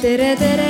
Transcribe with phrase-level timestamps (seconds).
[0.00, 0.68] tere, tere.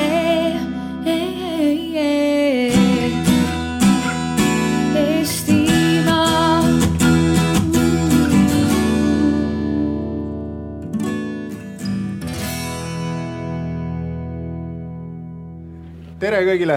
[16.20, 16.74] Tere kõigile,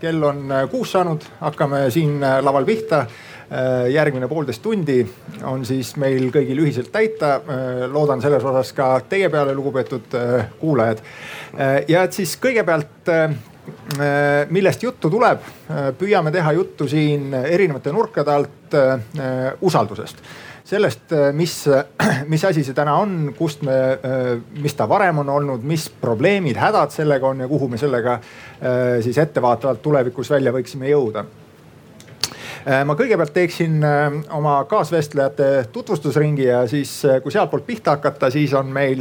[0.00, 3.02] kell on kuus saanud, hakkame siin laval pihta.
[3.50, 5.00] Äh, järgmine poolteist tundi
[5.42, 7.40] on siis meil kõigil ühiselt täita.
[7.90, 10.14] loodan selles osas ka teie peale, lugupeetud
[10.60, 11.00] kuulajad.
[11.88, 13.10] ja et siis kõigepealt
[14.54, 15.42] millest juttu tuleb,
[15.98, 18.78] püüame teha juttu siin erinevate nurkade alt
[19.60, 20.22] usaldusest
[20.70, 21.56] sellest, mis,
[22.30, 23.74] mis asi see täna on, kust me,
[24.62, 28.20] mis ta varem on olnud, mis probleemid, hädad sellega on ja kuhu me sellega
[29.02, 31.26] siis ettevaatavalt tulevikus välja võiksime jõuda
[32.84, 33.80] ma kõigepealt teeksin
[34.36, 36.92] oma kaasvestlejate tutvustusringi ja siis,
[37.22, 39.00] kui sealtpoolt pihta hakata, siis on meil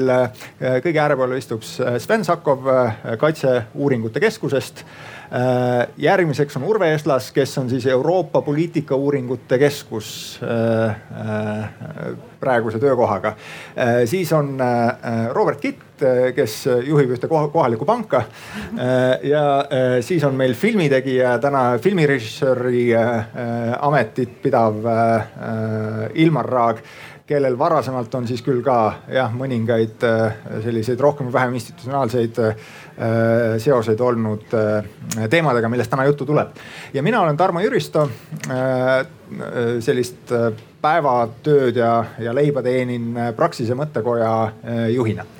[0.59, 2.67] kõige äärepool istub Sven Sakov
[3.19, 4.83] Kaitseuuringute Keskusest.
[4.83, 5.18] Äh,
[5.97, 11.69] järgmiseks on Urve Eslas, kes on siis Euroopa Poliitikauuringute Keskus äh, äh,
[12.39, 13.33] praeguse töökohaga.
[14.05, 14.57] siis on
[15.31, 15.81] Robert Kitt,
[16.35, 16.53] kes
[16.85, 18.21] juhib ühte kohalikku panka.
[19.23, 19.41] ja
[20.01, 22.85] siis on meil filmitegija, täna filmirežissööri
[23.79, 24.79] ametit pidav
[26.15, 26.79] Ilmar Raag
[27.29, 28.79] kellel varasemalt on siis küll ka
[29.13, 30.01] jah, mõningaid
[30.63, 32.39] selliseid rohkem või vähem institutsionaalseid
[32.99, 36.49] Äh, seoseid olnud äh, teemadega, millest täna juttu tuleb.
[36.93, 38.09] ja mina olen Tarmo Jüristo.
[38.51, 39.07] Äh,
[39.79, 40.33] sellist
[40.81, 44.31] päevatööd ja, ja leiba teenin Praxise mõttekoja
[44.89, 45.38] juhina Äh,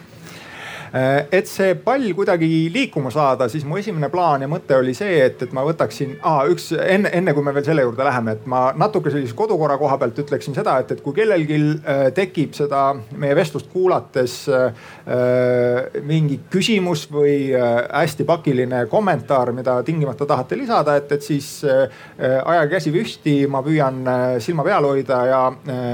[0.94, 5.42] et see pall kuidagi liikuma saada, siis mu esimene plaan ja mõte oli see, et,
[5.46, 8.70] et ma võtaksin ah,, üks enne, enne kui me veel selle juurde läheme, et ma
[8.78, 12.84] natuke sellise kodukorra koha pealt ütleksin seda, et, et kui kellelgi äh, tekib seda
[13.20, 17.70] meie vestlust kuulates äh, mingi küsimus või äh,
[18.02, 22.02] hästi pakiline kommentaar, mida tingimata tahate lisada, et, et siis äh,
[22.40, 25.42] ajage käsi püsti, ma püüan äh, silma peal hoida ja,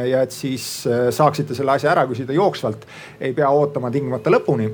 [0.06, 2.86] ja et siis saaksite selle asja ära küsida jooksvalt.
[3.20, 4.70] ei pea ootama tingimata lõpuni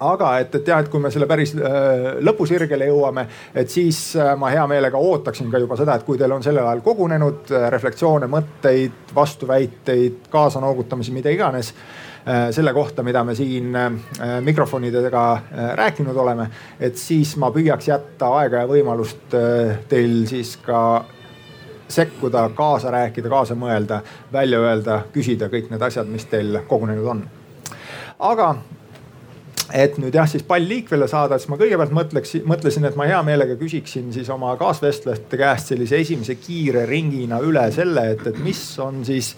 [0.00, 4.32] aga et, et jah, et kui me selle päris äh, lõpusirgele jõuame, et siis äh,
[4.38, 7.68] ma hea meelega ootaksin ka juba seda, et kui teil on sellel ajal kogunenud äh,
[7.74, 11.74] refleksioone, mõtteid, vastuväiteid, kaasanoogutamisi, mida iganes
[12.24, 13.74] selle kohta, mida me siin
[14.40, 15.24] mikrofonidega
[15.76, 16.46] rääkinud oleme,
[16.80, 19.36] et siis ma püüaks jätta aega ja võimalust
[19.90, 20.78] teil siis ka
[21.92, 24.00] sekkuda, kaasa rääkida, kaasa mõelda,
[24.32, 27.20] välja öelda, küsida kõik need asjad, mis teil kogunenud on.
[28.18, 28.48] aga
[29.72, 33.20] et nüüd jah, siis pall liikvele saada, siis ma kõigepealt mõtleks, mõtlesin, et ma hea
[33.26, 38.62] meelega küsiksin siis oma kaasvestlejate käest sellise esimese kiire ringina üle selle, et, et mis
[38.82, 39.34] on siis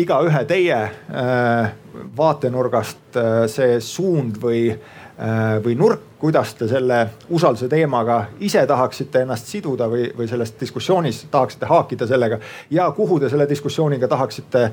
[0.00, 1.72] igaühe teie äh,
[2.16, 6.98] vaatenurgast äh, see suund või äh,, või nurk, kuidas te selle
[7.32, 12.38] usalduse teemaga ise tahaksite ennast siduda või, või selles diskussioonis tahaksite haakida sellega
[12.70, 14.66] ja kuhu te selle diskussiooniga tahaksite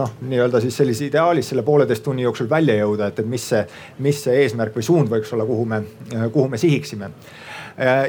[0.00, 3.60] noh, nii-öelda siis sellises ideaalis selle pooleteist tunni jooksul välja jõuda, et, et mis see,
[4.06, 5.82] mis see eesmärk või suund võiks olla, kuhu me,
[6.32, 7.10] kuhu me sihiksime.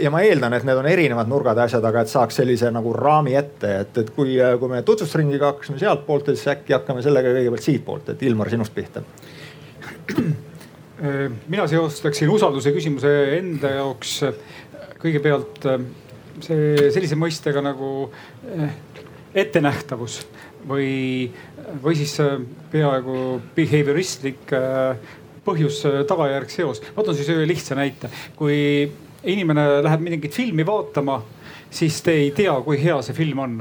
[0.01, 2.91] Ja ma eeldan, et need on erinevad nurgad ja asjad, aga et saaks sellise nagu
[2.93, 7.65] raami ette, et, et kui, kui me tutvustusringiga hakkasime sealtpoolt, siis äkki hakkame sellega kõigepealt
[7.65, 9.01] siitpoolt, et Ilmar sinust pihta
[11.51, 14.37] mina seostaksin usalduse küsimuse enda jaoks äh,
[15.01, 15.81] kõigepealt äh,
[16.43, 18.09] see sellise mõistega nagu
[19.35, 20.21] ettenähtavus
[20.67, 21.31] või,
[21.83, 22.15] või siis
[22.71, 23.15] peaaegu
[23.55, 24.51] behavioristlik
[25.45, 26.81] põhjus-tagajärg seos.
[26.95, 28.11] ma toon siis ühe lihtsa näite.
[28.35, 28.57] kui
[29.23, 31.21] inimene läheb mingit filmi vaatama,
[31.71, 33.57] siis te ei tea, kui hea see film on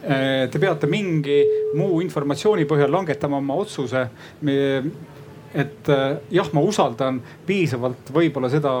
[0.00, 1.42] Te peate mingi
[1.76, 4.06] muu informatsiooni põhjal langetama oma otsuse
[5.54, 8.74] et äh, jah, ma usaldan piisavalt võib-olla seda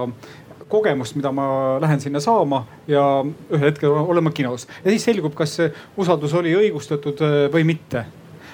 [0.70, 5.34] kogemust, mida ma lähen sinna saama ja ühel hetkel olen ma kinos ja siis selgub,
[5.38, 8.04] kas see usaldus oli õigustatud äh, või mitte.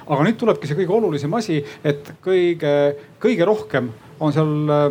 [0.07, 2.73] aga nüüd tulebki see kõige olulisem asi, et kõige,
[3.21, 3.91] kõige rohkem
[4.21, 4.87] on seal, äh,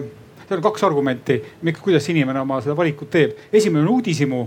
[0.45, 1.41] seal on kaks argumenti,
[1.81, 3.33] kuidas inimene oma seda valikut teeb.
[3.51, 4.45] esimene on uudishimu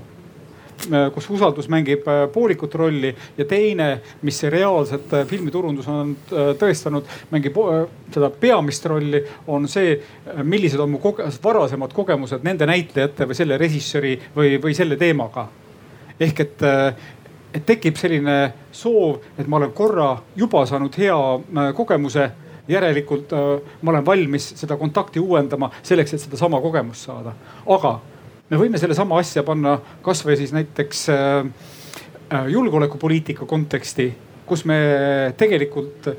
[1.15, 6.15] kus usaldus mängib äh, poolikut rolli ja teine, mis reaalselt äh, filmiturundus on
[6.59, 7.59] tõestanud, mängib
[8.15, 9.97] seda peamist rolli, on see,
[10.43, 15.49] millised on mu koge varasemad kogemused nende näitlejate või selle režissööri või, või selle teemaga.
[16.21, 16.63] ehk et
[17.55, 22.27] et tekib selline soov, et ma olen korra juba saanud hea kogemuse
[22.69, 23.33] järelikult
[23.83, 27.33] ma olen valmis seda kontakti uuendama selleks, et sedasama kogemust saada.
[27.67, 28.01] aga
[28.51, 31.37] me võime sellesama asja panna kasvõi siis näiteks äh,
[32.33, 34.09] äh, julgeolekupoliitika konteksti,
[34.49, 34.79] kus me
[35.37, 36.11] tegelikult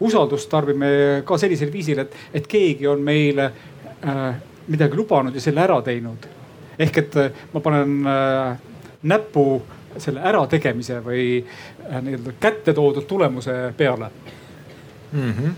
[0.00, 4.22] usaldust tarbime ka sellisel viisil, et, et keegi on meile äh,
[4.68, 6.28] midagi lubanud ja selle ära teinud.
[6.78, 7.16] ehk et
[7.52, 7.94] ma panen
[9.02, 9.44] näpu
[9.98, 11.40] selle ärategemise või
[11.88, 14.10] nii-öelda kätte toodud tulemuse peale
[15.12, 15.32] mm.
[15.32, 15.52] -hmm.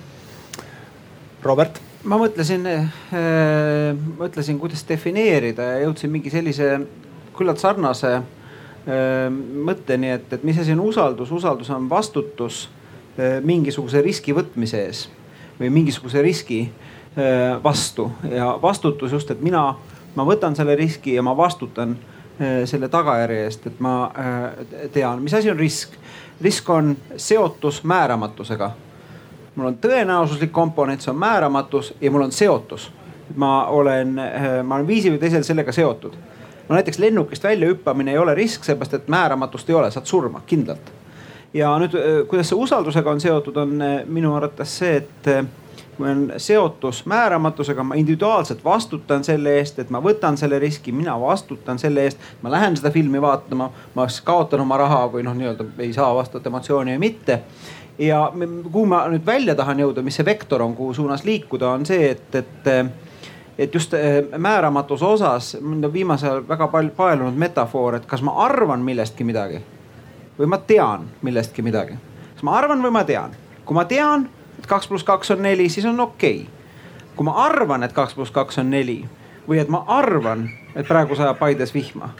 [1.43, 2.91] Robert ma mõtlesin äh,,
[4.19, 6.73] mõtlesin, kuidas defineerida ja jõudsin mingi sellise
[7.37, 8.25] küllalt sarnase äh,
[9.31, 11.33] mõtteni, et, et mis asi on usaldus.
[11.33, 12.69] usaldus on vastutus
[13.19, 15.09] äh, mingisuguse riski võtmise ees
[15.61, 19.75] või mingisuguse riski äh, vastu ja vastutus just, et mina,
[20.17, 21.97] ma võtan selle riski ja ma vastutan
[22.41, 24.47] äh, selle tagajärje eest, et ma äh,
[24.93, 25.99] tean, mis asi on risk.
[26.41, 28.71] risk on seotus määramatusega
[29.55, 32.93] mul on tõenäosuslik komponent, see on määramatus ja mul on seotus.
[33.37, 36.15] ma olen, eh, ma olen viisil või teisel sellega seotud.
[36.69, 40.93] no näiteks lennukist väljahüppamine ei ole risk, seepärast et määramatust ei ole, saad surma kindlalt.
[41.55, 45.49] ja nüüd, eh, kuidas see usaldusega on seotud, on eh, minu arvates see, et
[46.01, 51.21] kui on seotus määramatusega, ma individuaalselt vastutan selle eest, et ma võtan selle riski, mina
[51.21, 52.19] vastutan selle eest.
[52.43, 56.15] ma lähen seda filmi vaatama, ma kas kaotan oma raha või noh, nii-öelda ei saa
[56.15, 57.43] vastavat emotsiooni või mitte
[58.01, 58.25] ja
[58.73, 62.11] kuhu ma nüüd välja tahan jõuda, mis see vektor on, kuhu suunas liikuda, on see,
[62.11, 62.71] et, et
[63.61, 68.23] et just eh, määramatuse osas mind on viimasel ajal väga palju paelunud metafoor, et kas
[68.25, 69.61] ma arvan millestki midagi
[70.39, 71.99] või ma tean millestki midagi.
[72.35, 73.37] kas ma arvan või ma tean?
[73.65, 77.13] kui ma tean, et kaks pluss kaks on neli, siis on okei okay..
[77.17, 79.03] kui ma arvan, et kaks pluss kaks on neli
[79.49, 82.15] või et ma arvan, et praegu sajab Paides vihma.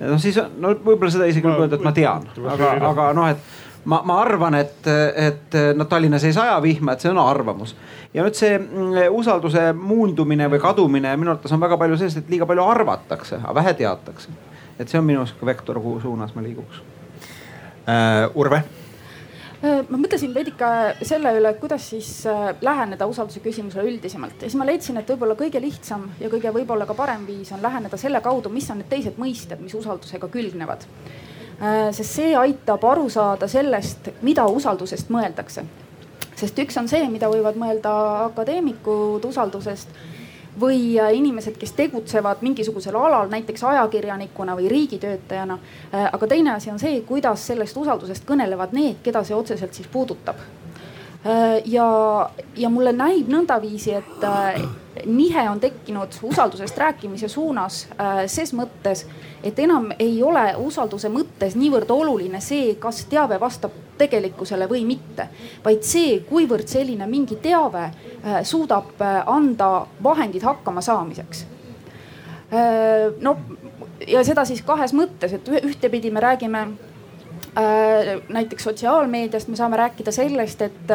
[0.00, 3.67] noh, siis no võib-olla seda isegi võib öelda, et ma tean, aga, aga noh, et
[3.88, 7.74] ma, ma arvan, et, et noh, Tallinnas ei saja vihma, et see on arvamus.
[8.14, 12.32] ja nüüd see mm, usalduse muundumine või kadumine minu arvates on väga palju sellest, et
[12.32, 14.34] liiga palju arvatakse, aga vähe teatakse.
[14.78, 18.36] et see on minu sihuke vektor, kuhu suunas ma liiguks uh,.
[18.36, 20.68] Urve äh, ma mõtlesin veidike
[21.08, 25.38] selle üle, kuidas siis äh, läheneda usalduse küsimusele üldisemalt ja siis ma leidsin, et võib-olla
[25.38, 28.92] kõige lihtsam ja kõige võib-olla ka parem viis on läheneda selle kaudu, mis on need
[28.92, 30.84] teised mõisted, mis usaldusega külgnevad
[31.58, 35.64] sest see aitab aru saada sellest, mida usaldusest mõeldakse.
[36.38, 37.90] sest üks on see, mida võivad mõelda
[38.28, 39.88] akadeemikud usaldusest
[40.60, 45.58] või äh, inimesed, kes tegutsevad mingisugusel alal, näiteks ajakirjanikuna või riigitöötajana.
[45.94, 49.88] Äh, aga teine asi on see, kuidas sellest usaldusest kõnelevad need, keda see otseselt siis
[49.92, 50.36] puudutab.
[51.66, 51.84] ja,
[52.56, 54.22] ja mulle näib nõndaviisi, et
[55.06, 57.86] nihe on tekkinud usaldusest rääkimise suunas
[58.26, 59.04] ses mõttes
[59.42, 65.28] et enam ei ole usalduse mõttes niivõrd oluline see, kas teave vastab tegelikkusele või mitte,
[65.64, 71.44] vaid see, kuivõrd selline mingi teave äh, suudab äh, anda vahendid hakkama saamiseks.
[72.50, 73.36] Äh, no
[74.06, 76.68] ja seda siis kahes mõttes, et ühtepidi me räägime
[78.28, 80.90] näiteks sotsiaalmeediast me saame rääkida sellest, et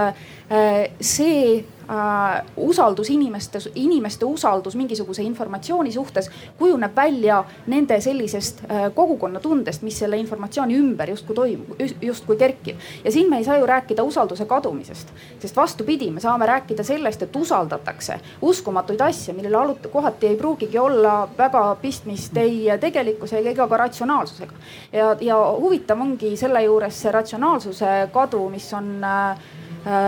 [1.04, 1.58] see
[1.90, 10.00] äh, usaldus inimeste, inimeste usaldus mingisuguse informatsiooni suhtes kujuneb välja nende sellisest äh, kogukonnatundest, mis
[10.00, 12.78] selle informatsiooni ümber justkui toimub, justkui kerkib.
[13.04, 17.22] ja siin me ei saa ju rääkida usalduse kadumisest, sest vastupidi, me saame rääkida sellest,
[17.22, 23.68] et usaldatakse uskumatuid asju, millel alut-, kohati ei pruugigi olla väga pistmist ei tegelikkuse ega
[23.68, 24.54] ka ratsionaalsusega.
[24.92, 29.38] ja, ja huvitav ongi selle juures see ratsionaalsuse kadu, mis on Äh,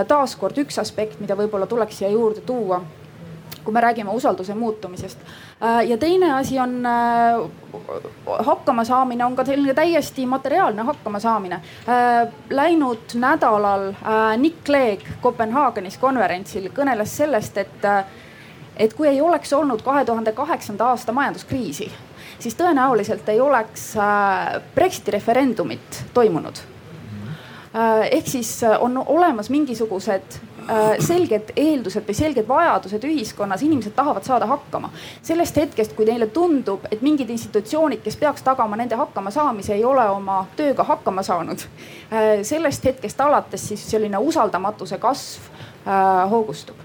[0.08, 2.82] taaskord üks aspekt, mida võib-olla tuleks siia juurde tuua
[3.66, 5.20] kui me räägime usalduse muutumisest.
[5.64, 7.50] Äh, ja teine asi on äh,
[8.46, 11.60] hakkamasaamine, on ka selline täiesti materiaalne hakkamasaamine.
[12.50, 13.94] Läinud nädalal
[14.38, 17.90] Nick Clegg Kopenhaagenis konverentsil kõneles sellest, et,
[18.78, 21.90] et kui ei oleks olnud kahe tuhande kaheksanda aasta majanduskriisi,
[22.40, 23.94] siis tõenäoliselt ei oleks
[24.76, 26.75] Brexiti referendumit toimunud Äh,
[28.12, 30.38] ehk siis äh, on olemas mingisugused
[30.70, 34.90] äh, selged eeldused või selged vajadused ühiskonnas, inimesed tahavad saada hakkama.
[35.22, 40.08] sellest hetkest, kui neile tundub, et mingid institutsioonid, kes peaks tagama nende hakkamasaamise, ei ole
[40.10, 41.68] oma tööga hakkama saanud.
[42.42, 45.50] sellest hetkest alates siis selline usaldamatuse kasv
[46.30, 46.76] hoogustub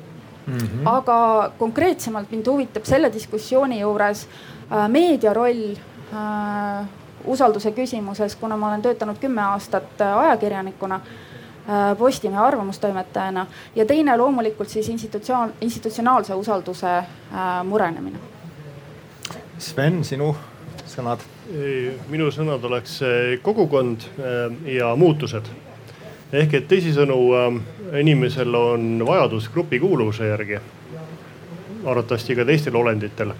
[0.46, 0.58] mm.
[0.58, 0.88] -hmm.
[0.88, 4.26] aga konkreetsemalt mind huvitab selle diskussiooni juures
[4.88, 5.76] meedia roll
[7.24, 13.46] usalduse küsimuses, kuna ma olen töötanud kümme aastat äh, ajakirjanikuna äh, Postimehe arvamustoimetajana
[13.76, 17.04] ja teine loomulikult siis institutsioon, institutsionaalse usalduse äh,
[17.64, 18.18] murenemine.
[19.58, 20.34] Sven, sinu
[20.86, 21.26] sõnad?
[22.08, 23.00] minu sõnad oleks
[23.42, 24.04] kogukond
[24.70, 25.48] ja muutused.
[26.32, 27.16] ehk et teisisõnu
[27.98, 30.60] inimesel on vajadus grupikuuluvuse järgi,
[31.84, 33.34] arvatavasti ka teistel olenditel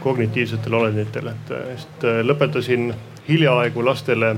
[0.00, 2.92] kognitiivsetel olenditel, et sest äh, lõpetasin
[3.28, 4.36] hiljaaegu lastele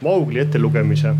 [0.00, 1.14] Maugli ettelugemise.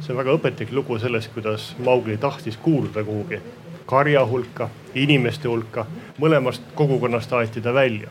[0.00, 3.38] see on väga õpetlik lugu sellest, kuidas Maugli tahtis kuuluda kuhugi
[3.86, 5.86] karja hulka, inimeste hulka,
[6.18, 8.08] mõlemast kogukonnast aeti ta välja.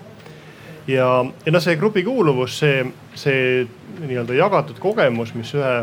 [0.88, 2.86] ja, ja noh, see grupi kuuluvus, see,
[3.16, 3.68] see
[4.00, 5.76] nii-öelda jagatud kogemus, mis ühe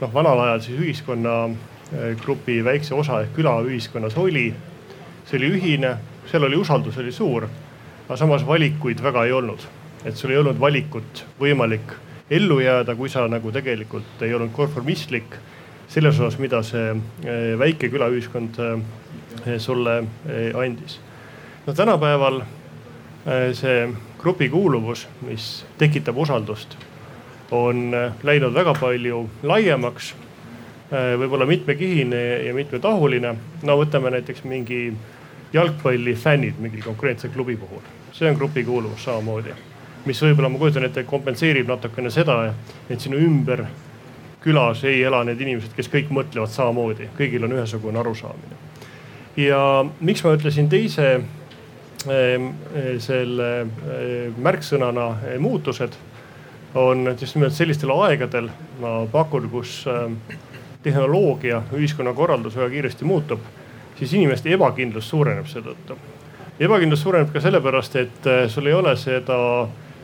[0.00, 4.52] noh, vanal ajal siis ühiskonnagrupi väikse osa ehk külaühiskonnas oli,
[5.26, 5.96] see oli ühine,
[6.30, 7.48] seal oli usaldus oli suur,
[8.08, 9.60] aga samas valikuid väga ei olnud,
[10.08, 11.92] et sul ei olnud valikut võimalik
[12.32, 15.36] ellu jääda, kui sa nagu tegelikult ei olnud konformistlik
[15.88, 19.98] selles osas, mida see eh, väike külaühiskond eh, sulle
[20.28, 21.00] eh, andis.
[21.66, 22.42] no tänapäeval
[23.52, 26.78] see grupi kuuluvus, mis tekitab usaldust,
[27.52, 27.92] on
[28.24, 30.14] läinud väga palju laiemaks.
[30.88, 33.34] võib-olla mitmekihine ja mitmetahuline.
[33.62, 34.94] no võtame näiteks mingi
[35.52, 37.84] jalgpallifännid mingi konkreetse klubi puhul,
[38.18, 39.54] see on grupi kuuluvus samamoodi
[40.08, 42.40] mis võib-olla ma kujutan ette, kompenseerib natukene seda,
[42.90, 43.64] et sinu ümber
[44.42, 48.64] külas ei ela need inimesed, kes kõik mõtlevad samamoodi, kõigil on ühesugune arusaamine.
[49.36, 49.60] ja
[50.00, 52.48] miks ma ütlesin teise ehm,
[53.04, 55.98] selle ehm, märksõnana ehm, muutused
[56.74, 59.84] on just nimelt sellistel aegadel, ma pakun, kus
[60.82, 63.40] tehnoloogia, ühiskonnakorraldus väga kiiresti muutub,
[63.98, 65.96] siis inimeste ebakindlus suureneb seetõttu.
[66.60, 69.38] Ebakindlus suureneb ka sellepärast, et sul ei ole seda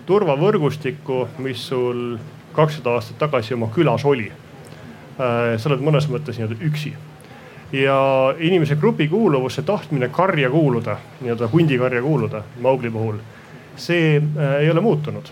[0.07, 2.15] turvavõrgustikku, mis sul
[2.55, 4.29] kakssada aastat tagasi oma külas oli.
[5.15, 6.95] Äh, sa oled mõnes mõttes nii-öelda üksi
[7.75, 7.99] ja
[8.39, 13.19] inimese grupi kuuluvus, see tahtmine karja kuuluda, nii-öelda hundikarja kuuluda Maugli puhul,
[13.77, 15.31] see äh, ei ole muutunud.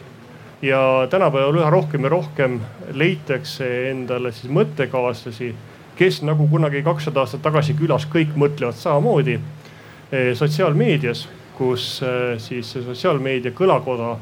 [0.62, 2.60] ja tänapäeval üha rohkem ja rohkem
[2.92, 5.54] leitakse endale siis mõttekaaslasi,
[5.98, 9.61] kes nagu kunagi kakssada aastat tagasi külas kõik mõtlevad samamoodi äh,
[10.12, 11.86] sotsiaalmeedias, kus
[12.42, 14.16] siis see sotsiaalmeedia kõlakoda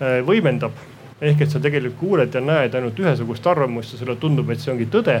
[0.00, 0.72] Äh, võimendab.
[1.20, 4.72] ehk et sa tegelikult kuuled ja näed ainult ühesugust arvamust ja sulle tundub, et see
[4.72, 5.18] ongi tõde.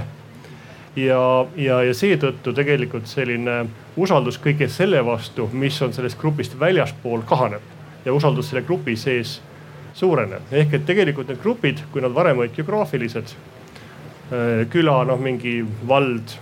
[0.96, 1.18] ja,
[1.56, 7.60] ja, ja seetõttu tegelikult selline usaldus kõige selle vastu, mis on sellest grupist väljaspool, kahaneb
[8.06, 9.42] ja usaldus selle grupi sees
[9.92, 10.48] suureneb.
[10.50, 13.36] ehk et tegelikult need grupid, kui nad varem olid geograafilised,
[14.70, 16.38] küla, noh mingi vald,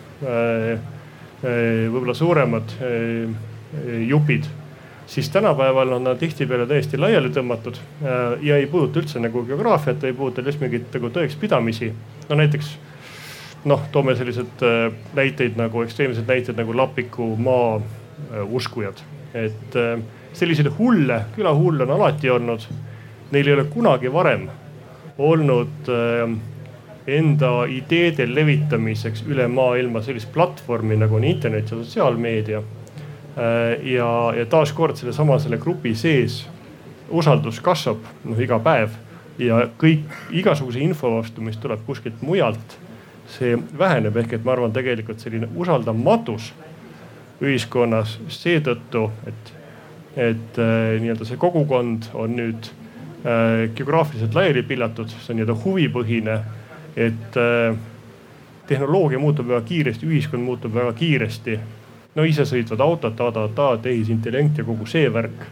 [1.43, 2.79] võib-olla suuremad
[4.09, 4.47] jupid
[5.09, 10.05] siis tänapäeval on nad tihtipeale täiesti laiali tõmmatud äh, ja ei puuduta üldse nagu geograafiat,
[10.05, 11.89] ei puuduta lihtsalt mingeid nagu tõekspidamisi.
[12.29, 12.75] no näiteks
[13.65, 19.01] noh, toome sellised äh, näiteid nagu ekstreemsed näited nagu Lapiku maa äh, uskujad,
[19.35, 19.81] et
[20.33, 22.69] selliseid hulle, külahulle on alati olnud.
[23.33, 24.47] Neil ei ole kunagi varem
[25.19, 25.91] olnud
[27.09, 32.63] enda ideede levitamiseks üle maailma sellist platvormi nagu on internet ja sotsiaalmeedia
[33.39, 36.41] ja, ja taaskord sellesama selle grupi sees
[37.11, 38.97] usaldus kasvab noh iga päev.
[39.39, 42.75] Ja kõik igasuguse info vastu, mis tuleb kuskilt mujalt,
[43.31, 46.51] see väheneb, ehk et ma arvan, tegelikult selline usaldamatus
[47.45, 49.53] ühiskonnas seetõttu, et,
[50.17, 56.39] et äh, nii-öelda see kogukond on nüüd äh, geograafiliselt laiali pillatud, see on nii-öelda huvipõhine,
[56.99, 57.79] et äh,
[58.69, 61.61] tehnoloogia muutub väga kiiresti, ühiskond muutub väga kiiresti
[62.19, 65.47] no isesõitvad autod, ta-ta-ta, tehisintellekt ja kogu see värk.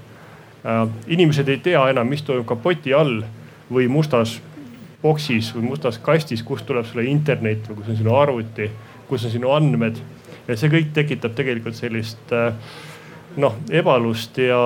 [0.66, 0.82] Äh,
[1.14, 3.20] inimesed ei tea enam, mis toimub kapoti all
[3.70, 4.40] või mustas
[5.02, 8.68] boksis või mustas kastis, kust tuleb sulle internet või kus on sinu arvuti,
[9.06, 10.02] kus on sinu andmed.
[10.46, 12.52] ja see kõik tekitab tegelikult sellist äh,
[13.37, 14.61] noh ebalust ja,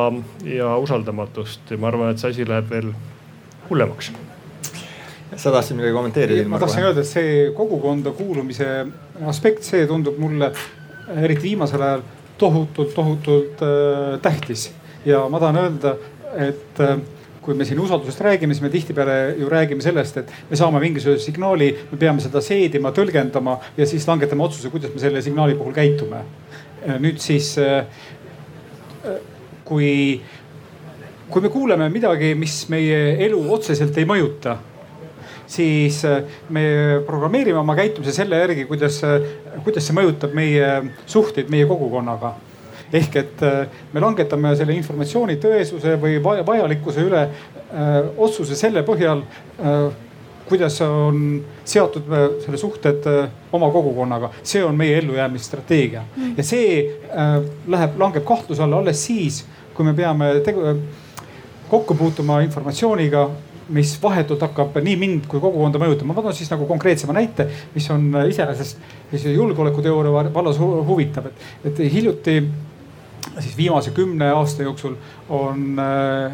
[0.44, 2.92] ja usaldamatust ja ma arvan, et see asi läheb veel
[3.68, 4.12] hullemaks
[5.36, 6.48] sa tahtsid midagi kommenteerida?
[6.48, 8.68] ma tahtsin öelda, et see kogukonda kuulumise
[9.30, 10.52] aspekt, see tundub mulle
[11.16, 12.02] eriti viimasel ajal
[12.38, 14.70] tohutult, tohutult äh, tähtis.
[15.04, 15.94] ja ma tahan öelda,
[16.36, 16.98] et äh,
[17.40, 21.24] kui me siin usaldusest räägime, siis me tihtipeale ju räägime sellest, et me saame mingisuguse
[21.24, 25.72] signaali, me peame seda seedima, tõlgendama ja siis langetame otsuse, kuidas me selle signaali puhul
[25.76, 26.24] käitume.
[27.00, 27.84] nüüd siis äh,
[29.64, 30.20] kui,
[31.30, 34.56] kui me kuuleme midagi, mis meie elu otseselt ei mõjuta
[35.50, 36.62] siis äh, me
[37.06, 39.24] programmeerime oma käitumise selle järgi, kuidas, äh,
[39.64, 40.68] kuidas see mõjutab meie
[41.10, 42.36] suhteid meie kogukonnaga
[42.92, 49.20] ehk et äh, me langetame selle informatsiooni tõesuse või vajalikkuse üle öö, otsuse selle põhjal,
[50.48, 51.20] kuidas on
[51.62, 52.08] seotud
[52.42, 54.32] selle suhted öö, oma kogukonnaga.
[54.42, 56.32] see on meie ellujäämisstrateegia mm.
[56.38, 60.74] ja see öö, läheb, langeb kahtluse alla alles siis, kui me peame tegu,
[61.70, 63.28] kokku puutuma informatsiooniga
[63.70, 66.14] mis vahetult hakkab nii mind kui kogukonda mõjutama.
[66.14, 68.78] ma toon siis nagu konkreetsema näite, mis on iseenesest
[69.24, 72.40] julgeolekuteooria vallas huvitav, et, et hiljuti
[73.38, 74.96] siis viimase kümne aasta jooksul
[75.28, 76.32] on äh,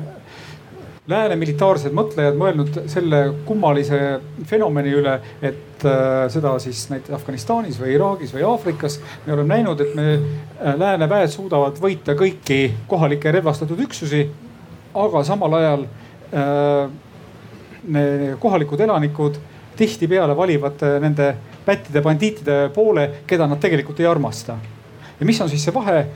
[1.09, 4.01] lääne militaarsed mõtlejad mõelnud selle kummalise
[4.49, 5.15] fenomeni üle,
[5.45, 10.09] et äh, seda siis näiteks Afganistanis või Iraagis või Aafrikas me oleme näinud, et me
[10.17, 14.27] äh, lääne väed suudavad võita kõiki kohalikke relvastatud üksusi.
[14.97, 15.83] aga samal ajal
[16.33, 16.91] äh,
[18.41, 19.39] kohalikud elanikud
[19.77, 21.35] tihtipeale valivad äh, nende
[21.67, 24.57] pättide bandiitide poole, keda nad tegelikult ei armasta.
[25.21, 26.07] ja mis on siis see vahe?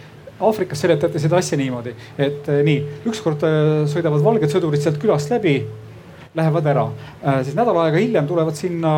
[0.40, 2.78] Aafrikas seletati seda asja niimoodi, et äh, nii,
[3.10, 3.58] ükskord äh,
[3.92, 5.58] sõidavad valged sõdurid sealt külast läbi
[6.34, 6.84] lähevad ära.
[7.26, 8.92] Äh, siis nädal aega hiljem tulevad sinna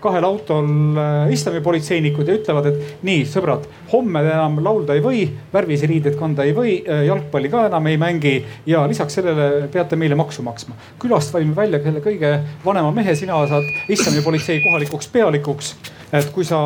[0.00, 5.24] kahel autol äh, islamipolitseinikud ja ütlevad, et nii sõbrad, homme te enam laulda ei või,
[5.50, 8.36] värvilisi riideid kanda ei või, äh, jalgpalli ka enam ei mängi
[8.70, 10.78] ja lisaks sellele peate meile maksu maksma.
[11.02, 12.32] külast valime välja selle kõige
[12.64, 15.74] vanema mehe, sina saad islamipolitsei kohalikuks pealikuks.
[16.12, 16.62] et kui sa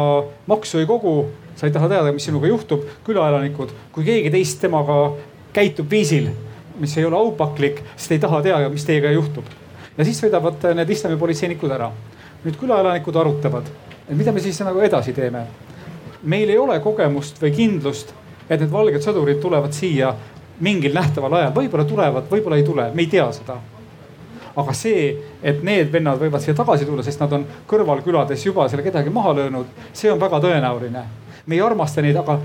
[0.47, 5.15] maksu ei kogu, sa ei taha teada, mis sinuga juhtub, külaelanikud, kui keegi teist temaga
[5.57, 6.29] käitub viisil,
[6.77, 9.64] mis ei ole aupaklik, siis te ei taha teada, mis teiega juhtub
[9.99, 11.91] ja siis sõidavad need islamipolitseinikud ära.
[12.45, 13.69] nüüd külaelanikud arutavad,
[14.09, 15.47] et mida me siis nagu edasi teeme.
[16.23, 18.15] meil ei ole kogemust või kindlust,
[18.49, 20.15] et need valged sõdurid tulevad siia
[20.61, 23.59] mingil nähtaval ajal, võib-olla tulevad, võib-olla ei tule, me ei tea seda
[24.57, 28.83] aga see, et need vennad võivad siia tagasi tulla, sest nad on kõrvalkülades juba selle
[28.83, 31.03] kedagi maha löönud, see on väga tõenäoline.
[31.47, 32.39] me ei armasta neid, aga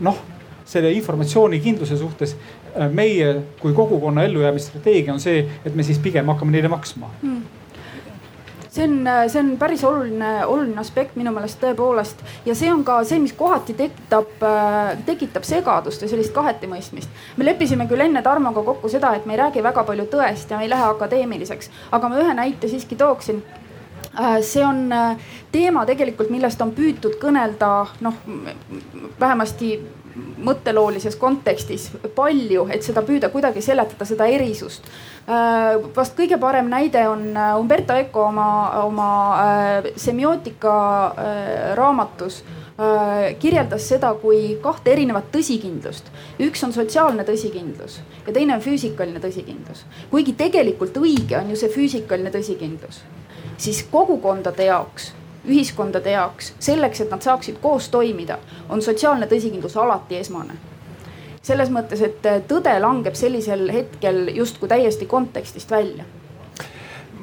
[0.00, 0.16] noh,
[0.64, 2.59] selle informatsioonikindluse suhtes Äh,
[2.92, 7.10] meie kui kogukonna ellujäämisstrateegia on see, et me siis pigem hakkame neile maksma.
[7.22, 7.42] Hmm.
[8.70, 12.20] See on, äh, see on päris oluline, oluline aspekt minu meelest tõepoolest.
[12.46, 17.08] Ja see on ka see, mis kohati tekitab, äh, tekitab segadust ja sellist kahetimõistmist.
[17.36, 20.56] me leppisime küll enne Tarmoga kokku seda, et me ei räägi väga palju tõest ja
[20.58, 23.42] me ei lähe akadeemiliseks, aga ma ühe näite siiski tooksin.
[24.42, 24.88] See on
[25.52, 28.14] teema tegelikult, millest on püütud kõnelda noh,
[29.20, 29.78] vähemasti
[30.16, 34.86] mõtteloolises kontekstis palju, et seda püüda kuidagi seletada, seda erisust.
[35.30, 38.48] Äh, vast kõige parem näide on äh, Umberto Eco oma,
[38.84, 39.10] oma
[39.42, 40.74] äh, semiootika
[41.78, 42.42] raamatus
[43.36, 46.06] kirjeldas seda kui kahte erinevat tõsikindlust.
[46.40, 49.84] üks on sotsiaalne tõsikindlus ja teine on füüsikaline tõsikindlus.
[50.10, 53.02] kuigi tegelikult õige on ju see füüsikaline tõsikindlus,
[53.58, 55.12] siis kogukondade jaoks
[55.48, 60.54] ühiskondade jaoks, selleks, et nad saaksid koos toimida, on sotsiaalne tõsikindlus alati esmane.
[61.42, 66.04] selles mõttes, et tõde langeb sellisel hetkel justkui täiesti kontekstist välja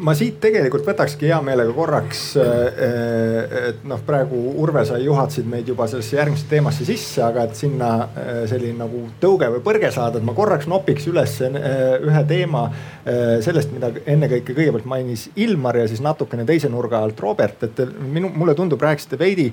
[0.03, 5.69] ma siit tegelikult võtakski hea meelega korraks, äh, et noh, praegu Urve, sa juhatasid meid
[5.69, 10.19] juba sellesse järgmisse teemasse sisse, aga et sinna äh, selline nagu tõuge või põrge saada,
[10.19, 11.57] et ma korraks nopiks üles äh,
[12.03, 12.67] ühe teema
[13.07, 18.27] sellest, mida ennekõike kõigepealt mainis Ilmar ja siis natukene teise nurga alt Robert, et minu,
[18.35, 19.45] mulle tundub, rääkisite veidi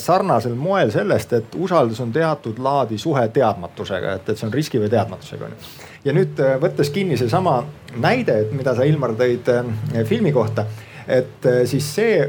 [0.00, 4.82] sarnasel moel sellest, et usaldus on teatud laadi suhe teadmatusega, et, et see on riski
[4.82, 7.62] või teadmatusega on ju ja nüüd äh, võttes kinni seesama
[8.00, 10.66] näide, et mida sa Ilmar tõid äh, filmi kohta
[11.04, 12.20] et äh, siis see,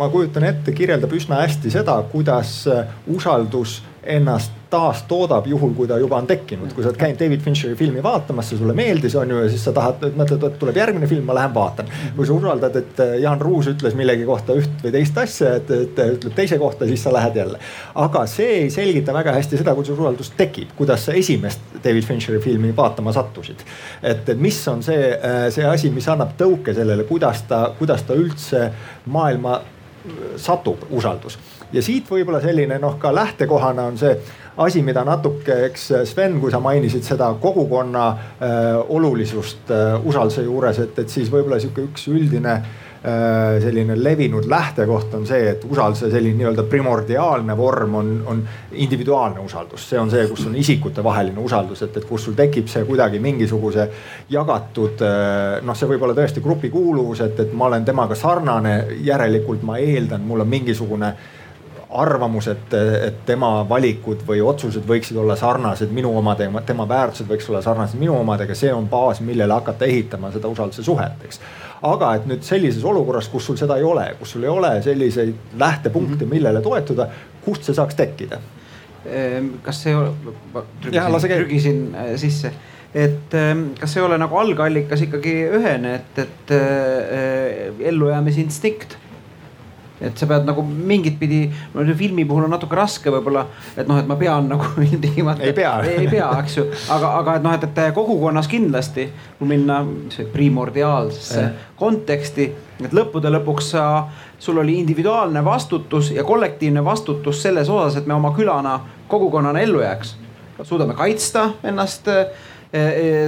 [0.00, 2.62] ma kujutan ette, kirjeldab üsna hästi seda, kuidas
[3.10, 6.72] usaldus ennast taastoodab juhul, kui ta juba on tekkinud.
[6.72, 9.64] kui sa oled käinud David Fincheri filmi vaatamas, see sulle meeldis, on ju, ja siis
[9.66, 11.90] sa tahad, mõtled, et tuleb järgmine film, ma lähen vaatan.
[12.16, 16.00] kui sa usaldad, et Jaan Ruus ütles millegi kohta üht või teist asja, et, et
[16.06, 17.58] ütleb teise kohta, siis sa lähed jälle.
[17.94, 22.40] aga see ei selgita väga hästi seda, kuidas usaldus tekib, kuidas sa esimest David Fincheri
[22.40, 23.66] filmi vaatama sattusid.
[24.02, 25.12] et, et mis on see,
[25.50, 28.70] see asi, mis annab tõuke sellele, kuidas ta, kuidas ta üldse
[29.06, 29.60] maailma
[30.40, 31.36] satub, usaldus
[31.72, 34.14] ja siit võib-olla selline noh, ka lähtekohana on see
[34.60, 40.84] asi, mida natuke, eks Sven, kui sa mainisid seda kogukonna äh, olulisust äh, usalduse juures,
[40.84, 46.10] et, et siis võib-olla sihuke üks üldine äh, selline levinud lähtekoht on see, et usalduse
[46.12, 49.88] selline nii-öelda primordiaalne vorm on, on individuaalne usaldus.
[49.88, 53.88] see on see, kus on isikutevaheline usaldus, et, et kus sul tekib see kuidagi mingisuguse
[54.28, 59.64] jagatud äh, noh, see võib olla tõesti grupikuuluvus, et, et ma olen temaga sarnane, järelikult
[59.64, 61.14] ma eeldan, mul on mingisugune
[61.90, 62.74] arvamus, et,
[63.06, 67.98] et tema valikud või otsused võiksid olla sarnased minu omadega, tema väärtused võiks olla sarnased
[67.98, 71.40] minu omadega, see on baas, millele hakata ehitama seda usalduse suhet, eks.
[71.90, 75.58] aga et nüüd sellises olukorras, kus sul seda ei ole, kus sul ei ole selliseid
[75.58, 76.34] lähtepunkte, mhm.
[76.36, 77.08] millele toetuda,
[77.44, 78.38] kust see saaks tekkida?
[79.10, 79.96] Ehm, kas see,
[80.84, 82.52] trügisin, trügisin äh, sisse
[82.94, 88.99] et ehm, kas ei ole nagu algallikas ikkagi ühene, et, et äh, ellujäämisinstinkt
[90.00, 91.42] et sa pead nagu mingit pidi,
[91.74, 93.44] no filmi puhul on natuke raske võib-olla,
[93.76, 95.44] et noh, et ma pean nagu ilmtingimata.
[95.44, 95.74] ei pea.
[95.84, 99.08] ei pea, eks ju, aga, aga et noh, et, et kogukonnas kindlasti,
[99.38, 99.82] kui minna
[100.32, 101.46] primordiaalsesse
[101.80, 102.48] konteksti,
[102.84, 103.84] et lõppude lõpuks sa,
[104.40, 109.84] sul oli individuaalne vastutus ja kollektiivne vastutus selles osas, et me oma külana, kogukonnana ellu
[109.84, 110.16] jääks.
[110.62, 112.08] suudame kaitsta ennast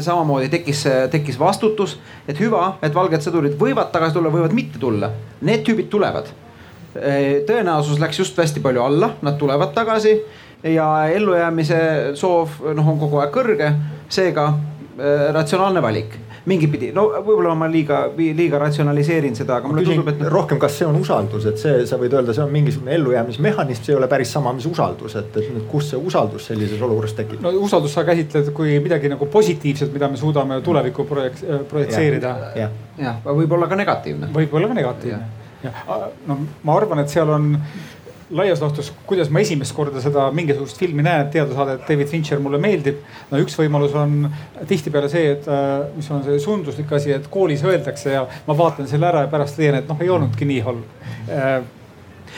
[0.00, 1.96] samamoodi tekkis, tekkis vastutus,
[2.28, 5.10] et hüva, et valged sõdurid võivad tagasi tulla, võivad mitte tulla.
[5.42, 6.30] Need tüübid tulevad.
[6.92, 10.16] Tõenäosus läks just hästi palju alla, nad tulevad tagasi
[10.74, 11.78] ja ellujäämise
[12.18, 13.72] soov noh, on kogu aeg kõrge,
[14.12, 14.50] seega
[15.32, 20.22] ratsionaalne valik mingit pidi, no võib-olla ma liiga, liiga ratsionaliseerin seda, aga mulle tundub, et.
[20.32, 23.94] rohkem, kas see on usaldus, et see, sa võid öelda, see on mingisugune ellujäämismehhanism, see
[23.94, 27.44] ei ole päris sama, mis usaldus, et, et kust see usaldus sellises olukorras tekib?
[27.44, 32.34] no usaldust sa käsitled kui midagi nagu positiivset, mida me suudame tulevikku projek-, projitseerida.
[32.58, 32.72] jah ja.
[32.98, 34.32] ja., võib olla ka negatiivne.
[34.34, 35.41] võib olla ka negatiivne.
[36.26, 37.52] No ma arvan, et seal on
[38.32, 43.02] laias laastus, kuidas ma esimest korda seda mingisugust filmi näen, teadusaadet David Fincher mulle meeldib.
[43.30, 44.30] no üks võimalus on
[44.68, 48.88] tihtipeale see, et äh, mis on see sunduslik asi, et koolis öeldakse ja ma vaatan
[48.88, 51.04] selle ära ja pärast leian, et noh, ei olnudki nii halb.
[51.28, 51.58] Äh,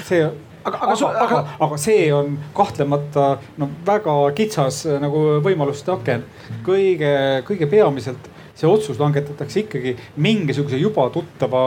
[0.03, 5.95] see aga, aga, aga, aga, aga see on kahtlemata no väga kitsas äh, nagu võimaluste
[5.95, 6.27] aken.
[6.67, 7.15] kõige,
[7.47, 11.65] kõige peamiselt see otsus langetatakse ikkagi mingisuguse juba tuttava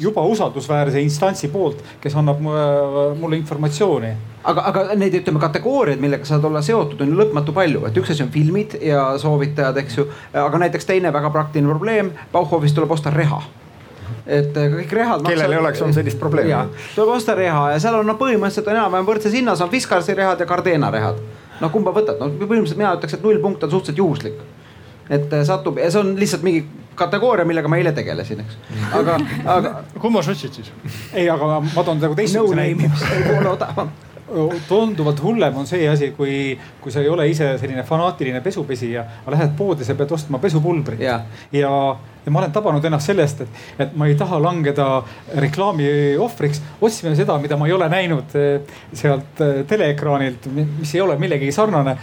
[0.00, 4.14] juba usaldusväärse instantsi poolt, kes annab mulle informatsiooni
[4.48, 8.12] aga, aga neid ütleme kategooriaid, millega saad olla seotud, on ju lõpmatu palju, et üks
[8.14, 10.08] asi on filmid ja soovitajad, eks ju.
[10.46, 13.42] aga näiteks teine väga praktiline probleem, Bauhofist tuleb osta reha
[14.28, 15.24] et kõik rehad.
[15.24, 16.52] kellel ei oleks olnud sellist probleemi.
[16.94, 20.40] tuleb osta reha ja seal on no põhimõtteliselt on enam-vähem võrdses hinnas on Fiskarsi rehad
[20.40, 21.20] ja Gardena rehad.
[21.60, 24.42] no kumba võtad, no põhimõtteliselt mina ütleks, et null punkt on suhteliselt juhuslik.
[25.08, 26.66] et satub ja see on lihtsalt mingi
[26.98, 28.58] kategooria, millega ma eile tegelesin, eks.
[28.98, 29.16] aga,
[29.56, 29.74] aga.
[30.02, 30.74] kumma sa otsid siis?
[31.12, 33.96] ei, aga ma toon nagu teistsuguse näite, mis ei ole odavam
[34.68, 39.34] tunduvalt hullem on see asi, kui, kui sa ei ole ise selline fanaatiline pesupesija, aga
[39.34, 41.20] lähed poodi, sa pead ostma pesupulbrit ja,
[41.52, 41.70] ja,
[42.26, 44.88] ja ma olen tabanud ennast sellest, et, et ma ei taha langeda
[45.44, 45.88] reklaami
[46.20, 46.60] ohvriks.
[46.80, 51.52] otsime seda, mida ma ei ole näinud eh, sealt eh, teleekraanilt, mis ei ole millegagi
[51.52, 51.96] sarnane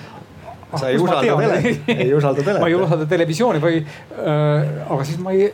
[0.79, 2.59] sa ei usalda tele, ei usalda telet.
[2.63, 5.49] ma ei usalda televisiooni või äh,, aga siis ma ei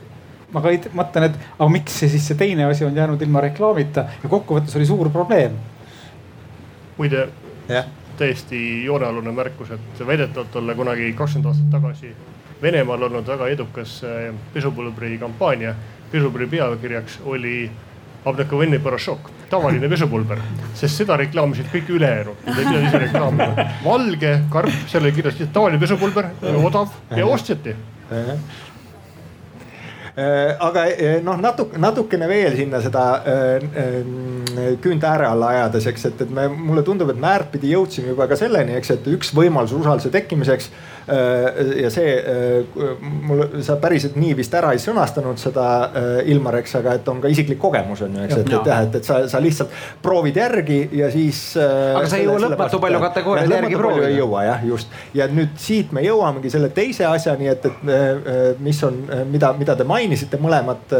[0.52, 4.08] ma ka mõtlen, et aga miks see siis see teine asi on jäänud ilma reklaamita
[4.24, 5.56] ja kokkuvõttes oli suur probleem.
[6.98, 7.30] muide
[8.18, 12.12] täiesti joonealune märkus, et väidetavalt olla kunagi kakskümmend aastat tagasi
[12.62, 15.76] Venemaal olnud väga edukas äh, pesupulbri kampaania.
[16.12, 17.72] pesupulbri pealkirjaks oli
[18.26, 20.42] Abdekovõnni Porošok, tavaline pesupulber,
[20.80, 23.70] sest seda reklaamisid kõik ülejäänud, nad ei pidanud ise reklaamima.
[23.86, 26.32] valge karp, seal oli kirjas tavaline pesupulber,
[26.66, 27.76] odav ja osteti
[30.12, 36.04] Äh, aga äh, noh, natuke, natukene veel sinna seda äh, küünte ääre alla ajades, eks,
[36.10, 39.32] et, et me, mulle tundub, et me äärtpidi jõudsime juba ka selleni, eks, et üks
[39.38, 40.68] võimalus usalduse tekkimiseks
[41.84, 46.76] ja see, äh, mul, sa päriselt nii vist ära ei sõnastanud seda äh, Ilmar, eks,
[46.80, 49.20] aga et on ka isiklik kogemus on ju, eks, et, et jah, et, et sa,
[49.32, 51.42] sa lihtsalt proovid järgi ja siis.
[51.60, 54.12] aga sa ei jõua lõpmatu palju kategooriaid järgi proovida.
[54.12, 58.84] ei jõua jah, just ja nüüd siit me jõuamegi selle teise asjani, et, et mis
[58.88, 60.96] on, mida, mida te mainisite mõlemad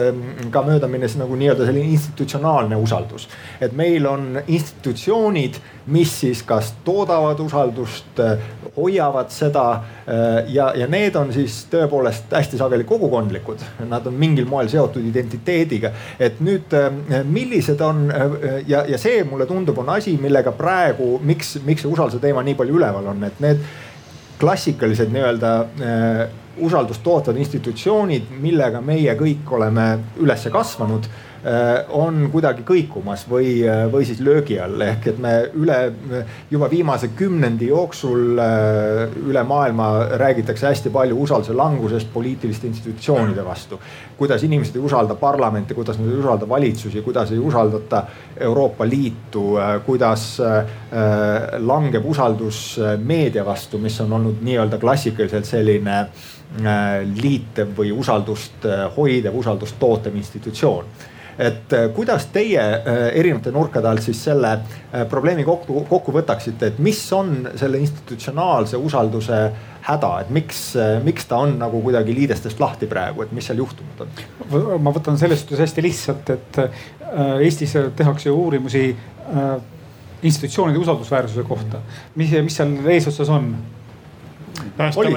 [0.52, 3.30] ka möödaminnes nagu nii-öelda selline institutsionaalne usaldus.
[3.62, 8.20] et meil on institutsioonid, mis siis kas toodavad usaldust,
[8.76, 14.48] hoiavad seda Äh, ja, ja need on siis tõepoolest hästi sageli kogukondlikud, nad on mingil
[14.50, 15.92] moel seotud identiteediga.
[16.20, 21.20] et nüüd, äh, millised on äh, ja, ja see mulle tundub, on asi, millega praegu,
[21.24, 23.62] miks, miks see usalduse teema nii palju üleval on, et need
[24.42, 25.52] klassikalised nii-öelda
[26.66, 29.86] usaldust tootvad institutsioonid, millega meie kõik oleme
[30.20, 31.06] üles kasvanud
[31.90, 35.78] on kuidagi kõikumas või, äh, või siis löögi all, ehk et me üle
[36.52, 39.88] juba viimase kümnendi jooksul äh, üle maailma
[40.22, 43.80] räägitakse hästi palju usalduse langusest poliitiliste institutsioonide vastu.
[44.18, 48.04] kuidas inimesed ei usalda parlamenti, kuidas nad ei usalda valitsusi, kuidas ei usaldata
[48.38, 50.38] Euroopa Liitu, kuidas
[51.58, 56.04] langeb usaldus meedia vastu, mis on olnud nii-öelda klassikaliselt selline
[57.24, 60.86] liitev või usaldust hoidev, usaldust tootev institutsioon
[61.40, 66.72] et äh, kuidas teie äh, erinevate nurkade alt siis selle äh, probleemi kokku, kokku võtaksite,
[66.72, 69.42] et mis on selle institutsionaalse usalduse
[69.82, 70.62] häda, et miks,
[71.06, 74.82] miks ta on nagu kuidagi liidestest lahti praegu, et mis seal juhtunud on?
[74.84, 76.64] ma võtan selles suhtes hästi lihtsalt, et
[77.42, 78.86] Eestis tehakse uurimusi
[80.24, 81.82] institutsioonide usaldusväärsuse kohta.
[82.16, 83.56] mis, mis seal eesotsas on?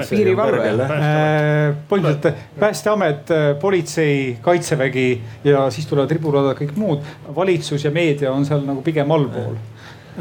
[0.09, 5.07] Piirivalve, äh, põhimõtteliselt päästeamet, äh, politsei, kaitsevägi
[5.43, 7.03] ja siis tulevad riburada kõik muud.
[7.35, 9.55] valitsus ja meedia on seal nagu pigem allpool.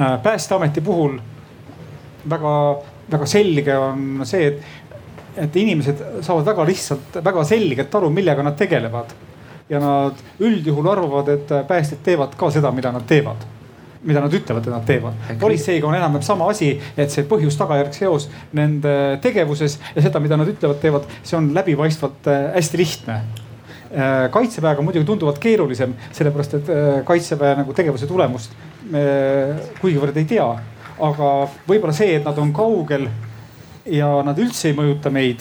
[0.01, 1.19] Äh, päästeameti puhul
[2.31, 2.55] väga,
[3.11, 4.63] väga selge on see, et,
[5.37, 9.15] et inimesed saavad väga lihtsalt, väga selgelt aru, millega nad tegelevad.
[9.69, 13.47] ja nad üldjuhul arvavad, et päästjad teevad ka seda, mida nad teevad
[14.05, 15.17] mida nad ütlevad, et nad teevad.
[15.41, 20.51] politseiga on enam-vähem sama asi, et see põhjus-tagajärg seos nende tegevuses ja seda, mida nad
[20.51, 26.59] ütlevad, teevad, see on läbipaistvalt äh, hästi lihtne äh, kaitseväega on muidugi tunduvalt keerulisem, sellepärast
[26.61, 28.57] et äh, kaitseväe nagu tegevuse tulemust
[28.93, 29.05] me
[29.81, 30.49] kuigivõrd ei tea.
[30.95, 31.31] aga
[31.67, 33.09] võib-olla see, et nad on kaugel
[33.91, 35.41] ja nad üldse ei mõjuta meid,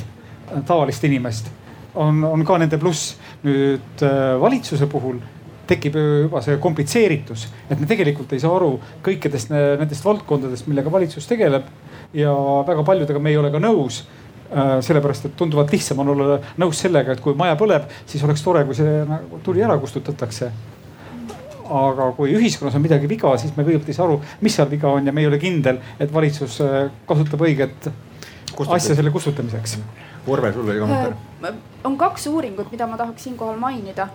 [0.66, 1.52] tavalist inimest,
[1.94, 3.14] on, on ka nende pluss.
[3.44, 4.02] nüüd
[4.40, 5.20] valitsuse puhul
[5.68, 8.74] tekib juba see komplitseeritus, et me tegelikult ei saa aru
[9.06, 11.70] kõikidest nendest valdkondadest, millega valitsus tegeleb.
[12.14, 12.34] ja
[12.68, 16.84] väga paljudega me ei ole ka nõus äh, sellepärast, et tunduvalt lihtsam on olla nõus
[16.84, 20.52] sellega, et kui maja põleb, siis oleks tore, kui see nagu tuli ära kustutatakse.
[21.74, 24.92] aga kui ühiskonnas on midagi viga, siis me kõigepealt ei saa aru, mis seal viga
[24.92, 27.90] on ja me ei ole kindel, et valitsus äh, kasutab õiget
[28.68, 29.80] asja selle kustutamiseks.
[30.28, 31.16] Urve, sul oli kommentaar?
[31.48, 31.56] Äh,
[31.88, 34.10] on kaks uuringut, mida ma tahaks siinkohal mainida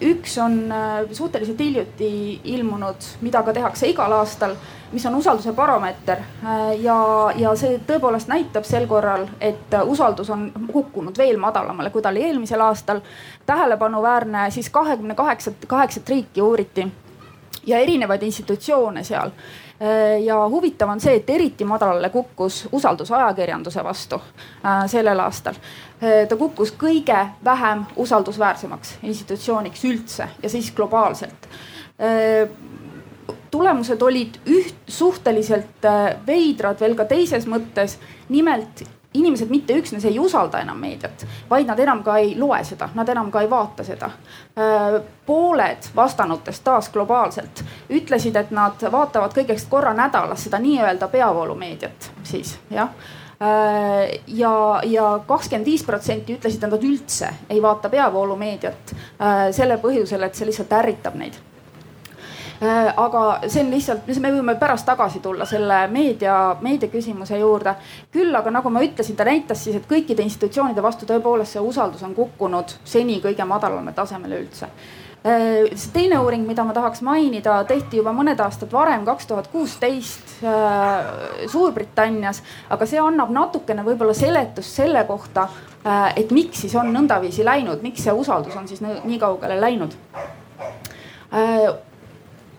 [0.00, 4.54] üks on äh, suhteliselt hiljuti ilmunud, mida ka tehakse igal aastal,
[4.92, 6.98] mis on usalduse baromeeter äh, ja,
[7.36, 12.24] ja see tõepoolest näitab sel korral, et usaldus on kukkunud veel madalamale, kui ta oli
[12.30, 13.00] eelmisel aastal.
[13.46, 16.86] tähelepanuväärne siis kahekümne kaheksat, kaheksat riiki uuriti
[17.66, 19.67] ja erinevaid institutsioone seal Äh,
[20.24, 25.54] ja huvitav on see, et eriti madalale kukkus usaldus ajakirjanduse vastu äh, sellel aastal.
[26.02, 31.48] Äh, ta kukkus kõige vähem usaldusväärsemaks institutsiooniks üldse ja siis globaalselt
[33.50, 35.86] tulemused olid üht suhteliselt
[36.26, 37.96] veidrad veel ka teises mõttes.
[38.28, 38.84] nimelt
[39.18, 43.08] inimesed mitte üksnes ei usalda enam meediat, vaid nad enam ka ei loe seda, nad
[43.08, 44.10] enam ka ei vaata seda.
[44.58, 52.10] Äh, pooled vastanutest taas globaalselt ütlesid, et nad vaatavad kõigest korra nädalas seda nii-öelda peavoolumeediat
[52.22, 52.88] siis jah
[53.42, 54.54] äh, ja,
[54.84, 60.38] ja kakskümmend viis protsenti ütlesid, et nad üldse ei vaata peavoolumeediat äh, selle põhjusel, et
[60.38, 61.38] see lihtsalt ärritab neid
[62.60, 67.74] aga see on lihtsalt, me võime pärast tagasi tulla selle meedia, meedia küsimuse juurde.
[68.12, 72.02] küll aga nagu ma ütlesin, ta näitas siis, et kõikide institutsioonide vastu tõepoolest see usaldus
[72.02, 74.66] on kukkunud seni kõige madalamale tasemele üldse.
[75.26, 79.46] Äh, see teine uuring, mida ma tahaks mainida, tehti juba mõned aastad varem, kaks tuhat
[79.54, 85.48] kuusteist äh, Suurbritannias, aga see annab natukene võib-olla seletust selle kohta,
[86.18, 89.94] et miks siis on nõndaviisi läinud, miks see usaldus on siis nii kaugele läinud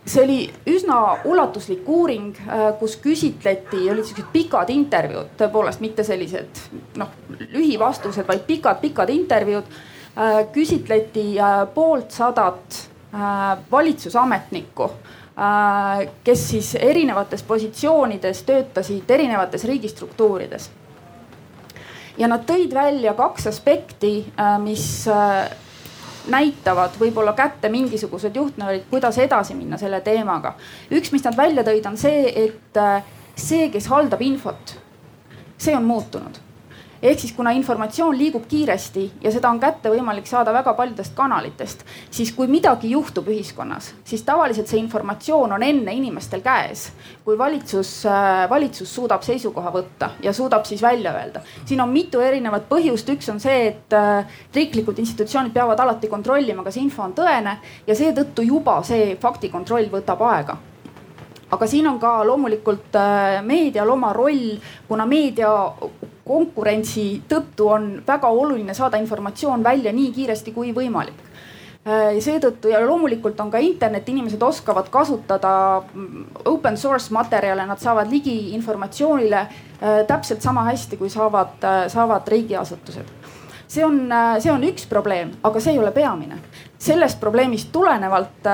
[0.09, 6.63] see oli üsna ulatuslik uuring, äh, kus küsitleti, olid siuksed pikad intervjuud, tõepoolest mitte sellised
[6.99, 7.11] noh,
[7.53, 9.69] lühivastused, vaid pikad-pikad intervjuud.
[10.19, 12.85] Äh, küsitleti äh, poolt sadat
[13.71, 14.85] valitsusametnikku,
[16.23, 20.67] kes siis erinevates positsioonides töötasid erinevates riigistruktuurides.
[22.17, 24.11] ja nad tõid välja kaks aspekti,
[24.61, 25.07] mis
[26.27, 30.55] näitavad võib-olla kätte mingisugused juhtnöörid, kuidas edasi minna selle teemaga.
[30.91, 33.03] üks, mis nad välja tõid, on see, et äh,
[33.35, 34.75] see, kes haldab infot,
[35.57, 36.48] see on muutunud
[37.01, 41.85] ehk siis kuna informatsioon liigub kiiresti ja seda on kätte võimalik saada väga paljudest kanalitest,
[42.11, 46.89] siis kui midagi juhtub ühiskonnas, siis tavaliselt see informatsioon on enne inimestel käes.
[47.23, 51.41] kui valitsus, äh, valitsus suudab seisukoha võtta ja suudab siis välja öelda.
[51.65, 56.63] siin on mitu erinevat põhjust, üks on see, et äh, riiklikud institutsioonid peavad alati kontrollima,
[56.63, 57.57] kas info on tõene
[57.87, 60.57] ja seetõttu juba see faktikontroll võtab aega
[61.51, 64.57] aga siin on ka loomulikult äh, meedial oma roll,
[64.87, 65.49] kuna meedia
[66.29, 72.81] konkurentsi tõttu on väga oluline saada informatsioon välja nii kiiresti kui võimalik äh, seetõttu ja
[72.85, 79.39] loomulikult on ka internet, inimesed oskavad kasutada mm, open source materjale, nad saavad ligi informatsioonile
[79.41, 83.15] äh, täpselt sama hästi, kui saavad, äh, saavad riigiasutused.
[83.69, 83.99] see on,
[84.41, 86.39] see on üks probleem, aga see ei ole peamine.
[86.79, 88.47] sellest probleemist tulenevalt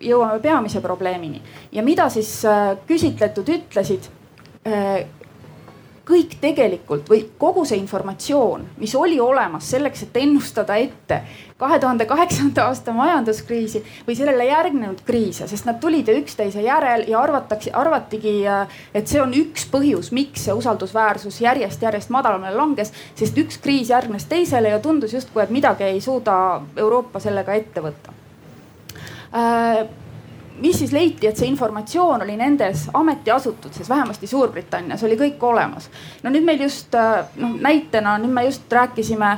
[0.00, 1.40] jõuame peamise probleemini
[1.72, 2.42] ja mida siis
[2.86, 4.08] küsitletud ütlesid
[6.04, 11.22] kõik tegelikult või kogu see informatsioon, mis oli olemas selleks, et ennustada ette
[11.58, 17.06] kahe tuhande kaheksanda aasta majanduskriisi või sellele järgnenud kriise, sest nad tulid ju üksteise järel
[17.08, 18.34] ja arvatakse, arvatigi,
[18.94, 22.92] et see on üks põhjus, miks see usaldusväärsus järjest-järjest madalamale langes.
[23.14, 27.80] sest üks kriis järgnes teisele ja tundus justkui, et midagi ei suuda Euroopa sellega ette
[27.80, 28.12] võtta
[29.32, 29.86] äh,
[30.60, 35.90] mis siis leiti, et see informatsioon oli nendes ametiasutustes, vähemasti Suurbritannias oli kõik olemas.
[36.22, 39.32] no nüüd meil just äh, noh näitena, nüüd me just rääkisime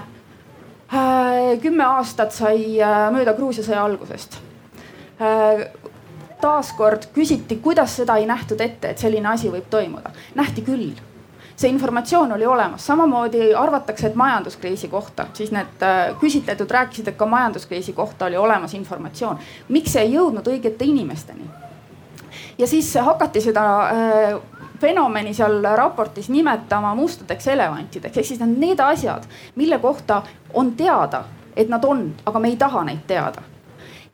[0.92, 1.58] äh,.
[1.62, 4.38] kümme aastat sai äh, mööda Gruusia sõja algusest
[5.20, 5.66] äh,.
[6.40, 10.12] taaskord küsiti, kuidas seda ei nähtud ette, et selline asi võib toimuda.
[10.34, 10.92] nähti küll
[11.56, 17.16] see informatsioon oli olemas, samamoodi arvatakse, et majanduskriisi kohta, siis need äh, küsitletud rääkisid, et
[17.16, 19.38] ka majanduskriisi kohta oli olemas informatsioon.
[19.68, 21.48] miks see ei jõudnud õigete inimesteni?
[22.58, 24.38] ja siis hakati seda äh,
[24.80, 30.22] fenomeni seal raportis nimetama mustadeks elevantideks, ehk siis need, need asjad, mille kohta
[30.54, 31.24] on teada,
[31.56, 33.55] et nad on, aga me ei taha neid teada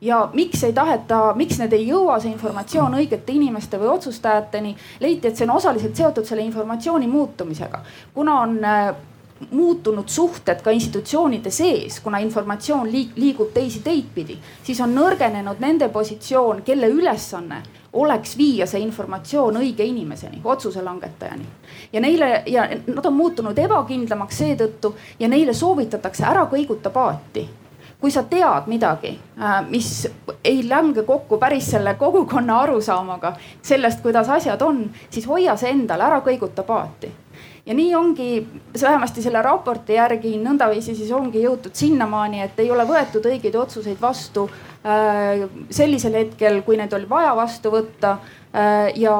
[0.03, 5.29] ja miks ei taheta, miks need ei jõua, see informatsioon õigete inimeste või otsustajateni, leiti,
[5.29, 7.79] et see on osaliselt seotud selle informatsiooni muutumisega.
[8.13, 8.95] kuna on äh,
[9.51, 15.89] muutunud suhted ka institutsioonide sees, kuna informatsioon liigub teisi teid pidi, siis on nõrgenenud nende
[15.89, 17.63] positsioon, kelle ülesanne
[17.93, 21.45] oleks viia see informatsioon õige inimeseni, otsuse langetajani.
[21.93, 27.49] ja neile ja nad on muutunud ebakindlamaks seetõttu ja neile soovitatakse ära kõiguta paati
[28.03, 30.03] kui sa tead midagi, äh, mis
[30.43, 33.29] ei lange kokku päris selle kogukonna arusaamaga
[33.63, 37.07] sellest, kuidas asjad on, siis hoia see endale, ära kõiguta paati.
[37.63, 38.27] Ja nii ongi,
[38.81, 44.03] vähemasti selle raporti järgi nõndaviisi siis ongi jõutud sinnamaani, et ei ole võetud õigeid otsuseid
[44.03, 49.15] vastu äh, sellisel hetkel, kui neid oli vaja vastu võtta äh, ja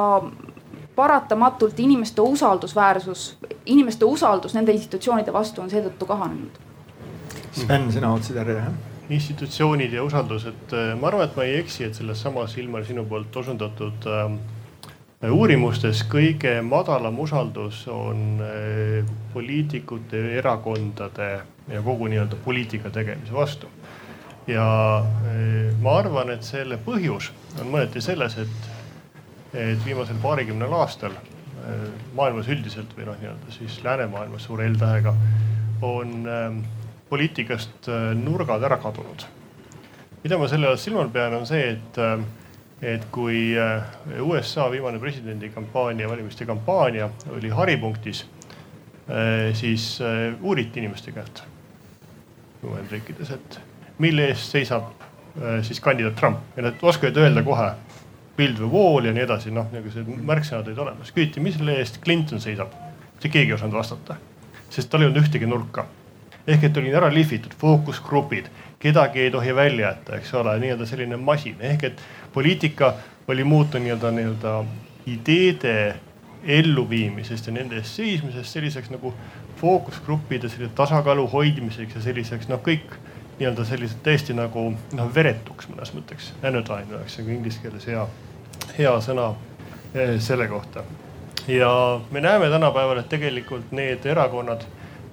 [1.00, 3.26] paratamatult inimeste usaldusväärsus,
[3.63, 6.72] inimeste usaldus nende institutsioonide vastu on seetõttu kahanenud
[7.54, 8.74] Sven, sina otsid ära jah?
[9.13, 12.86] institutsioonid ja usaldus, et äh, ma arvan, et ma ei eksi, et selles samas Ilmar
[12.88, 14.32] sinu poolt osundatud äh,
[15.32, 21.30] uurimustes kõige madalam usaldus on äh, poliitikute, erakondade
[21.72, 23.68] ja kogu nii-öelda poliitika tegemise vastu.
[24.48, 24.66] ja
[25.00, 28.72] äh, ma arvan, et selle põhjus on mõneti selles, et,
[29.54, 31.86] et viimasel paarikümnel aastal äh,
[32.16, 35.16] maailmas üldiselt või noh, nii-öelda siis läänemaailmas suure L-tähega
[35.84, 36.63] on äh,
[37.13, 39.28] poliitikast äh, nurgad ära kadunud.
[40.23, 42.23] mida ma selle all silmal pean, on see, et, äh,
[42.95, 43.84] et kui äh,
[44.23, 48.26] USA viimane presidendikampaania, valimiste kampaania oli haripunktis,
[49.54, 49.97] siis
[50.41, 51.41] uuriti inimeste käest
[52.63, 53.58] Ühendriikides, et
[53.99, 54.93] mille eest seisab
[55.67, 57.65] siis kandidaat Trump ja nad oskavad öelda kohe
[58.38, 61.12] build the wall ja nii edasi, noh niisugused märksõnad olid olemas.
[61.12, 62.71] küsiti, mis selle eest Clinton seisab.
[63.12, 64.15] mitte keegi ei osanud vastata,
[64.69, 65.84] sest tal ei olnud ühtegi nurka
[66.47, 71.17] ehk et olid ära lihvitud fookusgrupid, kedagi ei tohi välja jätta, eks ole, nii-öelda selline
[71.17, 72.01] masin ehk et
[72.34, 72.93] poliitika
[73.27, 74.56] oli muutunud nii-öelda, nii-öelda
[75.08, 75.95] ideede
[76.43, 79.13] elluviimisest ja nende eest seismisest selliseks nagu
[79.62, 82.97] fookusgruppide sellise tasakaalu hoidmiseks ja selliseks noh, kõik
[83.39, 86.34] nii-öelda sellised tõesti nagu noh, veretuks mõnes mõtteks.
[86.43, 88.03] Anodyne oleks nagu inglise keeles hea,
[88.77, 89.32] hea sõna
[89.95, 90.84] eh, selle kohta.
[91.47, 91.69] ja
[92.12, 94.63] me näeme tänapäeval, et tegelikult need erakonnad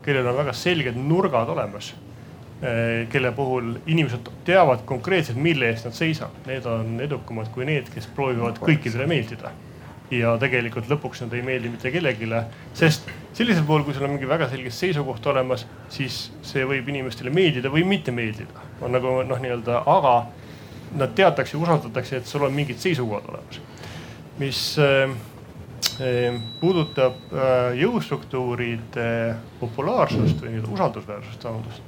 [0.04, 1.92] kellel on väga selged nurgad olemas,
[2.62, 6.46] eh, kelle puhul inimesed teavad konkreetselt, mille eest nad seisavad.
[6.46, 9.52] Need on edukamad kui need, kes proovivad kõikidele meeldida.
[10.10, 12.26] ja tegelikult lõpuks nad ei meeldi mitte kellelegi,
[12.74, 17.30] sest sellisel puhul, kui sul on mingi väga selge seisukoht olemas, siis see võib inimestele
[17.30, 18.66] meeldida või mitte meeldida.
[18.80, 20.26] on nagu noh, nii-öelda, aga
[20.98, 23.60] nad teatakse, usaldatakse, et sul on mingid seisukohad olemas.
[24.38, 25.14] mis äh,
[26.60, 31.82] puudutab äh, jõustruktuuride populaarsust või nii-öelda usaldusväärsust, vabandust.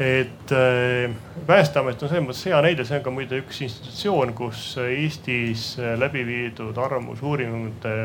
[0.00, 1.14] et äh,
[1.46, 5.94] Päästeamet on selles mõttes hea näide, see on ka muide üks institutsioon, kus Eestis äh,
[5.98, 7.96] läbi viidud arvamusuuringute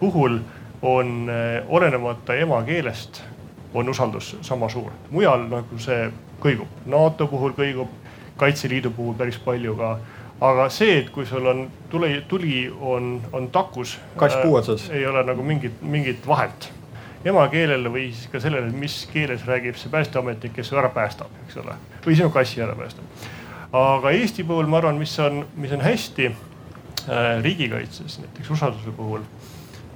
[0.00, 0.40] puhul
[0.82, 1.26] on
[1.68, 3.22] olenemata emakeelest,
[3.74, 4.92] on usaldus sama suur.
[5.10, 6.06] mujal nagu see
[6.40, 7.90] kõigub, NATO puhul kõigub,
[8.38, 9.96] Kaitseliidu puhul päris palju ka
[10.40, 13.98] aga see, et kui sul on tuli, tuli on, on takus.
[14.16, 14.96] kass puu otsas äh,.
[14.96, 16.72] ei ole nagu mingit, mingit vahet
[17.26, 21.58] emakeelele või siis ka sellele, mis keeles räägib see päästeametnik, kes su ära päästab, eks
[21.58, 21.74] ole,
[22.04, 23.26] või sinu kassi ära päästab.
[23.74, 29.26] aga Eesti puhul ma arvan, mis on, mis on hästi äh, riigikaitses, näiteks usalduse puhul,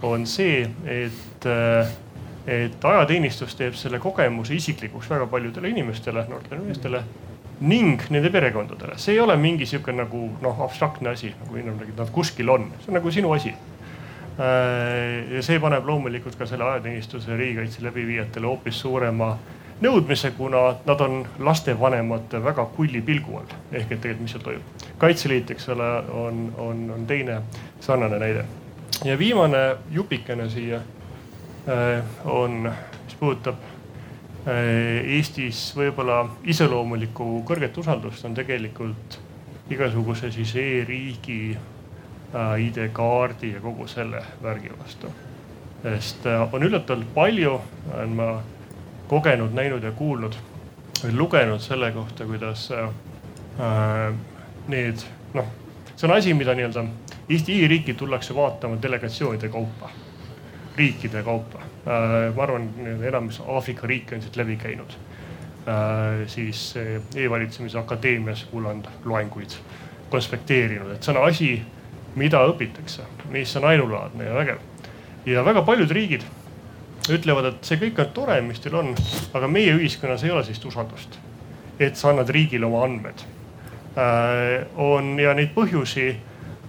[0.02, 1.92] on see, et äh,
[2.42, 7.04] et ajateenistus teeb selle kogemuse isiklikuks väga paljudele inimestele, noortele meestele
[7.62, 8.98] ning nende perekondadele.
[8.98, 12.90] see ei ole mingi sihuke nagu noh, abstraktne asi, nagu inimene nad kuskil on, see
[12.90, 13.54] on nagu sinu asi.
[14.32, 19.36] Äh, ja see paneb loomulikult ka selle ajateenistuse riigikaitse läbiviijatele hoopis suurema
[19.82, 23.54] nõudmise, kuna nad on lastevanemate väga kulli pilgu all.
[23.72, 24.88] ehk et tegelikult, mis seal toimub.
[24.98, 25.90] kaitseliit, eks ole,
[26.24, 27.42] on, on, on teine
[27.80, 28.44] sarnane näide.
[29.04, 30.80] ja viimane jupikene siia
[31.68, 32.72] äh, on,
[33.04, 33.71] mis puudutab
[34.46, 39.18] Eestis võib-olla iseloomulikku kõrget usaldust on tegelikult
[39.70, 45.12] igasuguse siis e-riigi äh, ID-kaardi ja kogu selle värgi vastu.
[45.82, 47.60] sest äh, on üllatavalt palju,
[47.94, 48.28] olen ma
[49.08, 50.34] kogenud, näinud ja kuulnud
[51.12, 52.68] lugenud selle kohta, kuidas
[54.68, 55.02] need
[55.34, 55.48] noh,
[55.96, 56.84] see on asi, mida nii-öelda
[57.30, 59.90] Eesti e-riiki tullakse vaatama delegatsioonide kaupa,
[60.76, 62.68] riikide kaupa Äh, ma arvan,
[63.02, 64.92] enamus Aafrika riike on siit läbi käinud.
[65.66, 66.74] Äh, siis
[67.16, 69.56] e-valitsemise akadeemias kuulanud loenguid,
[70.10, 71.48] konspekteerinud, et see on asi,
[72.14, 73.02] mida õpitakse,
[73.34, 74.62] mis on ainulaadne ja vägev.
[75.26, 76.22] ja väga paljud riigid
[77.10, 78.94] ütlevad, et see kõik on tore, mis teil on,
[79.34, 81.18] aga meie ühiskonnas ei ole sellist usaldust,
[81.80, 83.26] et sa annad riigile oma andmed
[83.98, 84.66] äh,.
[84.76, 86.12] on ja neid põhjusi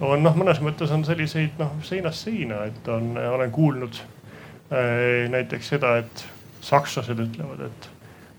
[0.00, 5.74] on noh, mõnes mõttes on selliseid noh seinast seina, et on, olen kuulnud äh, näiteks
[5.74, 6.24] seda, et
[6.64, 7.90] sakslased ütlevad, et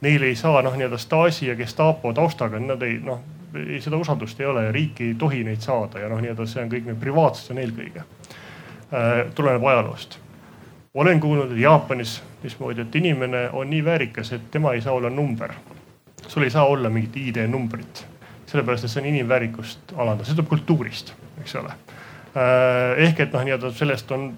[0.01, 3.23] neil ei saa noh, nii-öelda Stasi ja Gestapo taustaga, nad ei noh,
[3.79, 6.71] seda usaldust ei ole ja riik ei tohi neid saada ja noh, nii-öelda see on
[6.71, 9.25] kõik nüüd privaatsus on eelkõige äh,.
[9.35, 10.19] tuleneb ajaloost.
[10.93, 15.53] olen kuulnud Jaapanis mismoodi, et inimene on nii väärikas, et tema ei saa olla number.
[16.27, 18.05] sul ei saa olla mingit ID-numbrit,
[18.45, 23.07] sellepärast et see on inimväärikust alandav, see tuleb kultuurist, eks ole äh,.
[23.07, 24.31] ehk et noh, nii-öelda sellest on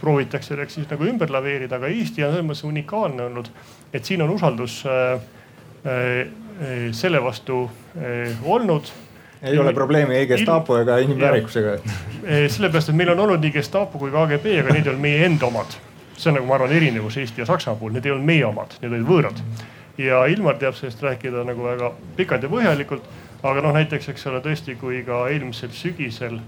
[0.00, 3.50] proovitakse selleks siis nagu ümber laveerida, aga Eesti on selles mõttes unikaalne olnud,
[3.92, 5.18] et siin on usaldus äh,
[5.86, 6.24] äh,
[6.92, 7.68] selle vastu
[8.44, 8.88] olnud
[9.42, 11.76] ei ole probleemi ei Gestapo ega inimväärikusega.
[12.48, 15.46] sellepärast, et meil on olnud nii Gestapo kui KGB, aga need ei olnud meie enda
[15.46, 15.76] omad.
[16.18, 18.74] see on nagu ma arvan erinevus Eesti ja Saksamaa puhul, need ei olnud meie omad,
[18.82, 19.42] need olid võõrad.
[19.98, 23.06] ja Ilmar teab sellest rääkida nagu väga pikalt ja põhjalikult.
[23.42, 26.40] Aga noh, näiteks eks ole tõesti, kui ka eelmisel sügisel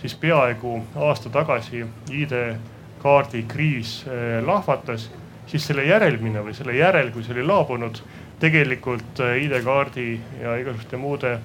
[0.00, 4.00] siis peaaegu aasta tagasi ID-kaardi kriis
[4.46, 5.10] lahvatas,
[5.46, 8.00] siis selle järelmine või selle järel, kui see oli laabunud,
[8.42, 10.08] tegelikult ID-kaardi
[10.42, 11.36] ja igasuguste muude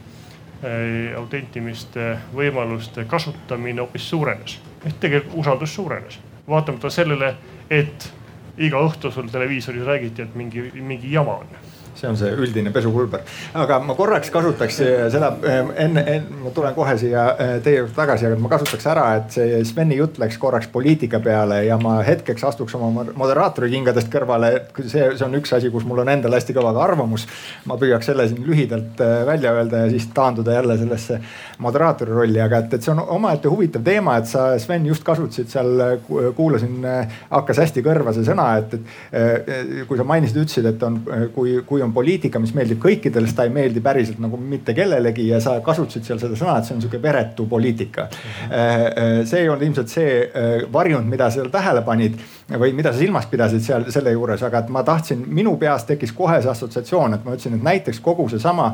[0.57, 4.55] Äh, autentimiste võimaluste kasutamine hoopis suurenes.
[4.85, 6.17] ehk tegelikult usaldus suurenes,
[6.47, 7.35] vaatamata sellele,
[7.69, 8.07] et
[8.57, 11.47] iga õhtu sul televiisoris räägiti, et mingi, mingi jama on
[11.97, 13.23] see on see üldine pesupulber.
[13.57, 14.79] aga ma korraks kasutaks
[15.13, 16.03] seda enne, enne,
[16.43, 19.97] ma tulen kohe siia eh, teie juurde tagasi, aga ma kasutaks ära, et see Sveni
[19.99, 24.51] jutt läks korraks poliitika peale ja ma hetkeks astuks oma moderaatori kingadest kõrvale.
[24.83, 27.27] see, see on üks asi, kus mul on endal hästi kõva arvamus.
[27.65, 31.19] ma püüaks selle siin lühidalt välja öelda ja siis taanduda jälle sellesse
[31.63, 35.49] moderaatori rolli, aga et, et see on omaette huvitav teema, et sa Sven just kasutasid
[35.51, 35.81] seal,
[36.37, 36.85] kuulasin,
[37.31, 38.77] hakkas hästi kõrva see sõna, et,
[39.11, 40.99] et kui sa mainisid, ütlesid, et on,
[41.35, 45.27] kui, kui on on poliitika, mis meeldib kõikidele, ta ei meeldi päriselt nagu mitte kellelegi
[45.29, 48.07] ja sa kasutasid seal seda sõna, et see on sihuke veretu poliitika.
[48.11, 52.19] Äh, äh, see ei olnud ilmselt see äh, varjund, mida sa tähele panid
[52.51, 56.13] või mida sa silmas pidasid seal selle juures, aga et ma tahtsin, minu peas tekkis
[56.15, 58.71] kohe see assotsiatsioon, et ma ütlesin, et näiteks kogu seesama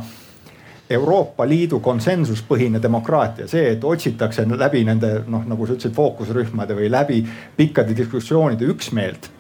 [0.94, 6.92] Euroopa Liidu konsensuspõhine demokraatia, see, et otsitakse läbi nende noh, nagu sa ütlesid, fookusrühmade või
[6.92, 7.22] läbi
[7.58, 9.32] pikkade diskussioonide üksmeelt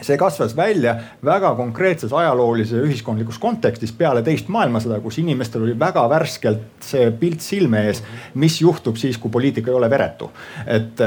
[0.00, 5.74] see kasvas välja väga konkreetses ajaloolises ja ühiskondlikus kontekstis peale teist maailmasõda, kus inimestel oli
[5.78, 8.02] väga värskelt see pilt silme ees,
[8.40, 10.30] mis juhtub siis, kui poliitika ei ole veretu.
[10.66, 11.00] et,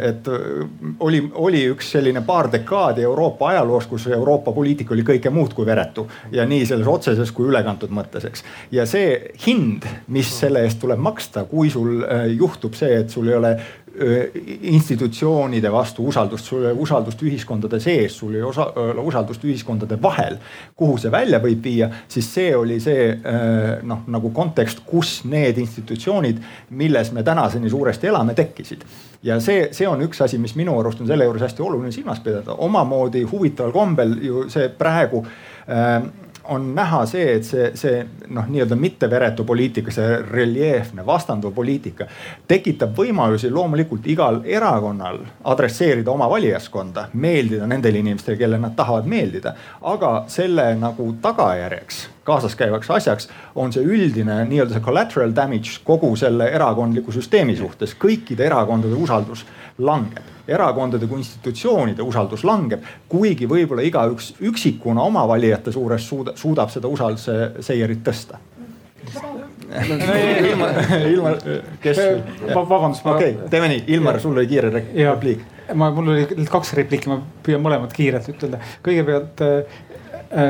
[0.00, 0.30] et
[1.00, 5.66] oli, oli üks selline paar dekaadi Euroopa ajaloos, kus Euroopa poliitika oli kõike muud kui
[5.66, 8.44] veretu ja nii selles otseses kui ülekantud mõttes, eks.
[8.72, 13.28] ja see hind, mis selle eest tuleb maksta, kui sul eh, juhtub see, et sul
[13.28, 13.56] ei ole
[14.62, 20.38] institutsioonide vastu usaldust, sul ei ole usaldust ühiskondade sees, sul ei ole usaldust ühiskondade vahel.
[20.76, 23.06] kuhu see välja võib viia, siis see oli see
[23.82, 28.84] noh, nagu kontekst, kus need institutsioonid, milles me tänaseni suuresti elame, tekkisid.
[29.22, 32.20] ja see, see on üks asi, mis minu arust on selle juures hästi oluline silmas
[32.20, 35.24] pidada, omamoodi huvitaval kombel ju see praegu
[36.48, 42.06] on näha see, et see, see noh, nii-öelda mitteveretu poliitika, see reljeefne vastanduv poliitika
[42.48, 49.54] tekitab võimalusi loomulikult igal erakonnal adresseerida oma valijaskonda, meeldida nendele inimestele, kellele nad tahavad meeldida.
[49.82, 56.48] aga selle nagu tagajärjeks kaasaskäivaks asjaks on see üldine nii-öelda see collateral damage kogu selle
[56.56, 59.44] erakondliku süsteemi suhtes, kõikide erakondade usaldus
[59.78, 66.72] langeb erakondade kui institutsioonide usaldus langeb, kuigi võib-olla igaüks üksikuna oma valijate suures suuda, suudab
[66.72, 68.40] seda usalduse seierit tõsta
[70.48, 70.68] ilma,
[71.08, 71.32] ilma,
[71.82, 71.98] kes?
[72.54, 73.06] vabandust.
[73.06, 75.42] okei okay,, teeme nii, Ilmar, sul oli kiire repliik.
[75.74, 78.60] ma, mul oli kaks repliiki, ma püüan mõlemat kiirelt ütelda.
[78.84, 79.42] kõigepealt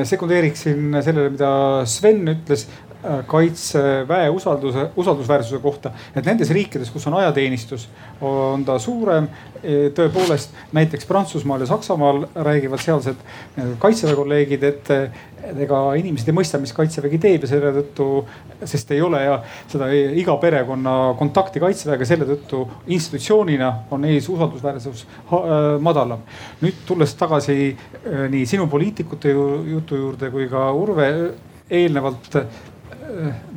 [0.05, 2.65] sekundeeriksin sellele, mida Sven ütles.
[2.65, 2.84] Äh,
[3.27, 7.89] kaitseväe usalduse, usaldusväärsuse kohta, et nendes riikides, kus on ajateenistus,
[8.25, 9.29] on ta suurem.
[9.65, 13.21] E, tõepoolest näiteks Prantsusmaal ja Saksamaal räägivad sealsed
[13.81, 14.91] kaitseväe kolleegid, et
[15.65, 18.09] ega inimesed ei mõista, mis kaitsevägi teeb ja selle tõttu,
[18.65, 19.39] sest ei ole ja
[19.71, 25.07] seda iga perekonna kontakti kaitseväega, selle tõttu institutsioonina on ees usaldusväärsus
[25.85, 26.25] madalam.
[26.63, 27.75] nüüd tulles tagasi
[28.31, 31.09] nii sinu poliitikute jutu juurde kui ka Urve
[31.71, 32.37] eelnevalt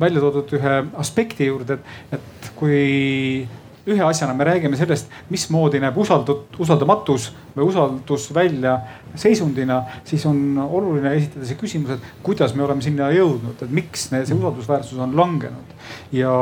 [0.00, 3.48] välja toodud ühe aspekti juurde, et, et kui
[3.88, 8.76] ühe asjana me räägime sellest, mismoodi näeb usaldut-, usaldamatus või usaldus välja
[9.18, 14.08] seisundina, siis on oluline esitada see küsimus, et kuidas me oleme sinna jõudnud, et miks
[14.10, 15.74] see usaldusväärsus on langenud.
[16.12, 16.34] ja,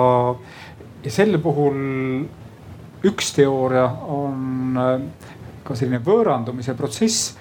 [1.05, 1.79] ja selle puhul
[3.07, 4.99] üks teooria on
[5.67, 7.35] ka selline võõrandumise protsess,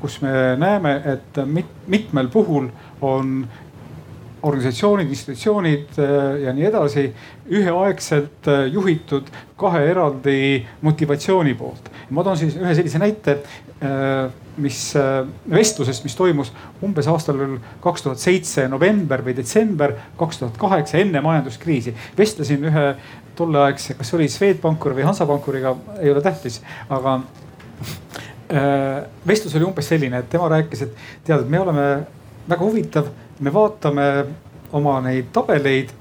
[0.00, 2.68] kus me näeme, et mit, mitmel puhul
[3.04, 3.38] on
[4.44, 5.98] organisatsioonid, institutsioonid
[6.44, 7.06] ja nii edasi
[7.48, 10.36] üheaegselt juhitud kahe eraldi
[10.84, 11.90] motivatsiooni poolt.
[12.10, 13.38] ma toon siis ühe sellise näite
[13.84, 16.52] Äh, mis äh, vestlusest, mis toimus
[16.86, 17.40] umbes aastal
[17.82, 21.92] kaks tuhat seitse november või detsember kaks tuhat kaheksa enne majanduskriisi.
[22.16, 22.84] vestlesin ühe
[23.34, 27.16] tolleaegse, kas oli Swedbankuri või Hansabankuriga, ei ole tähtis, aga
[28.54, 30.94] äh, vestlus oli umbes selline, et tema rääkis, et
[31.26, 31.88] tead, et me oleme
[32.48, 33.10] väga huvitav,
[33.40, 34.08] me vaatame
[34.72, 35.94] oma neid tabeleid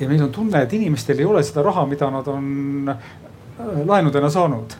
[0.00, 2.94] ja meil on tunne, et inimestel ei ole seda raha, mida nad on
[3.86, 4.76] laenudena saanud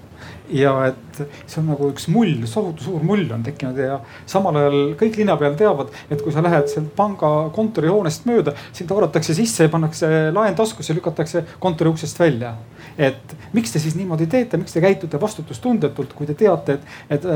[0.53, 3.99] ja et see on nagu üks mull, tohutu suur mull on tekkinud ja
[4.29, 8.91] samal ajal kõik linna peal teavad, et kui sa lähed sealt panga kontorihoonest mööda, sind
[8.91, 12.55] haaratakse sisse ja pannakse laen taskusse, lükatakse kontori uksest välja.
[12.99, 17.27] et miks te siis niimoodi teete, miks te käitute vastutustundetult, kui te teate, et, et,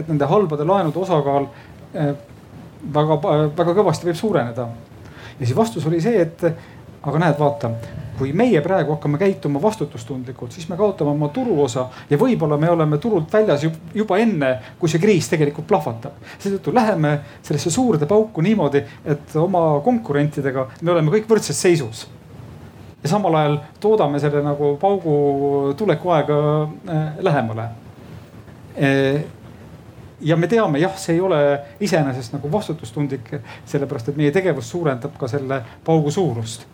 [0.00, 1.48] et nende halbade laenude osakaal
[1.94, 2.14] eh,
[2.94, 3.18] väga,
[3.56, 4.68] väga kõvasti võib suureneda.
[5.40, 6.44] ja siis vastus oli see, et
[7.02, 7.70] aga näed, vaata
[8.20, 12.98] kui meie praegu hakkame käituma vastutustundlikult, siis me kaotame oma turuosa ja võib-olla me oleme
[13.00, 13.64] turult väljas
[13.96, 16.20] juba enne, kui see kriis tegelikult plahvatab.
[16.38, 22.04] seetõttu läheme sellesse suurde pauku niimoodi, et oma konkurentidega me oleme kõik võrdses seisus
[23.02, 27.68] ja samal ajal toodame selle nagu paugu tuleku aega äh, lähemale
[28.76, 28.90] e
[30.20, 31.38] ja me teame, jah, see ei ole
[31.80, 33.32] iseenesest nagu vastutustundlik,
[33.68, 36.68] sellepärast et meie tegevus suurendab ka selle paugu suurust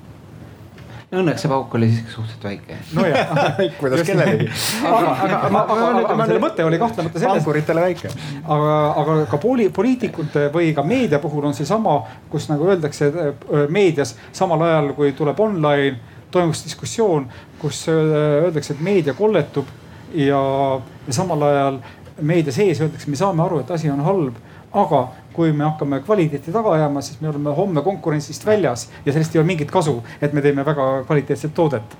[1.14, 2.76] Õnneks see pauk oli siiski suhteliselt väike.
[2.96, 3.28] nojah
[3.80, 4.48] kuidas kellelegi.
[4.82, 7.36] aga, aga, aga, aga, aga selle mõte oli kahtlemata selles.
[7.36, 8.10] pankuritele väike.
[8.42, 8.72] aga,
[9.02, 12.00] aga ka poli, poliitikute või ka meedia puhul on seesama,
[12.32, 13.12] kus nagu öeldakse
[13.70, 16.00] meedias samal ajal, kui tuleb online,
[16.34, 17.28] toimus diskussioon,
[17.62, 19.70] kus öeldakse, et meedia kolletub
[20.10, 20.42] ja,
[21.06, 21.78] ja samal ajal
[22.20, 24.36] meedia sees öeldakse, me saame aru, et asi on halb
[24.76, 29.34] aga kui me hakkame kvaliteeti taga ajama, siis me oleme homme konkurentsist väljas ja sellest
[29.34, 31.96] ei ole mingit kasu, et me teeme väga kvaliteetset toodet.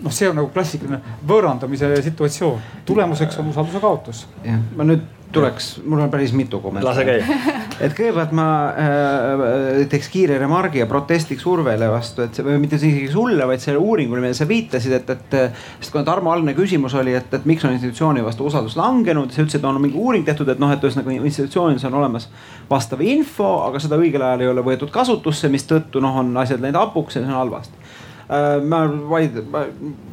[0.00, 4.26] Noh, see on nagu klassikaline võõrandamise situatsioon, tulemuseks on usalduse kaotus.
[4.44, 5.02] jah, ma nüüd
[5.32, 6.96] tuleks, mul on päris mitu kommentaari.
[6.96, 7.58] lase käia.
[7.80, 12.78] et kõigepealt ma äh, teeks kiire remargi ja protestiks Urvele vastu, et see või mitte
[12.78, 15.36] isegi sulle, vaid sellele uuringule, millele sa viitasid, et, et.
[15.80, 19.42] sest kuna Tarmo algne küsimus oli, et, et miks on institutsiooni vastu usaldus langenud, sa
[19.42, 22.28] ütlesid, et on mingi uuring tehtud, et noh, et ühesõnaga institutsioonis on olemas
[22.70, 26.80] vastav info, aga seda õigel ajal ei ole võetud kasutusse, mistõttu noh, on asjad läinud
[26.80, 27.80] hapuks ja see on halvasti
[28.28, 29.40] äh, ma vaid,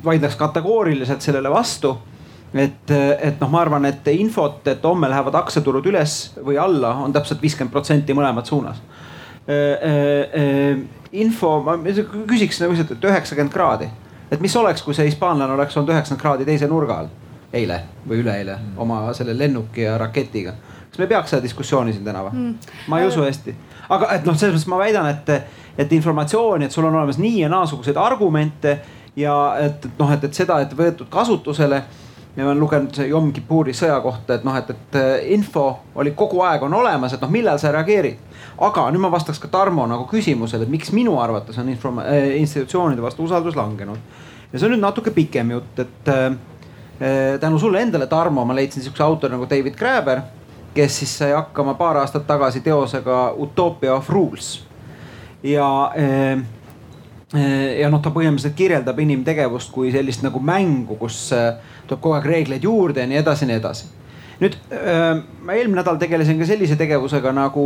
[0.06, 1.98] vaidleks kategooriliselt sellele vastu
[2.54, 7.14] et, et noh, ma arvan, et infot, et homme lähevad aktsiaturud üles või alla, on
[7.16, 8.82] täpselt viiskümmend protsenti mõlemat suunas.
[11.12, 13.90] info, ma küsiks nagu lihtsalt, et üheksakümmend kraadi,
[14.32, 17.10] et mis oleks, kui see hispaanlane oleks olnud üheksakümmend kraadi teise nurga all
[17.54, 18.78] eile või üleeile mm.
[18.80, 20.54] oma selle lennuki ja raketiga.
[20.92, 22.72] kas me peaks seda diskussiooni siin täna või mm.?
[22.92, 23.56] ma ei usu hästi,
[23.90, 25.34] aga et noh, selles mõttes ma väidan, et,
[25.78, 28.78] et informatsiooni, et sul on olemas nii ja naasuguseid argumente
[29.20, 31.84] ja et, et noh, et, et seda, et võetud kasutusele
[32.36, 35.66] ja ma olen lugenud Yom Kippuri sõja kohta, et noh, et, et äh, info
[36.00, 38.20] oli kogu aeg on olemas, et noh, millal sa reageerid.
[38.62, 42.38] aga nüüd ma vastaks ka Tarmo nagu küsimusele, et miks minu arvates on info äh,,
[42.40, 44.00] institutsioonide vastu usaldus langenud.
[44.52, 46.26] ja see on nüüd natuke pikem jutt, et äh,
[47.02, 50.22] äh tänu sulle endale, Tarmo, ma leidsin sihukese autori nagu David Graeber,
[50.74, 54.62] kes siis sai hakkama paar aastat tagasi teosega Utopia of Rules
[55.44, 56.40] ja äh,
[57.32, 62.68] ja noh, ta põhimõtteliselt kirjeldab inimtegevust kui sellist nagu mängu, kus tuleb kogu aeg reegleid
[62.68, 63.90] juurde ja nii edasi ja nii edasi.
[64.42, 64.58] nüüd
[65.46, 67.66] ma eelmine nädal tegelesin ka sellise tegevusega nagu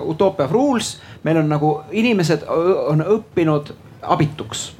[0.00, 0.98] Utopia of Rules.
[1.22, 4.72] meil on nagu inimesed on õppinud abituks.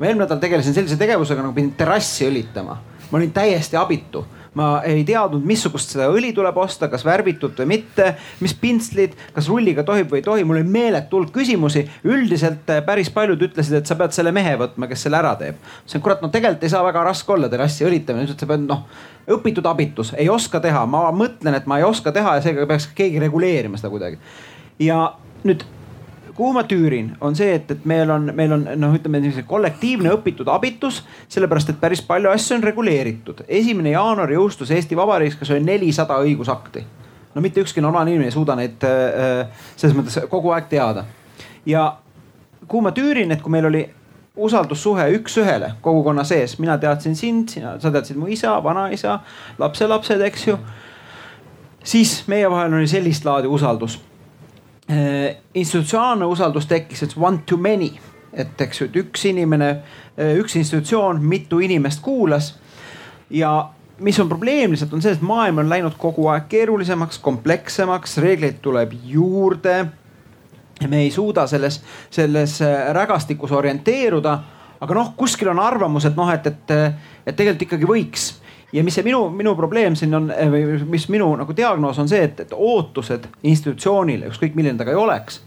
[0.00, 2.76] ma eelmine nädal tegelesin sellise tegevusega nagu pidin terrassi õlitama.
[3.10, 7.68] ma olin täiesti abitu ma ei teadnud, missugust seda õli tuleb osta, kas värvitut või
[7.76, 8.10] mitte,
[8.44, 11.86] mis pintslid, kas rulliga tohib või ei tohi, mul oli meeletu hulk küsimusi.
[12.04, 15.56] üldiselt eh, päris paljud ütlesid, et sa pead selle mehe võtma, kes selle ära teeb.
[15.56, 18.86] ma ütlesin, kurat, no tegelikult ei saa väga raske olla terrassi õlitamine, sa pead noh
[19.32, 22.88] õpitud abitus, ei oska teha, ma mõtlen, et ma ei oska teha ja seega peaks
[22.96, 24.18] keegi reguleerima seda kuidagi.
[24.82, 25.64] ja nüüd
[26.34, 30.12] kuhu ma tüürin, on see, et, et meil on, meil on noh, ütleme niisugune kollektiivne
[30.16, 31.02] õpitud abitus,
[31.32, 33.44] sellepärast et päris palju asju on reguleeritud.
[33.48, 36.84] esimene jaanuar jõustus Eesti Vabariigis, kas oli nelisada õigusakti.
[37.34, 41.04] no mitte ükski normaalne inimene ei suuda neid äh, selles mõttes kogu aeg teada.
[41.66, 41.96] ja
[42.66, 43.88] kuhu ma tüürin, et kui meil oli
[44.36, 49.18] usaldussuhe üks-ühele kogukonna sees, mina teadsin sind, sina, sa teadsid mu isa, vanaisa,
[49.58, 50.56] lapselapsed, eks ju.
[51.84, 54.00] siis meie vahel oli sellist laadi usaldus
[54.88, 57.92] institutsionaalne usaldus tekkis, et one to many
[58.32, 59.68] et eks ju, et üks inimene,
[60.40, 62.54] üks institutsioon mitu inimest kuulas
[63.30, 63.52] ja
[64.02, 68.62] mis on probleem lihtsalt on see, et maailm on läinud kogu aeg keerulisemaks, komplekssemaks, reegleid
[68.64, 69.84] tuleb juurde.
[70.88, 74.38] me ei suuda selles, selles äh, rägastikus orienteeruda.
[74.80, 76.72] aga noh, kuskil on arvamus, et noh, et, et,
[77.26, 78.32] et tegelikult ikkagi võiks
[78.72, 82.22] ja mis see minu, minu probleem siin on või mis minu nagu diagnoos on see,
[82.28, 85.42] et, et ootused institutsioonile, ükskõik milline ta ka ei oleks,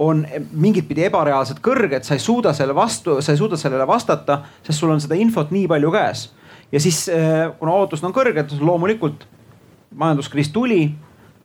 [0.00, 4.40] on mingit pidi ebareaalselt kõrged, sa ei suuda selle vastu, sa ei suuda sellele vastata,
[4.66, 6.28] sest sul on seda infot nii palju käes.
[6.72, 9.26] Ja siis äh, kuna ootused on kõrged, loomulikult
[9.98, 10.84] majanduskriis tuli,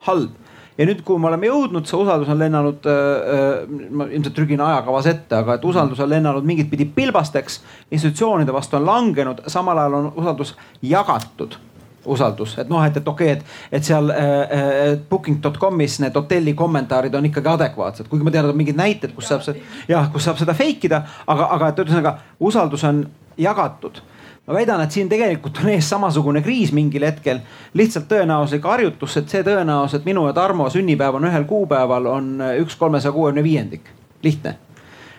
[0.05, 0.44] halb
[0.77, 5.07] ja nüüd, kui me oleme jõudnud, see usaldus on lennanud äh,, ma ilmselt trügin ajakavas
[5.11, 7.61] ette, aga et usaldus on lennanud mingit pidi pilbasteks,
[7.91, 11.59] institutsioonide vastu on langenud, samal ajal on usaldus jagatud.
[12.05, 17.15] Usaldus, et noh, et, et okei okay,, et, et seal äh, booking.com'is need hotelli kommentaarid
[17.17, 19.57] on ikkagi adekvaatsed, kuigi ma tean, et on mingid näited, kus saab see
[19.89, 22.13] jah, kus saab seda fake ida, aga, aga et ühesõnaga
[22.45, 23.07] usaldus on
[23.41, 24.03] jagatud
[24.47, 27.39] ma väidan, et siin tegelikult on ees samasugune kriis mingil hetkel.
[27.73, 32.43] lihtsalt tõenäosuslik harjutus, et see tõenäosus, et minu ja Tarmo sünnipäev on ühel kuupäeval, on
[32.61, 33.89] üks kolmesaja kuuekümne viiendik.
[34.23, 34.57] lihtne.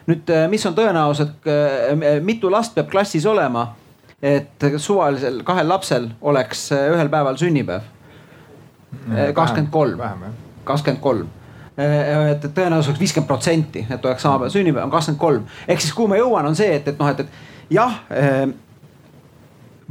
[0.07, 3.75] nüüd, äh, mis on tõenäosus, et äh, mitu last peab klassis olema,
[4.23, 7.93] et suvalisel kahel lapsel oleks äh, ühel päeval sünnipäev?
[9.35, 10.01] kakskümmend kolm,
[10.65, 11.27] kakskümmend kolm
[11.77, 15.43] et tõenäosus viiskümmend protsenti, et oleks sama päev sünnipäev on kakskümmend kolm.
[15.69, 17.99] ehk siis kuhu ma jõuan, on see, et, et noh, et, et jah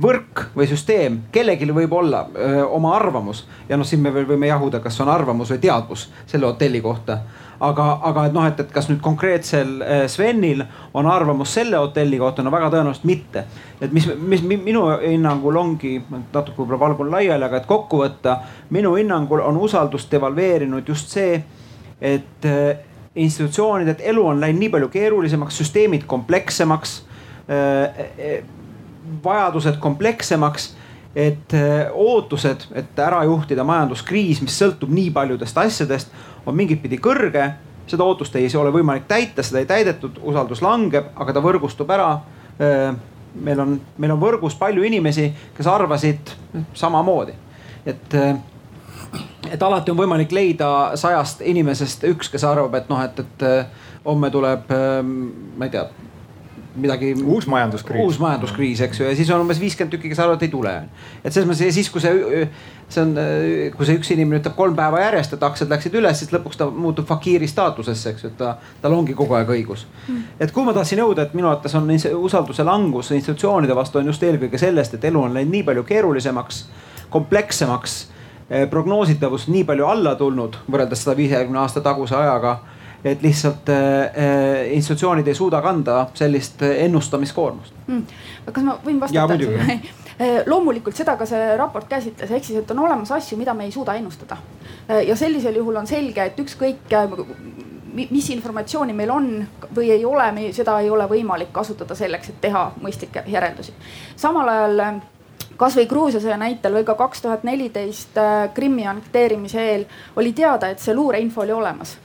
[0.01, 4.49] võrk või süsteem, kellelgi võib olla öö, oma arvamus ja noh, siin me veel võime
[4.49, 7.19] jahuda, kas on arvamus või teadvus selle hotelli kohta.
[7.59, 9.77] aga, aga et noh, et, et kas nüüd konkreetsel
[10.11, 13.45] Svenil on arvamus selle hotelli kohta, no väga tõenäoliselt mitte.
[13.81, 18.95] et mis, mis minu hinnangul ongi, natuke võib-olla valgun laiali, aga et kokku võtta, minu
[18.99, 21.39] hinnangul on usaldust devalveerinud just see,
[22.01, 22.51] et
[23.15, 26.99] institutsioonide elu on läinud nii palju keerulisemaks, süsteemid komplekssemaks
[29.23, 30.73] vajadused komplekssemaks
[31.15, 36.11] et äh, ootused, et ära juhtida majanduskriis, mis sõltub nii paljudest asjadest,
[36.45, 37.53] on mingit pidi kõrge.
[37.87, 42.19] seda ootust ei ole võimalik täita, seda ei täidetud, usaldus langeb, aga ta võrgustub ära.
[42.59, 42.95] Äh,
[43.35, 46.31] meil on, meil on võrgus palju inimesi, kes arvasid
[46.73, 47.33] samamoodi,
[47.85, 48.35] et, äh,
[49.51, 54.29] et alati on võimalik leida sajast inimesest üks, kes arvab, et noh, et, et homme
[54.31, 54.71] tuleb,
[55.57, 55.87] ma ei tea
[56.75, 57.13] midagi.
[57.23, 58.03] uus majanduskriis.
[58.03, 60.73] uus majanduskriis, eks ju, ja siis on umbes viiskümmend tükki, kes arvavad, et ei tule.
[61.23, 62.47] et selles mõttes ja siis, kui see,
[62.89, 63.13] see on,
[63.75, 66.67] kui see üks inimene ütleb kolm päeva järjest, et aktsiad läksid üles, siis lõpuks ta
[66.69, 70.37] muutub fakiiri staatusesse, eks ju, et ta, tal ongi kogu aeg õigus mm..
[70.39, 74.23] et kuhu ma tahtsin jõuda, et minu arvates on usalduse langus institutsioonide vastu on just
[74.23, 76.65] eelkõige sellest, et elu on läinud nii palju keerulisemaks,
[77.13, 77.97] komplekssemaks
[78.49, 82.59] eh, prognoositavus nii palju alla tulnud võrreldes sada viiekümne aasta taguse ajaga
[83.05, 88.01] et lihtsalt äh, institutsioonid ei suuda kanda sellist ennustamiskoormust mm..
[88.51, 89.37] kas ma võin vastata?
[90.51, 93.71] loomulikult seda ka see raport käsitles, ehk siis, et on olemas asju, mida me ei
[93.75, 94.37] suuda ennustada.
[95.07, 96.95] ja sellisel juhul on selge, et ükskõik
[97.95, 99.27] mis informatsiooni meil on
[99.75, 103.75] või ei ole, me seda ei ole võimalik kasutada selleks, et teha mõistlikke järeldusi.
[104.15, 105.01] samal ajal
[105.59, 108.15] kasvõi Gruusia sõja näitel või ka kaks tuhat neliteist
[108.55, 109.85] Krimmi annekteerimise eel
[110.15, 112.04] oli teada, et see luureinfo oli olemas Äh,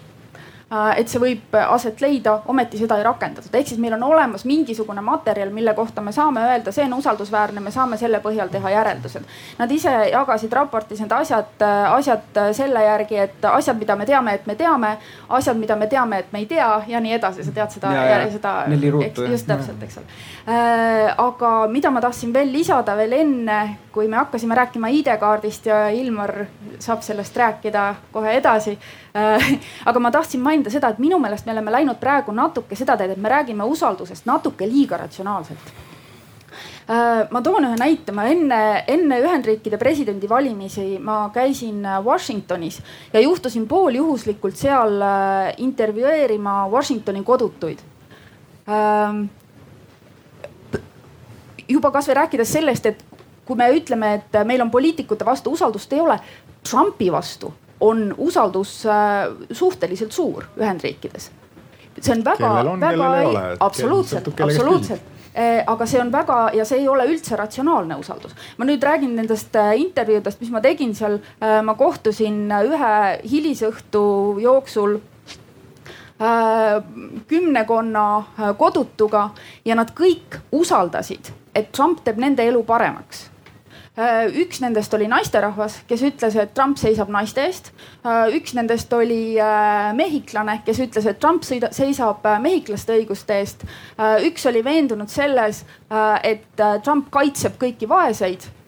[0.97, 5.03] et see võib aset leida, ometi seda ei rakendatud, ehk siis meil on olemas mingisugune
[5.03, 9.27] materjal, mille kohta me saame öelda, see on usaldusväärne, me saame selle põhjal teha järeldused.
[9.59, 14.47] Nad ise jagasid raportis need asjad, asjad selle järgi, et asjad, mida me teame, et
[14.47, 14.93] me teame,
[15.41, 17.95] asjad, mida me teame, et me ei tea ja nii edasi, sa tead seda,
[18.37, 18.55] seda.
[19.27, 20.07] just täpselt, eks ole
[20.47, 21.15] äh,.
[21.19, 23.61] aga mida ma tahtsin veel lisada veel enne,
[23.93, 26.33] kui me hakkasime rääkima ID-kaardist ja Ilmar
[26.79, 28.79] saab sellest rääkida kohe edasi
[29.17, 29.53] äh,.
[29.89, 33.15] aga ma tahtsin mainida seda, et minu meelest me oleme läinud praegu natuke seda teed,
[33.15, 35.73] et me räägime usaldusest natuke liiga ratsionaalselt
[36.91, 42.81] äh, ma toon ühe näite, ma enne, enne Ühendriikide presidendivalimisi ma käisin Washingtonis
[43.13, 47.87] ja juhtusin pooljuhuslikult seal äh, intervjueerima Washingtoni kodutuid.
[51.71, 53.10] Juba kasvõi rääkides sellest, et
[53.51, 56.21] kui me ütleme, et meil on poliitikute vastu usaldust ei ole,
[56.63, 58.93] Trumpi vastu on usaldus äh,
[59.53, 61.31] suhteliselt suur Ühendriikides.
[62.01, 65.01] see on väga, väga, absoluutselt, absoluutselt
[65.35, 68.35] äh, aga see on väga ja see ei ole üldse ratsionaalne usaldus.
[68.59, 71.19] ma nüüd räägin nendest äh, intervjuudest, mis ma tegin seal.
[71.65, 72.95] ma kohtusin ühe
[73.31, 74.03] hilisõhtu
[74.41, 75.01] jooksul
[77.27, 78.07] kümnekonna
[78.59, 79.31] kodutuga
[79.65, 83.31] ja nad kõik usaldasid, et Trump teeb nende elu paremaks
[84.43, 87.73] üks nendest oli naisterahvas, kes ütles, et Trump seisab naiste eest.
[88.05, 93.67] Äh, üks nendest oli äh, mehhiklane, kes ütles, et Trump seisab mehhiklaste õiguste eest.
[94.27, 95.65] üks oli veendunud selles,
[96.25, 98.60] et Trump kaitseb kõiki vaeseid Äh,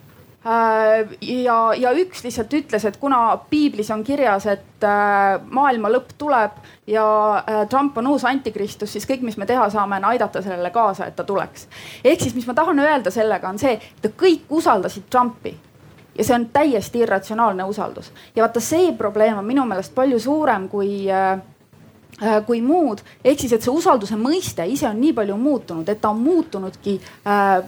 [0.45, 6.57] ja, ja üks lihtsalt ütles, et kuna piiblis on kirjas, et äh, maailma lõpp tuleb
[6.91, 7.05] ja
[7.39, 11.07] äh, Trump on uus antikristus, siis kõik, mis me teha saame, on aidata sellele kaasa,
[11.07, 11.69] et ta tuleks.
[12.05, 15.55] ehk siis, mis ma tahan öelda sellega on see, et kõik usaldasid Trumpi.
[16.13, 18.11] Ja see on täiesti irratsionaalne usaldus.
[18.37, 21.09] Ja vaata, see probleem on minu meelest palju suurem kui
[22.47, 26.13] kui muud, ehk siis, et see usalduse mõiste ise on nii palju muutunud, et ta
[26.13, 27.65] on muutunudki äh,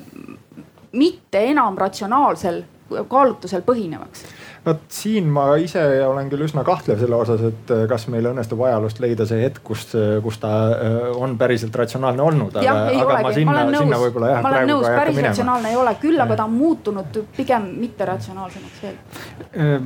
[0.94, 2.62] mitte enam ratsionaalsel
[3.08, 4.24] kaalutlusel põhinevaks.
[4.64, 8.62] Vot siin ma ise olen küll üsna kahtlev selle osas, et äh, kas meil õnnestub
[8.64, 12.56] ajaloost leida see hetk, kus, äh, kus ta äh, on päriselt ratsionaalne olnud.
[12.64, 13.90] jah, ei aga olegi, ma olen nõus,
[14.20, 19.84] ma olen nõus, päris ratsionaalne ei ole, küll aga ta on muutunud pigem mitteratsionaalsemaks veel.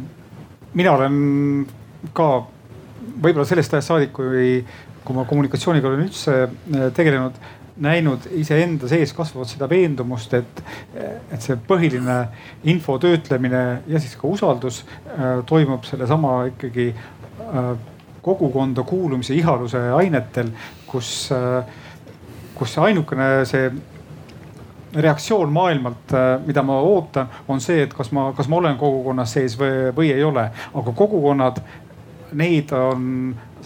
[0.78, 1.18] mina olen
[2.14, 2.28] ka
[3.18, 4.60] võib-olla sellest ajast saadik, kui,
[5.02, 6.38] kui ma kommunikatsiooniga olen üldse
[6.94, 7.38] tegelenud
[7.80, 10.62] näinud iseenda sees kasvavat seda veendumust, et,
[11.30, 12.18] et see põhiline
[12.70, 17.70] info töötlemine ja siis ka usaldus äh, toimub sellesama ikkagi äh,
[18.22, 20.50] kogukonda kuulumise ihaluse ainetel,
[20.86, 21.62] kus äh,,
[22.58, 23.70] kus ainukene see
[24.94, 26.14] reaktsioon maailmalt,
[26.46, 30.10] mida ma ootan, on see, et kas ma, kas ma olen kogukonnas sees või, või
[30.14, 30.48] ei ole.
[30.74, 31.60] aga kogukonnad,
[32.40, 33.04] neid on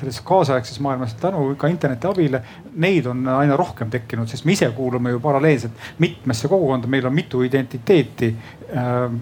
[0.02, 2.42] selles kaasaegses maailmas tänu ka interneti abile,
[2.82, 7.14] neid on aina rohkem tekkinud, sest me ise kuulume ju paralleelselt mitmesse kogukonda, meil on
[7.14, 8.32] mitu identiteeti
[8.74, 9.20] ähm,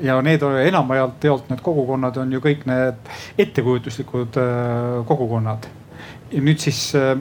[0.00, 5.66] ja need enamjaolt jaolt need kogukonnad on ju kõik need ettekujutuslikud äh, kogukonnad.
[6.30, 7.16] ja nüüd siis äh,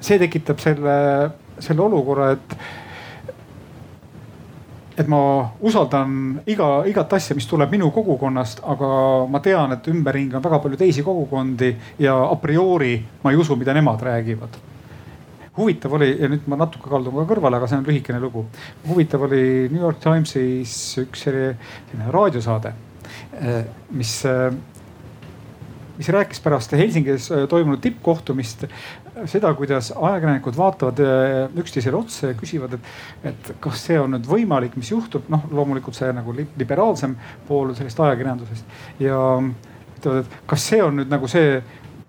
[0.00, 0.96] see tekitab selle,
[1.58, 2.58] selle olukorra, et
[4.96, 5.18] et ma
[5.60, 8.90] usaldan iga, igat asja, mis tuleb minu kogukonnast, aga
[9.30, 11.72] ma tean, et ümberringi on väga palju teisi kogukondi
[12.02, 14.62] ja a priori ma ei usu, mida nemad räägivad.
[15.56, 18.44] huvitav oli ja nüüd ma natuke kaldun ka kõrvale, aga see on lühikene lugu.
[18.88, 22.72] huvitav oli New York Timesis üks selline raadiosaade,
[23.40, 24.50] eh, mis eh,
[25.96, 28.66] mis rääkis pärast Helsingis eh, toimunud tippkohtumist
[29.24, 32.90] seda, kuidas ajakirjanikud vaatavad äh, üksteisele otsa ja küsivad, et,
[33.32, 37.16] et kas see on nüüd võimalik, mis juhtub, noh loomulikult see nagu liberaalsem
[37.48, 38.76] pool sellest ajakirjandusest.
[39.02, 39.18] Ja
[39.96, 41.58] ütlevad, et kas see on nüüd nagu see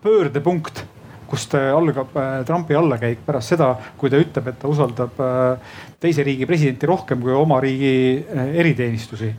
[0.03, 0.83] pöördepunkt
[1.27, 6.23] kust algab äh, Trumpi allakäik pärast seda, kui ta ütleb, et ta usaldab äh, teise
[6.27, 7.95] riigi presidenti rohkem kui oma riigi
[8.61, 9.31] eriteenistusi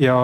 [0.00, 0.16] ja,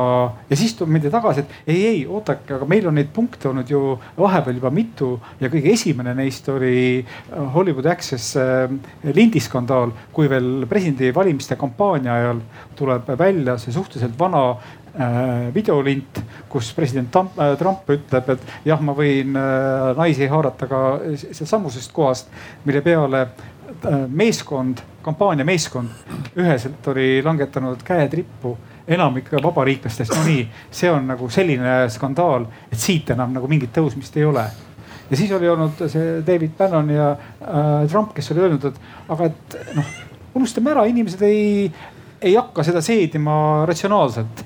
[0.51, 3.69] ja siis tuleb meelde tagasi, et ei, ei oodake, aga meil on neid punkte olnud
[3.71, 3.81] ju
[4.17, 5.11] vahepeal juba mitu
[5.41, 8.73] ja kõige esimene neist oli äh, Hollywood Access äh,
[9.17, 12.43] lindiskandaal, kui veel presidendivalimiste kampaania ajal
[12.79, 16.23] tuleb välja see suhteliselt vana äh, videolint,
[16.53, 20.81] kus president Trump, Trump ütleb, et jah, ma võin naisi haarata ka
[21.13, 22.33] sealsamusest kohast,
[22.65, 23.27] mille peale
[24.09, 25.91] meeskond, kampaania meeskond
[26.39, 28.55] üheselt oli langetanud käed rippu
[28.89, 34.17] enamik vabariiklastest, no nii, see on nagu selline skandaal, et siit enam nagu mingit tõusmist
[34.21, 34.47] ei ole
[35.11, 39.31] ja siis oli olnud see David Bannon ja äh, Trump, kes oli öelnud, et aga
[39.31, 39.93] et noh,
[40.35, 41.71] unustame ära, inimesed ei,
[42.21, 44.45] ei hakka seda seedima ratsionaalselt.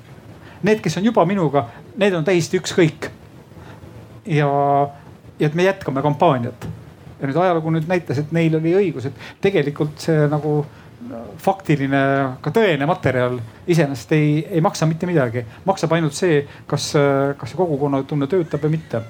[0.63, 1.65] Need, kes on juba minuga,
[2.01, 3.09] need on täiesti ükskõik.
[4.27, 4.51] ja,
[5.39, 6.69] ja et me jätkame kampaaniat.
[7.21, 10.65] ja nüüd ajalugu nüüd näitas, et neil oli õigus, et tegelikult see nagu
[11.43, 12.01] faktiline,
[12.43, 15.45] ka tõene materjal iseenesest ei, ei maksa mitte midagi.
[15.65, 16.93] maksab ainult see, kas,
[17.39, 19.03] kas see kogukonnatunne töötab või mitte.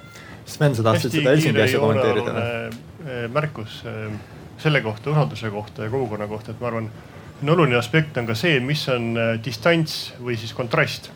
[0.51, 2.81] Sven, sa tahtsid seda Helsingi asja kommenteerida või?
[3.07, 4.11] Eh, märkus eh,
[4.61, 6.91] selle kohta, usalduse kohta ja kogukonna kohta, et ma arvan,
[7.43, 11.13] on oluline aspekt on ka see, mis on eh, distants või siis kontrast.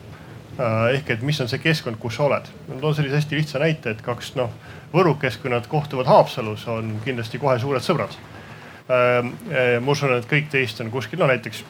[0.55, 2.47] ehk et mis on see keskkond, kus sa oled.
[2.69, 4.53] ma toon sellise hästi lihtsa näite, et kaks noh,
[4.93, 8.15] võrukest, kui nad kohtuvad Haapsalus, on kindlasti kohe suured sõbrad
[8.89, 11.63] ma usun, et kõik teist on kuskil, no näiteks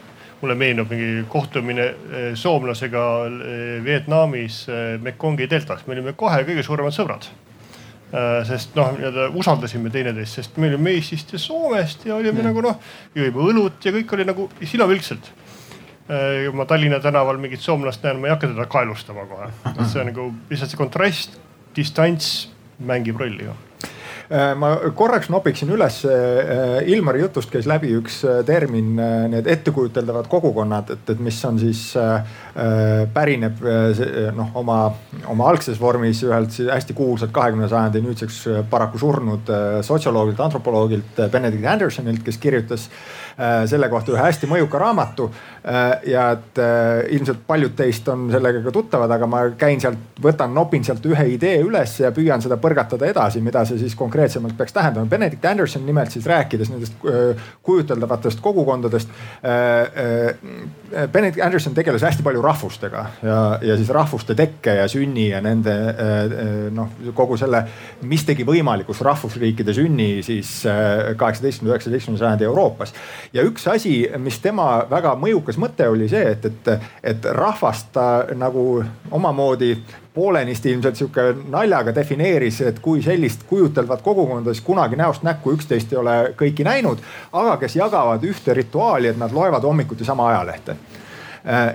[0.44, 6.66] mulle meenub mingi kohtumine eh, soomlasega eh, Vietnamis eh, Mekongi deltas, me olime kohe kõige
[6.66, 7.32] suuremad sõbrad
[8.46, 12.46] sest noh, nii-öelda usaldasime teineteist, sest me olime Eestist ja Soomest ja olime mm.
[12.46, 12.76] nagu noh,
[13.16, 15.32] jõime õlut ja kõik oli nagu silmapilkselt.
[16.06, 19.50] kui ma Tallinna tänaval mingit soomlast näen, ma ei hakka teda kaelustama kohe.
[19.80, 21.38] see on nagu lihtsalt see kontrast,
[21.74, 22.34] distants
[22.78, 23.56] mängib rolli ju
[24.30, 26.00] ma korraks nopiksin üles,
[26.86, 28.94] Ilmari jutust käis läbi üks termin,
[29.32, 31.82] need ettekujuteldavad kogukonnad, et, et mis on siis
[33.14, 33.58] pärineb
[34.36, 34.78] noh, oma,
[35.26, 38.40] oma algses vormis ühelt hästi kuulsalt kahekümne sajandi nüüdseks
[38.70, 39.50] paraku surnud
[39.82, 42.88] sotsioloogilt, antropoloogilt Benedict Andersonilt, kes kirjutas
[43.66, 45.30] selle kohta ühe hästi mõjuka raamatu.
[46.06, 46.58] ja et
[47.16, 51.24] ilmselt paljud teist on sellega ka tuttavad, aga ma käin sealt, võtan, nopin sealt ühe
[51.34, 55.10] idee üles ja püüan seda põrgatada edasi, mida see siis konkreetsemalt peaks tähendama.
[55.10, 56.94] Benedict Anderson nimelt siis rääkides nendest
[57.62, 59.08] kujuteldavatest kogukondadest.
[61.12, 65.74] Benedict Anderson tegeles hästi palju rahvustega ja, ja siis rahvuste tekke ja sünni ja nende
[66.74, 67.64] noh, kogu selle,
[68.08, 72.94] mis tegi võimalikuks rahvusriikide sünni siis kaheksateistkümnenda, üheksateistkümnenda sajandi Euroopas.
[73.32, 78.08] ja üks asi, mis tema väga mõjukas mõte oli see, et, et, et rahvast ta
[78.36, 79.74] nagu omamoodi
[80.14, 85.92] poolenisti ilmselt sihuke naljaga defineeris, et kui sellist kujutelvat kogukonda, siis kunagi näost näkku üksteist
[85.92, 90.76] ei ole kõiki näinud, aga kes jagavad ühte rituaali, et nad loevad hommikuti sama ajalehte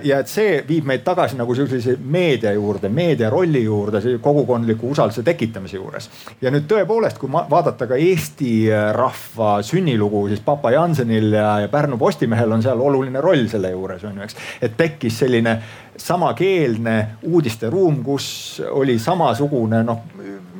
[0.02, 5.22] ja et see viib meid tagasi nagu sellise meedia juurde, meedia rolli juurde, kogukondliku usalduse
[5.22, 6.10] tekitamise juures.
[6.42, 11.68] ja nüüd tõepoolest, kui vaadata ka Eesti äh, rahva sünnilugu, siis Papa Jansenil ja, ja
[11.70, 14.36] Pärnu Postimehel on seal oluline roll selle juures on ju, eks.
[14.60, 15.60] et tekkis selline
[16.00, 16.96] samakeelne
[17.28, 20.02] uudisteruum, kus oli samasugune noh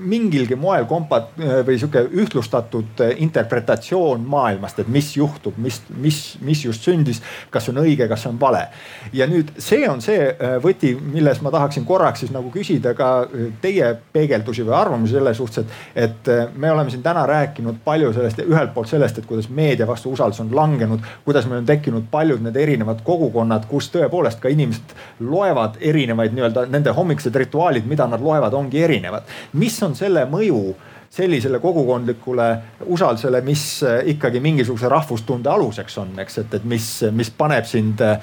[0.01, 1.36] mingilgi moel kompat-
[1.66, 7.80] või sihuke ühtlustatud interpretatsioon maailmast, et mis juhtub, mis, mis, mis just sündis, kas on
[7.82, 8.66] õige, kas on vale.
[9.12, 13.11] ja nüüd see on see äh, võti, milles ma tahaksin korraks siis nagu küsida ka
[13.24, 17.80] äh, teie peegeldusi või arvamusi selle suhtes, et, et äh, me oleme siin täna rääkinud
[17.84, 21.68] palju sellest, ühelt poolt sellest, et kuidas meedia vastu usaldus on langenud, kuidas meil on
[21.68, 24.94] tekkinud paljud need erinevad kogukonnad, kus tõepoolest ka inimesed
[25.26, 29.28] loevad erinevaid nii-öelda nende hommikused rituaalid, mida nad loevad, ongi erinevad.
[29.53, 30.62] mis on selle mõju
[31.11, 37.32] sellisele kogukondlikule usaldusele, mis äh, ikkagi mingisuguse rahvustunde aluseks on, eks, et, et mis, mis
[37.34, 38.20] paneb sind äh,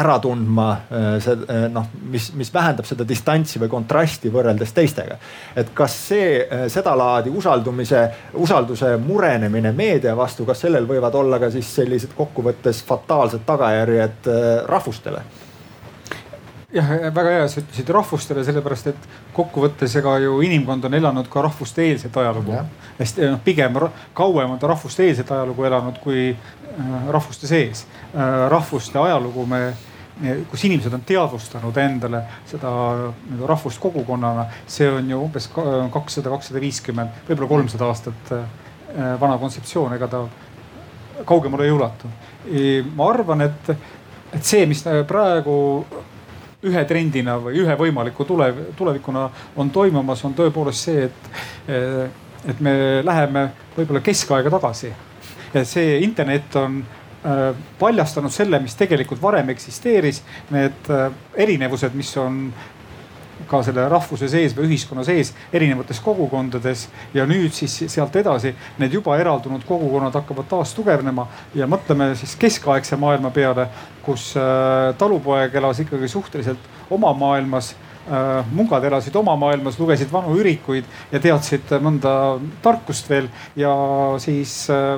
[0.00, 5.18] ära tundma äh, see noh, mis, mis vähendab seda distantsi või kontrasti võrreldes teistega.
[5.56, 8.06] et kas see sedalaadi usaldumise,
[8.40, 14.32] usalduse murenemine meedia vastu, kas sellel võivad olla ka siis sellised kokkuvõttes fataalsed tagajärjed
[14.64, 15.26] rahvustele?
[16.72, 19.06] Jah, väga hea, sa ütlesid rahvustele, sellepärast et
[19.36, 22.58] kokkuvõttes ega ju inimkond on elanud ka rahvuste-eelset ajalugu.
[22.98, 23.76] hästi noh, pigem
[24.14, 27.86] kauem on ta rahvuste-eelset ajalugu elanud kui äh, rahvuste sees.
[28.14, 29.64] Äh, rahvuste ajalugu me
[30.50, 32.70] kus inimesed on teadvustanud endale seda
[33.08, 38.44] nii-öelda rahvust kogukonnana, see on ju umbes kakssada, kakssada viiskümmend, võib-olla kolmsada aastat äh,
[39.20, 40.22] vana kontseptsioon, ega ta
[41.26, 42.08] kaugemale ei ulatu.
[42.94, 43.70] ma arvan, et,
[44.32, 45.56] et see, mis praegu
[46.62, 51.30] ühe trendina või ühe võimaliku tulev, tulevikuna on toimumas, on tõepoolest see, et,
[52.48, 54.92] et me läheme võib-olla keskaega tagasi.
[55.54, 56.78] ja see internet on
[57.26, 57.42] äh,
[57.78, 62.46] paljastanud selle, mis tegelikult varem eksisteeris, need äh, erinevused, mis on
[63.52, 66.88] ka selle rahvuse sees või ühiskonna sees erinevates kogukondades.
[67.14, 72.34] ja nüüd siis sealt edasi need juba eraldunud kogukonnad hakkavad taas tugevnema ja mõtleme siis
[72.40, 73.68] keskaegse maailma peale,
[74.04, 80.38] kus äh, talupoeg elas ikkagi suhteliselt oma maailmas äh, mungad elasid oma maailmas, lugesid vanu
[80.40, 82.14] ürikuid ja teadsid mõnda
[82.64, 83.74] tarkust veel ja
[84.22, 84.96] siis äh,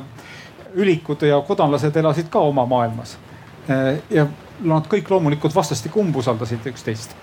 [0.74, 3.18] ülikud ja kodanlased elasid ka oma maailmas.
[4.10, 4.26] ja
[4.60, 7.14] nad kõik loomulikult vastastikku umbusaldasid üksteist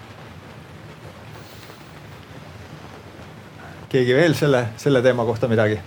[3.91, 5.79] keegi veel selle, selle teema kohta midagi?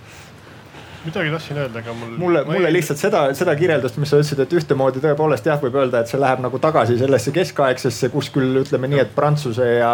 [1.05, 2.15] Midagi tahtsin öelda, aga mul.
[2.17, 2.75] mulle, mulle ei...
[2.77, 6.19] lihtsalt seda, seda kirjeldust, mis sa ütlesid, et ühtemoodi tõepoolest jah, võib öelda, et see
[6.21, 9.91] läheb nagu tagasi sellesse keskaegsesse, kus küll ütleme nii, et Prantsuse ja,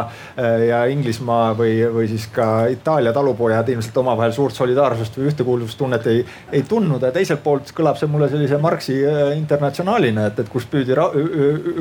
[0.68, 6.24] ja Inglismaa või, või siis ka Itaalia talupojad ilmselt omavahel suurt solidaarsust või ühtekuuluvustunnet ei,
[6.52, 10.68] ei tundnud ja teiselt poolt kõlab see mulle sellise Marxi äh, internatsionaalina, et, et kus
[10.72, 10.96] püüdi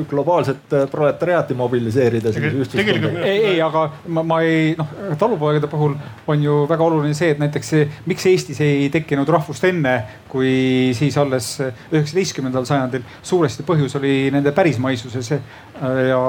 [0.09, 2.33] globaalset äh, proletariaati mobiliseerida.
[2.33, 5.95] tegelikult ei, ei, aga ma, ma ei noh, talupoegade puhul
[6.31, 10.03] on ju väga oluline see, et näiteks see, miks Eestis ei tekkinud rääkinud rahvust enne,
[10.29, 11.59] kui siis alles
[11.91, 13.03] üheksateistkümnendal sajandil.
[13.23, 16.21] suuresti põhjus oli nende pärismaisuses ja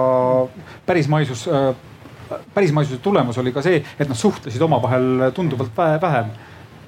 [0.86, 1.48] pärismaisus,
[2.54, 6.30] pärismaisuse tulemus oli ka see, et nad suhtlesid omavahel tunduvalt vähem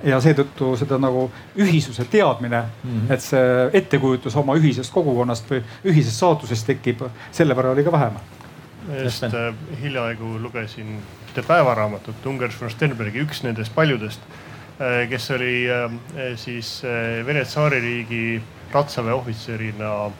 [0.04, 3.12] ja seetõttu seda nagu ühisuse teadmine mm, -hmm.
[3.12, 8.18] et see ettekujutus oma ühisest kogukonnast või ühisest saatusest tekib, selle võrra oli ka vähem.
[9.02, 10.98] just äh, hiljaaegu lugesin
[11.28, 14.20] ühte päevaraamatut Ungers von Sternbergi, üks nendest paljudest
[15.08, 15.90] kes oli äh,
[16.36, 20.10] siis äh, Vene tsaaririigi ratsaväe ohvitserina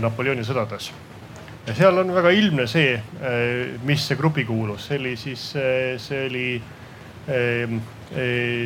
[0.00, 0.92] Napoleoni sõdades.
[1.66, 2.94] ja seal on väga ilmne see,
[3.84, 5.42] mis see grupi kuulus, see oli siis,
[6.00, 6.62] see oli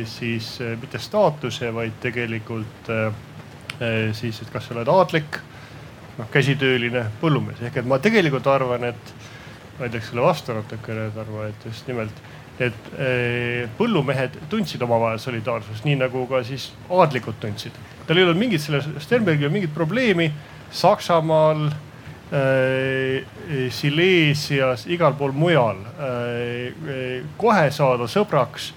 [0.05, 0.47] siis
[0.79, 2.91] mitte staatuse, vaid tegelikult
[4.13, 5.41] siis, et kas sa oled aadlik,
[6.19, 7.59] noh käsitööline, põllumees.
[7.67, 9.13] ehk et ma tegelikult arvan, et
[9.79, 12.23] ma ütleks selle vastu natukene, Tarmo, et just nimelt
[12.59, 12.89] et
[13.77, 17.77] põllumehed tundsid omavahel solidaarsust, nii nagu ka siis aadlikud tundsid.
[18.07, 20.27] tal ei olnud mingit selle Sternbergil mingit probleemi
[20.71, 21.69] Saksamaal
[22.31, 23.25] Äh,
[23.69, 28.67] Silesias, igal pool mujal äh, kohe saada sõbraks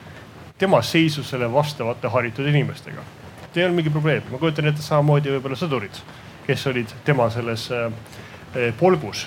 [0.56, 3.04] tema seisusele vastavate haritud inimestega.
[3.52, 6.00] see ei olnud mingi probleem, ma kujutan ette samamoodi võib-olla sõdurid,
[6.46, 7.92] kes olid tema selles äh,
[8.78, 9.26] polgus,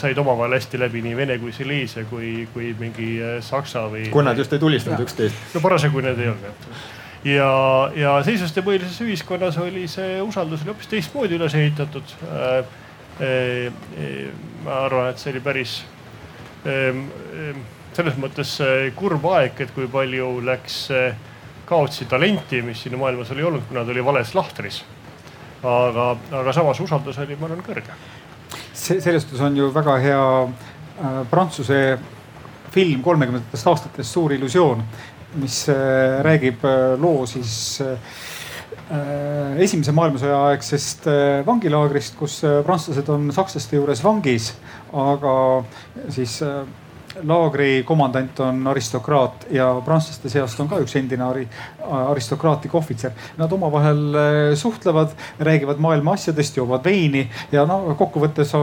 [0.00, 3.12] said omavahel hästi läbi nii Vene kui Silesia kui, kui mingi
[3.46, 4.08] Saksa või.
[4.10, 5.54] kui nad just ei tulistanud üksteist.
[5.54, 6.66] no parasjagu need ei olnud
[7.30, 7.52] ja,
[7.94, 12.16] ja seisuste põhilises ühiskonnas oli see usaldus oli hoopis teistmoodi üles ehitatud
[14.64, 15.80] ma arvan, et see oli päris
[16.64, 18.54] selles mõttes
[18.96, 20.86] kurb aeg, et kui palju läks
[21.68, 24.82] kaotsi talenti, mis siin maailmas oli olnud, kuna ta oli vales lahtris.
[25.62, 27.96] aga, aga samas usaldus oli, ma arvan, kõrge.
[28.72, 31.98] See, selles suhtes on ju väga hea äh, Prantsuse
[32.70, 34.82] film kolmekümnendatest aastatest Suur illusioon,
[35.42, 37.82] mis äh, räägib äh, loo siis
[39.60, 41.04] esimese maailmasõja aegsest
[41.46, 44.48] vangilaagrist, kus prantslased on sakslaste juures vangis,
[44.90, 45.34] aga
[46.10, 46.40] siis
[47.26, 51.46] laagri komandant on aristokraat ja prantslaste seast on ka üks endine ari,
[51.90, 53.16] aristokraatlik ohvitser.
[53.38, 58.54] Nad omavahel suhtlevad, räägivad maailma asjadest, joovad veini ja no kokkuvõttes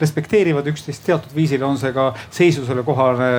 [0.00, 3.30] respekteerivad üksteist teatud viisil, on see ka seisusele kohane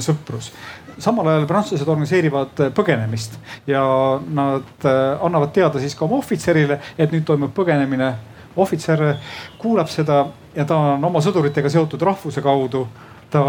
[0.00, 0.52] sõprus
[0.98, 3.36] samal ajal prantslased organiseerivad äh, põgenemist
[3.68, 3.82] ja
[4.20, 8.14] nad äh, annavad teada siis ka oma ohvitserile, et nüüd toimub põgenemine.
[8.56, 9.00] ohvitser
[9.60, 12.86] kuulab seda ja ta on oma sõduritega seotud rahvuse kaudu.
[13.30, 13.42] Ta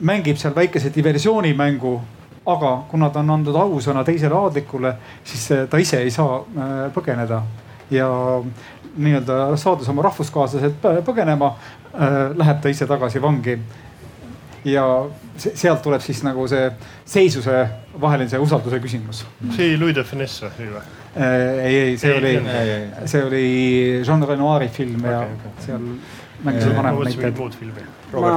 [0.00, 2.00] mängib seal väikese diversioonimängu
[2.46, 6.40] aga kuna ta on andnud ausõna teisele aadlikule, siis äh, ta ise ei saa
[6.94, 7.42] põgeneda
[7.90, 8.08] ja
[8.96, 11.52] nii-öelda saades oma rahvuskaaslased põgenema,
[12.36, 13.56] läheb ta ise tagasi vangi
[14.64, 14.84] ja
[15.36, 16.68] sealt tuleb siis nagu see
[17.08, 17.60] seisuse
[18.00, 19.24] vaheline see usalduse küsimus.
[19.56, 20.68] see oli Louis de Finesse või
[21.16, 22.34] ei, ei, see oli,
[23.10, 23.44] see oli
[24.06, 25.54] Jean Renoiri film okay, ja okay.
[25.66, 25.86] seal
[26.44, 27.40] mängisid vanemad näitlejad.
[28.12, 28.34] ma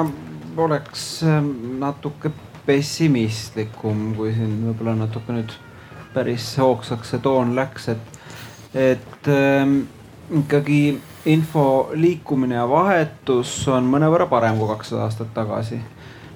[0.58, 2.32] oleks ähm, natuke
[2.66, 5.56] pessimistlikum, kui siin võib-olla natuke nüüd
[6.14, 8.20] päris hoogsaks see toon läks, et,
[8.74, 9.82] et ähm,
[10.44, 11.00] ikkagi
[11.30, 15.82] info liikumine ja vahetus on mõnevõrra parem kui kakssada aastat tagasi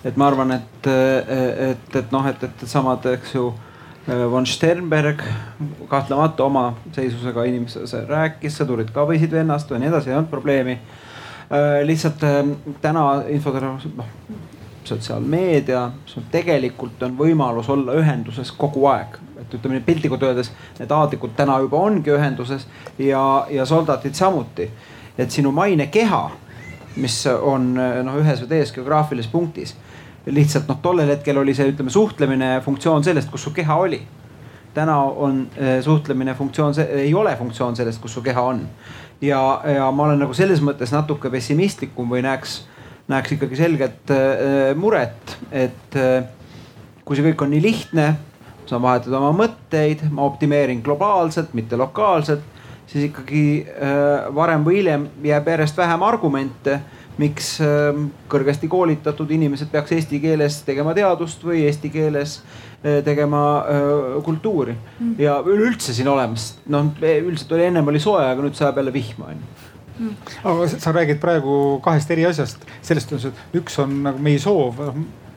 [0.07, 3.49] et ma arvan, et, et, et noh, et, et samad, eks ju
[4.31, 5.23] von Sternberg
[5.91, 10.77] kahtlemata oma seisusega inimesega rääkis, sõdurid ka võisid vennastuda ja nii edasi, ei olnud probleemi.
[11.87, 12.23] Lihtsalt
[12.81, 14.09] täna infotehnoloogia, noh
[14.87, 19.17] sotsiaalmeedia, sul tegelikult on võimalus olla ühenduses kogu aeg.
[19.37, 22.65] et ütleme piltlikult öeldes, need aadlikud täna juba ongi ühenduses
[22.99, 24.69] ja, ja soldatid samuti.
[25.17, 26.21] et sinu mainekeha,
[26.95, 29.75] mis on noh, ühes või teises geograafilises punktis
[30.27, 34.01] lihtsalt noh, tollel hetkel oli see, ütleme, suhtlemine funktsioon sellest, kus su keha oli.
[34.73, 38.61] täna on äh, suhtlemine funktsioon, ei ole funktsioon sellest, kus su keha on.
[39.21, 42.59] Ja, ja ma olen nagu selles mõttes natuke pessimistlikum või näeks,
[43.11, 46.27] näeks ikkagi selget äh, muret, et äh,
[47.05, 48.11] kui see kõik on nii lihtne,
[48.67, 52.43] saan vahetada oma mõtteid, ma optimeerin globaalselt, mitte lokaalselt,
[52.87, 56.81] siis ikkagi äh, varem või hiljem jääb järjest vähem argumente
[57.17, 62.66] miks ähm, kõrgesti koolitatud inimesed peaks eesti keeles tegema teadust või eesti keeles äh,
[63.05, 65.15] tegema äh, kultuuri mm.
[65.21, 69.31] ja üleüldse siin olemas, noh üldiselt oli ennem oli soe, aga nüüd sajab jälle vihma
[69.31, 69.53] onju
[69.99, 70.11] mm..
[70.43, 74.41] aga sa räägid praegu kahest eri asjast, sellest on see, et üks on nagu meie
[74.41, 74.81] soov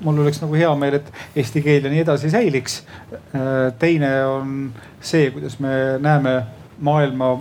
[0.00, 2.78] mul oleks nagu hea meel, et eesti keel ja nii edasi säiliks.
[3.12, 4.54] Äh, teine on
[5.00, 6.38] see, kuidas me näeme
[6.80, 7.34] maailma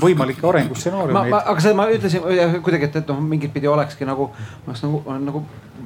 [0.00, 1.34] võimalikke arengustsenaariumeid.
[1.36, 2.24] aga seda ma ütlesin
[2.64, 4.30] kuidagi, et, et noh, mingit pidi olekski nagu,
[4.64, 5.44] ma oleks nagu, olen nagu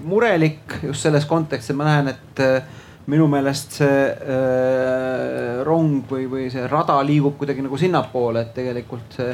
[0.08, 2.76] murelik just selles kontekstis, et ma näen, et äh,
[3.08, 9.16] minu meelest see äh, rong või, või see rada liigub kuidagi nagu sinnapoole, et tegelikult
[9.20, 9.32] see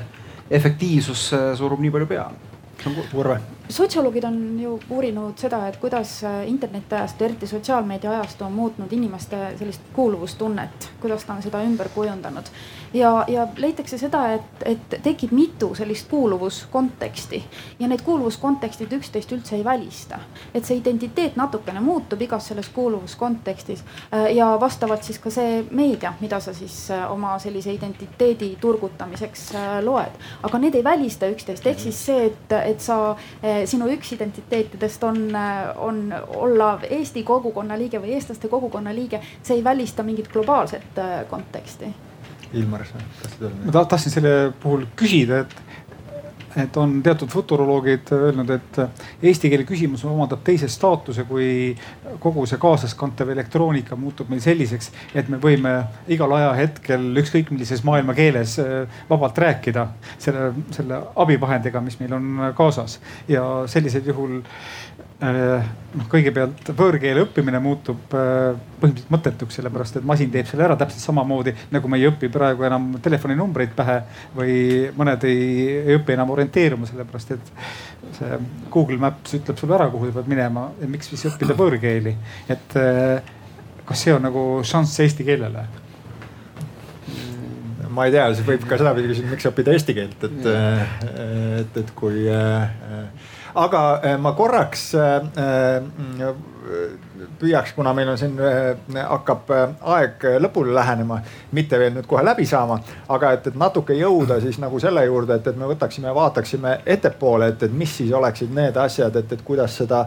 [0.55, 2.53] efektiivsus äh, surub nii palju peale.
[3.17, 3.39] Urve
[3.69, 9.81] sotsioloogid on ju uurinud seda, et kuidas internetiajastu, eriti sotsiaalmeedia ajastu on muutnud inimeste sellist
[9.93, 12.51] kuuluvustunnet, kuidas ta on seda ümber kujundanud.
[12.95, 17.45] Ja, ja leitakse seda, et, et tekib mitu sellist kuuluvuskonteksti
[17.79, 20.19] ja need kuuluvuskontekstid üksteist üldse ei välista.
[20.55, 23.83] et see identiteet natukene muutub igas selles kuuluvuskontekstis
[24.15, 29.55] äh, ja vastavalt siis ka see meedia, mida sa siis äh, oma sellise identiteedi turgutamiseks
[29.55, 33.17] äh, loed, aga need ei välista üksteist, ehk siis see, et, et sa
[33.71, 35.21] sinu üks identiteetidest on,
[35.77, 36.01] on
[36.37, 41.01] olla Eesti kogukonna liige või eestlaste kogukonna liige, see ei välista mingit globaalset
[41.31, 41.93] konteksti.
[42.55, 43.73] Ilmar, sa tahtsid öelda?
[43.73, 45.64] ma tahtsin selle puhul küsida, et
[46.57, 48.81] et on teatud futuroloogid öelnud, et
[49.23, 51.75] eesti keele küsimus omandab teise staatuse, kui
[52.23, 55.75] kogu see kaasaskantav elektroonika muutub meil selliseks, et me võime
[56.13, 59.89] igal ajahetkel ükskõik millises maailma keeles äh, vabalt rääkida
[60.19, 62.99] selle, selle abivahendiga, mis meil on kaasas.
[63.29, 64.84] Ja sellisel juhul Äh,
[65.23, 71.05] noh, kõigepealt võõrkeele õppimine muutub äh, põhimõtteliselt mõttetuks, sellepärast et masin teeb selle ära täpselt
[71.05, 74.01] samamoodi nagu me ei õpi praegu enam telefoninumbreid pähe
[74.35, 74.57] või
[74.99, 75.45] mõned ei,
[75.85, 77.55] ei õpi enam orienteeruma, sellepärast et
[78.19, 78.41] see
[78.75, 82.17] Google Maps ütleb sulle ära, kuhu sa pead minema ja miks siis õppida võõrkeeli.
[82.51, 83.33] et äh,
[83.87, 85.67] kas see on nagu šanss eesti keelele?
[87.95, 91.91] ma ei tea, siis võib ka sedapidi küsida, miks õppida eesti keelt, et, et, et
[91.95, 93.05] kui äh,
[93.55, 95.23] aga äh, ma korraks äh,
[97.41, 98.39] püüaks, kuna meil on siin,
[98.97, 99.51] hakkab
[99.95, 101.19] aeg lõpule lähenema,
[101.53, 102.79] mitte veel nüüd kohe läbi saama,
[103.13, 106.79] aga et, et natuke jõuda siis nagu selle juurde, et, et me võtaksime ja vaataksime
[106.97, 110.07] ettepoole, et, et mis siis oleksid need asjad, et, et kuidas seda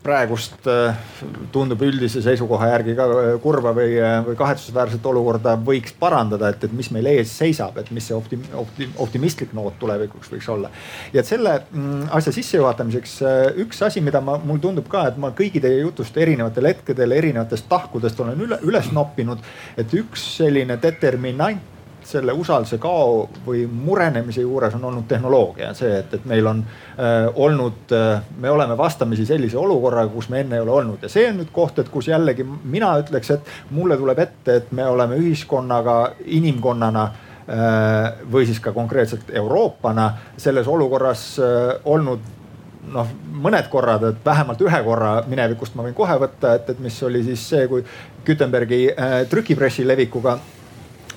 [0.00, 0.96] praegust äh,
[1.52, 6.64] tundub üldise seisukoha järgi ka äh, kurva või, äh, või kahetsusväärset olukorda võiks parandada, et,
[6.64, 10.70] et mis meil ees seisab, et mis see optim, optim, optimistlik noot tulevikuks võiks olla.
[11.12, 13.18] ja et selle mm, asja sissejuhatamiseks
[13.60, 17.68] üks asi, mida ma, mul tundub ka, et ma kõigi teie jutust erinevatel hetkedel erinevatest
[17.68, 19.44] tahkudest olen üle, üles noppinud,
[19.76, 21.79] et üks selline determinant
[22.10, 27.28] selle usalduse kao või murenemise juures on olnud tehnoloogia, see, et, et meil on äh,
[27.34, 31.02] olnud äh,, me oleme vastamisi sellise olukorraga, kus me enne ei ole olnud.
[31.02, 34.74] Ja see on nüüd koht, et kus jällegi mina ütleks, et mulle tuleb ette, et
[34.76, 35.96] me oleme ühiskonnaga,
[36.40, 42.36] inimkonnana äh, või siis ka konkreetselt Euroopana selles olukorras äh, olnud
[42.90, 43.10] noh,
[43.42, 47.22] mõned korrad, et vähemalt ühe korra minevikust ma võin kohe võtta, et, et mis oli
[47.26, 47.84] siis see, kui
[48.26, 50.38] Gutenbergi äh, trükipressi levikuga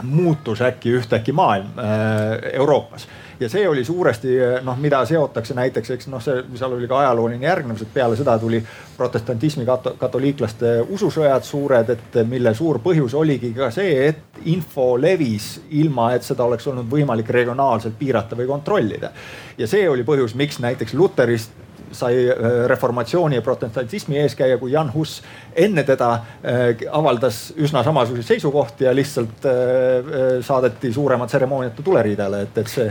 [0.04, 3.08] muutus äkki ühtäkki maailm äh, Euroopas
[3.39, 7.45] ja see oli suuresti noh, mida seotakse näiteks, eks noh, see seal oli ka ajalooline
[7.45, 8.62] järgnevus, et peale seda tuli
[8.97, 15.56] protestantismi kato, katoliiklaste ususõjad suured, et mille suur põhjus oligi ka see, et info levis
[15.82, 19.12] ilma, et seda oleks olnud võimalik regionaalselt piirata või kontrollida.
[19.58, 21.51] ja see oli põhjus, miks näiteks Luterist
[21.94, 22.36] sai äh,
[22.70, 25.22] reformatsiooni ja protestantismi eeskäija, kui Jan Hus
[25.56, 32.58] enne teda äh, avaldas üsna samasuguseid seisukohti ja lihtsalt äh, saadeti suurema tseremooniata tuleriidele, et,
[32.58, 32.88] et see.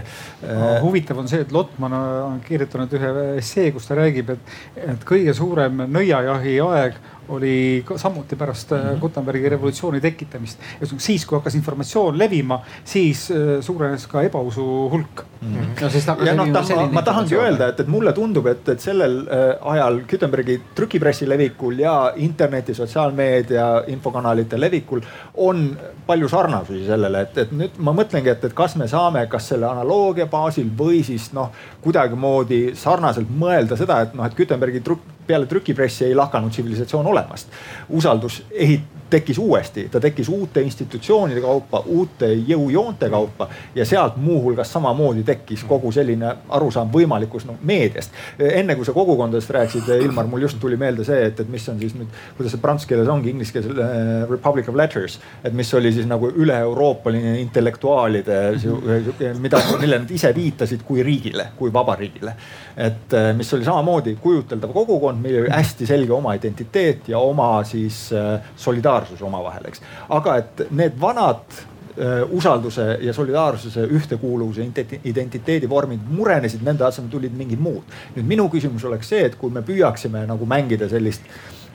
[0.82, 4.54] huvitav on see, et Lotman on kirjutanud ühe essee, kus ta räägib, et,
[4.94, 9.00] et kõige suurem nõiajahi aeg oli samuti pärast mm -hmm.
[9.00, 10.58] Gutenbergi revolutsiooni tekitamist.
[10.80, 15.54] ühesõnaga siis, kui hakkas informatsioon levima, siis äh, suurenes ka ebausu hulk mm.
[15.54, 15.82] -hmm.
[15.82, 18.68] no siis ta, ja noh, ta, ma, ma tahangi öelda, et, et mulle tundub, et,
[18.68, 25.00] et sellel äh, ajal Gutenbergi trükipressi levikul ja interneti, sotsiaalmeedia infokanalite levikul
[25.34, 29.48] on palju sarnasusi sellele, et, et nüüd ma mõtlengi, et, et kas me saame, kas
[29.48, 31.50] selle analoogia baasil või siis noh,
[31.80, 37.48] kuidagimoodi sarnaselt mõelda seda, et noh, et Gutenbergi trükk peale trükipressi ei lakanud tsivilisatsioon olemast.
[37.88, 44.72] usaldus ehit-, tekkis uuesti, ta tekkis uute institutsioonide kaupa, uute jõujoonte kaupa ja sealt muuhulgas
[44.72, 48.14] samamoodi tekkis kogu selline arusaam võimalikust no, meediast.
[48.38, 51.80] enne kui sa kogukondadest rääkisid, Ilmar, mul just tuli meelde see, et, et mis on
[51.80, 52.08] siis nüüd,
[52.38, 56.08] kuidas see prantsuse keeles ongi, inglise keeles uh, Republic of Letters, et mis oli siis
[56.08, 59.44] nagu üle-euroopaline intellektuaalide mm, -hmm.
[59.44, 62.36] mida, millele nad ise viitasid kui riigile, kui vabariigile.
[62.76, 67.54] Et uh, mis oli samamoodi kujuteldav kogukond, millel oli hästi selge oma identiteet ja oma
[67.68, 68.08] siis
[68.56, 69.82] solidaarsus solidaarsus omavahel, eks.
[70.08, 74.66] aga et need vanad äh, usalduse ja solidaarsuse ühtekuuluvuse
[75.04, 77.84] identiteedi vormid murenesid, nende asemel tulid mingid muud.
[78.16, 81.22] nüüd minu küsimus oleks see, et kui me püüaksime nagu mängida sellist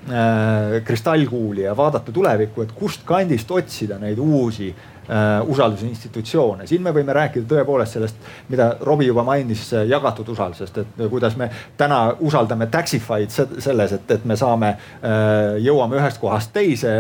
[0.10, 4.74] äh, kristallkuuli ja vaadata tulevikku, et kust kandist otsida neid uusi
[5.10, 6.68] Äh, usaldusinstitutsioone.
[6.68, 8.16] siin me võime rääkida tõepoolest sellest,
[8.52, 11.48] mida Robbie juba mainis, äh, jagatud usaldusest, et kuidas me
[11.80, 16.92] täna usaldame Taxify'd selles, et, et me saame, äh, jõuame ühest kohast teise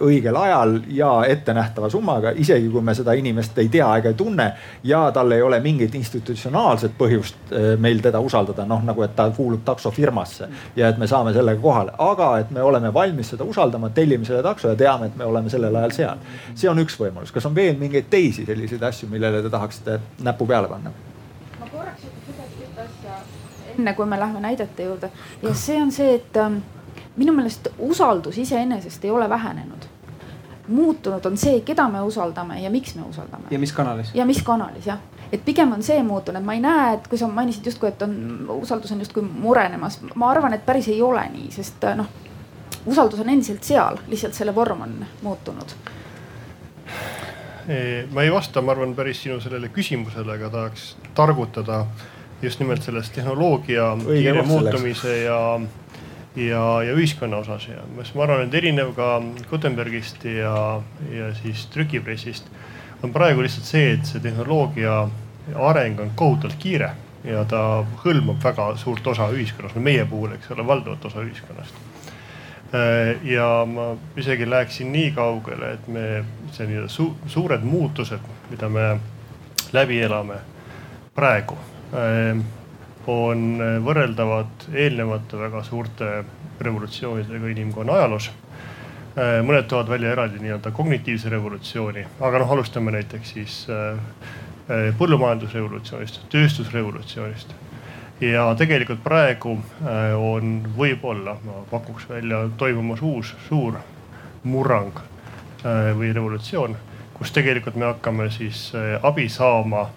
[0.00, 4.48] õigel ajal ja ettenähtava summaga, isegi kui me seda inimest ei tea ega ei tunne.
[4.84, 9.60] ja tal ei ole mingit institutsionaalset põhjust meil teda usaldada, noh nagu, et ta kuulub
[9.64, 14.24] taksofirmasse ja et me saame sellega kohale, aga et me oleme valmis seda usaldama, tellime
[14.24, 16.26] selle takso ja teame, et me oleme sellel ajal seal.
[16.54, 19.98] see on üks üks võimalus, kas on veel mingeid teisi selliseid asju, millele te tahaksite
[20.22, 20.92] näpu peale panna?
[21.58, 23.16] ma korraks ütleks ühte asja
[23.74, 25.10] enne kui me läheme näidete juurde
[25.42, 26.60] ja see on see, et ähm,
[27.16, 29.88] minu meelest usaldus iseenesest ei ole vähenenud
[30.68, 33.50] muutunud on see, keda me usaldame ja miks me usaldame.
[33.50, 34.14] ja mis kanalis.
[34.14, 35.02] ja mis kanalis jah,
[35.32, 38.14] et pigem on see muutunud, ma ei näe, et kui sa mainisid justkui, et on,
[38.60, 42.08] usaldus on justkui murenemas, ma arvan, et päris ei ole nii, sest noh,
[42.86, 44.96] usaldus on endiselt seal, lihtsalt selle vorm on
[45.26, 45.76] muutunud
[48.12, 51.84] ma ei vasta, ma arvan, päris sinu sellele küsimusele, aga tahaks targutada
[52.42, 55.38] just nimelt sellest tehnoloogia kiire muutumise ja,
[56.36, 59.16] ja, ja ühiskonna osas ja ma arvan, et erinev ka
[59.50, 60.82] Gutenbergist ja,
[61.12, 62.50] ja siis trükipressist
[63.02, 65.06] on praegu lihtsalt see, et see tehnoloogia
[65.54, 66.92] areng on kohutavalt kiire
[67.24, 71.93] ja ta hõlmab väga suurt osa ühiskonnast, meie puhul, eks ole, valdavat osa ühiskonnast.
[72.74, 76.24] Äh, ja ma isegi läheksin nii kaugele, et me
[76.58, 78.88] nii-öelda su suured muutused, mida me
[79.72, 80.40] läbi elame
[81.14, 81.58] praegu,
[81.94, 82.40] äh,
[83.06, 86.08] on võrreldavad eelnevate väga suurte
[86.64, 88.30] revolutsioonidega inimkonna ajaloos
[89.14, 93.58] Äh, mõned toovad välja eraldi nii-öelda kognitiivse revolutsiooni, aga noh, alustame näiteks siis
[94.98, 97.52] põllumajandusrevolutsioonist, tööstusrevolutsioonist.
[98.20, 99.56] Ja tegelikult praegu
[100.18, 103.80] on võib-olla, ma pakuks välja, toimumas uus suur
[104.44, 105.00] murrang
[105.98, 106.76] või revolutsioon,
[107.16, 108.68] kus tegelikult me hakkame siis
[109.02, 109.88] abi saama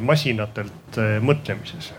[0.00, 1.92] masinatelt mõtlemises.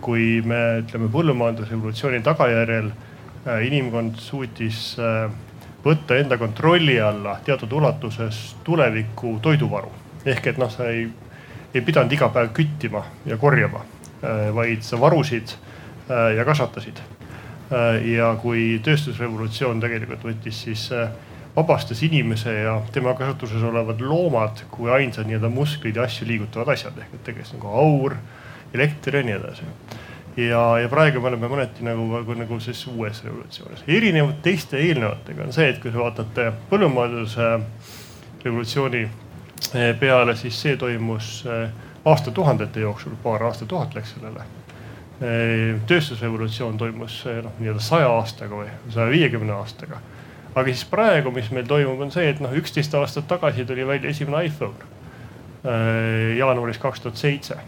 [0.00, 2.92] kui me ütleme põllumajandusrevolutsiooni tagajärjel
[3.48, 5.30] Äh, inimkond suutis äh,
[5.84, 9.92] võtta enda kontrolli alla teatud ulatuses tuleviku toiduvaru.
[10.26, 11.06] ehk et noh, sa ei,
[11.74, 13.97] ei pidanud iga päev küttima ja korjama, äh,
[14.54, 15.52] vaid sa varusid
[16.08, 16.98] ja kasvatasid.
[18.08, 20.88] ja kui tööstusrevolutsioon tegelikult võttis siis
[21.56, 26.96] vabastas inimese ja tema kasutuses olevad loomad kui ainsad nii-öelda musklid ja asju liigutavad asjad
[26.98, 28.16] ehk et tegelikult nagu aur,
[28.74, 29.68] elekter ja nii edasi
[30.38, 33.82] ja, ja praegu me oleme mõneti nagu, nagu, nagu siis uues revolutsioonis.
[33.90, 37.48] erinev teiste eelnevatega on see, et kui te vaatate põllumajanduse
[38.44, 39.02] revolutsiooni
[40.00, 41.68] peale, siis see toimus eh,
[42.10, 44.46] aastatuhandete jooksul, paar aastatuhat läks sellele.
[45.86, 49.98] Tööstusrevolutsioon toimus noh, nii-öelda saja aastaga või saja viiekümne aastaga.
[50.54, 54.10] aga siis praegu, mis meil toimub, on see, et noh, üksteist aastat tagasi tuli välja
[54.10, 54.94] esimene iPhone
[56.38, 57.58] jaanuaris kaks tuhat seitse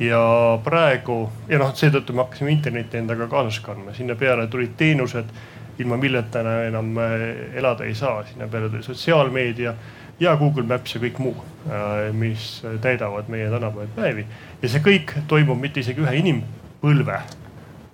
[0.00, 0.20] ja
[0.64, 5.30] praegu ja noh, seetõttu me hakkasime internetti endaga kaasas kandma, sinna peale tulid teenused,
[5.78, 7.14] ilma milleta enam äh,
[7.58, 9.74] elada ei saa, sinna peale tuli sotsiaalmeedia
[10.20, 11.34] ja Google Maps ja kõik muu,
[11.68, 14.26] äh, mis täidavad meie tänapäevaid päevi.
[14.62, 17.20] ja see kõik toimub mitte isegi ühe inimpõlve,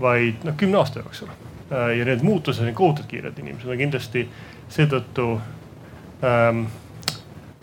[0.01, 1.29] vaid noh, kümne aasta jooksul.
[1.73, 4.29] Äh, ja need muutused on kohutavalt kiired, inimesed on kindlasti
[4.73, 5.29] seetõttu
[6.25, 6.67] ähm,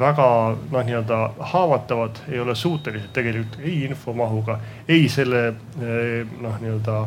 [0.01, 0.27] väga
[0.71, 1.19] noh, nii-öelda
[1.53, 4.59] haavatavad, ei ole suutelised tegelikult ei infomahuga,
[4.89, 6.97] ei selle eh, noh, nii-öelda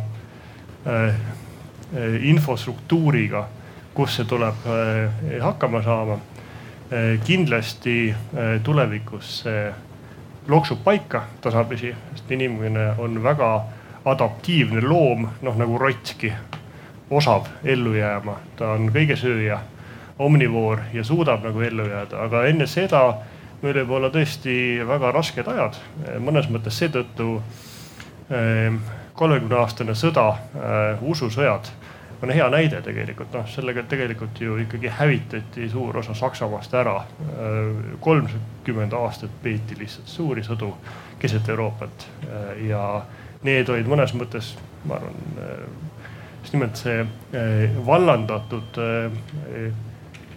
[0.86, 1.18] äh,
[2.30, 3.46] infostruktuuriga,
[3.94, 6.33] kus see tuleb äh, hakkama saama äh,.
[7.24, 8.14] Kindlasti
[8.62, 9.62] tulevikus see
[10.48, 13.48] loksub paika tasapisi, sest inimene on väga
[14.04, 16.32] adaptiivne loom, noh nagu rottki,
[17.10, 19.58] osav ellu jääma, ta on kõigesööja
[20.18, 23.04] omnivoor ja suudab nagu ellu jääda, aga enne seda
[23.62, 25.80] meil võib olla tõesti väga rasked ajad.
[26.20, 27.40] mõnes mõttes seetõttu
[29.14, 31.70] kolmekümne aastane sõda, eh, ususõjad
[32.24, 36.96] on hea näide tegelikult noh, sellega tegelikult ju ikkagi hävitati suur osa Saksamaast ära.
[37.24, 40.72] Eh, kolmkümmend aastat peeti lihtsalt suuri sõdu
[41.22, 42.84] keset Euroopat eh, ja
[43.44, 44.54] need olid mõnes mõttes,
[44.88, 45.16] ma arvan,
[46.40, 47.02] just nimelt see
[47.84, 48.78] vallandatud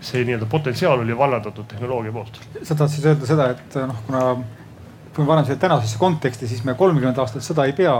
[0.01, 2.39] see nii-öelda potentsiaal oli vallandatud tehnoloogia poolt.
[2.63, 4.23] sa tahad siis öelda seda, et noh, kuna
[5.17, 7.95] kui me paneme selle tänasesse konteksti, siis me kolmkümmend aastat sõda ei pea.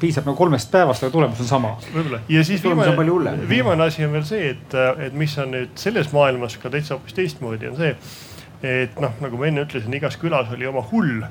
[0.00, 1.74] piisab nagu kolmest päevast, aga tulemus on sama.
[1.92, 4.76] võib-olla ja siis viimane, viimane asi on veel see, et,
[5.06, 7.92] et mis on nüüd selles maailmas ka täitsa hoopis teistmoodi, on see,
[8.64, 11.26] et noh, nagu ma enne ütlesin, igas külas oli oma hull.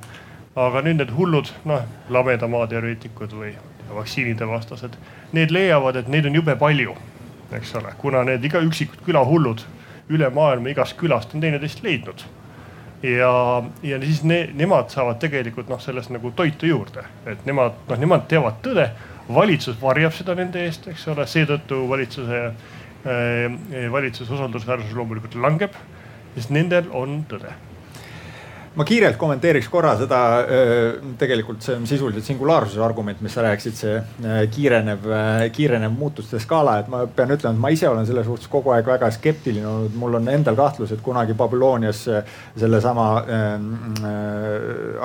[0.56, 3.50] aga nüüd need hullud, noh, lameda maa teoreetikud või
[3.96, 4.94] vaktsiinide vastased,
[5.36, 6.94] need leiavad, et neid on jube palju,
[7.58, 9.66] eks ole, kuna need iga üksikud külahullud
[10.14, 12.24] üle maailma igast külast on teineteist leidnud.
[13.06, 18.02] Ja, ja siis ne, nemad saavad tegelikult noh, sellest nagu toitu juurde, et nemad noh,
[18.02, 18.90] nemad teavad tõde.
[19.26, 25.74] valitsus varjab seda nende eest, eks ole, seetõttu valitsuse äh,, valitsuse usaldusväärsus loomulikult langeb,
[26.36, 27.54] sest nendel on tõde
[28.76, 30.20] ma kiirelt kommenteeriks korra seda,
[31.20, 35.06] tegelikult see on sisuliselt singulaarsuse argument, mis sa rääkisid, see kiirenev,
[35.56, 38.88] kiirenev muutuste skaala, et ma pean ütlema, et ma ise olen selle suhtes kogu aeg
[38.90, 39.96] väga skeptiline olnud.
[39.96, 42.04] mul on endal kahtlus, et kunagi Babylonias
[42.60, 43.54] sellesama äh,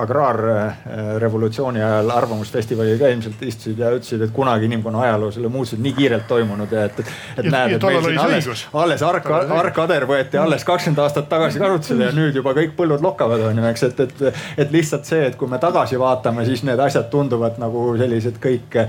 [0.03, 5.83] agraarrevolutsiooni ajal arvamusfestivalil ka ilmselt istusid ja ütlesid, et kunagi inimkonna ajaloos ei ole muutused
[5.83, 9.31] nii kiirelt toimunud ja et, et, et näed, et meil siin alles, alles Ark,
[9.61, 13.87] Arkader võeti alles kakskümmend aastat tagasi kasutusele ja nüüd juba kõik põllud lokkavad, onju nimeks,
[13.91, 17.87] et, et, et lihtsalt see, et kui me tagasi vaatame, siis need asjad tunduvad nagu
[18.01, 18.81] sellised kõik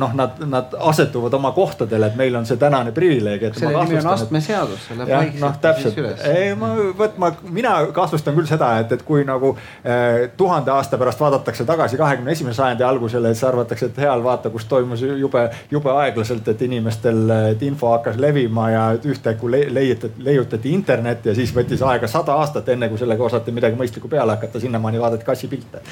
[0.00, 3.48] noh, nad, nad asetuvad oma kohtadele, et meil on see tänane privileeg.
[3.56, 6.24] selle nimi on astmeseadus, see läheb vaikselt noh, täpselt.
[6.26, 10.98] ei, ma, vot ma, mina kahtlustan küll seda, et, et kui nagu eh, tuhande aasta
[11.00, 15.46] pärast vaadatakse tagasi kahekümne esimese sajandi algusele, siis arvatakse, et heal vaata, kus toimus jube,
[15.70, 17.22] jube aeglaselt, et inimestel,
[17.52, 22.68] et info hakkas levima ja ühtäkki leiutati, leiutati internet ja siis võttis aega sada aastat,
[22.74, 25.82] enne kui sellega osati midagi mõistlikku peale hakata, sinnamaani vaadati kassipilte.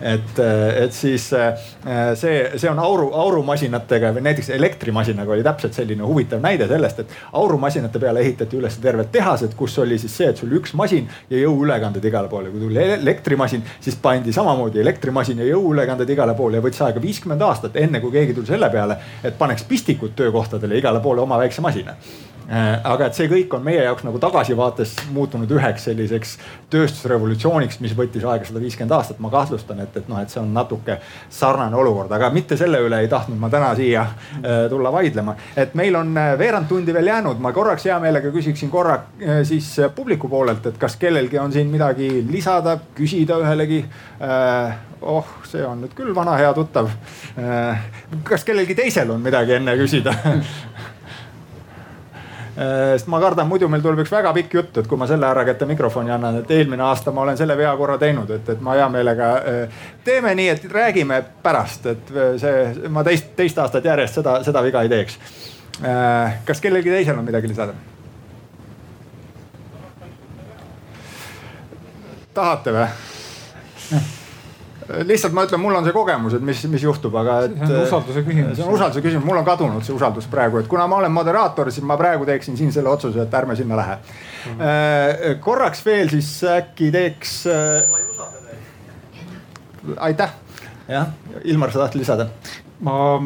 [0.00, 0.38] et,
[0.84, 6.68] et siis see, see on auru, aurumasinatega või näiteks elektrimasinaga oli täpselt selline huvitav näide
[6.68, 10.74] sellest, et aurumasinate peale ehitati üles terved tehased, kus oli siis see, et sul üks
[10.78, 12.50] masin ja jõuülekanded igale poole.
[12.50, 17.42] kui tuli elektrimasin, siis pandi samamoodi elektrimasin ja jõuülekanded igale poole ja võttis aega viiskümmend
[17.46, 21.64] aastat, enne kui keegi tuli selle peale, et paneks pistikud töökohtadele igale poole oma väikse
[21.64, 21.96] masina
[22.50, 26.34] aga et see kõik on meie jaoks nagu tagasivaates muutunud üheks selliseks
[26.72, 29.20] tööstusrevolutsiooniks, mis võttis aega sada viiskümmend aastat.
[29.22, 30.98] ma kahtlustan, et, et noh, et see on natuke
[31.30, 35.36] sarnane olukord, aga mitte selle üle ei tahtnud ma täna siia äh, tulla vaidlema.
[35.56, 38.98] et meil on äh, veerand tundi veel jäänud, ma korraks hea meelega küsiksin korra
[39.46, 43.84] siis publiku poolelt, et kas kellelgi on siin midagi lisada, küsida ühelegi
[45.02, 46.90] oh, see on nüüd küll vana hea tuttav.
[48.24, 50.40] kas kellelgi teisel on midagi enne küsida Äh,
[52.54, 55.44] sest ma kardan, muidu meil tuleb üks väga pikk jutt, et kui ma selle ära
[55.48, 58.76] kätte mikrofoni annan, et eelmine aasta ma olen selle vea korra teinud, et, et ma
[58.76, 63.88] hea meelega äh, teeme nii, et räägime pärast, et äh, see, ma teist, teist aastat
[63.88, 65.18] järjest seda, seda viga ei teeks.
[66.44, 67.72] kas kellelgi teisel on midagi lisada?
[72.34, 74.12] tahate või?
[75.06, 77.56] Lihtsalt ma ütlen, mul on see kogemus, et mis, mis juhtub, aga et.
[77.60, 78.56] see on usalduse küsimus.
[78.58, 81.70] see on usalduse küsimus, mul on kadunud see usaldus praegu, et kuna ma olen moderaator,
[81.74, 84.58] siis ma praegu teeksin siin selle otsuse, et ärme sinna lähe mm.
[84.58, 85.38] -hmm.
[85.40, 87.46] korraks veel siis äkki teeks.
[87.46, 87.82] Äh,
[89.96, 90.30] aitäh,
[90.88, 91.06] jah,
[91.44, 92.28] Ilmar, sa tahtsid lisada?
[92.80, 93.22] ma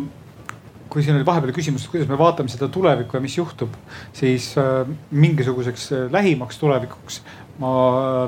[0.97, 3.74] kui siin oli vahepeal küsimus, et kuidas me vaatame seda tulevikku ja mis juhtub,
[4.16, 7.20] siis äh, mingisuguseks äh, lähimaks tulevikuks
[7.59, 7.70] ma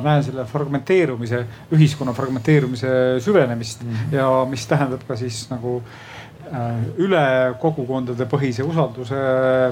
[0.04, 1.42] näen selle fragmenteerumise,
[1.76, 2.90] ühiskonna fragmenteerumise
[3.20, 4.14] süvenemist mm -hmm.
[4.16, 5.82] ja mis tähendab ka siis nagu
[6.52, 9.20] äh, üle kogukondade põhise usalduse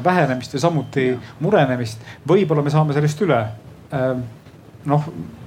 [0.05, 1.19] vähenemist ja samuti ja.
[1.41, 2.01] murenemist.
[2.29, 3.47] võib-olla me saame sellest üle.
[4.85, 5.05] Noh,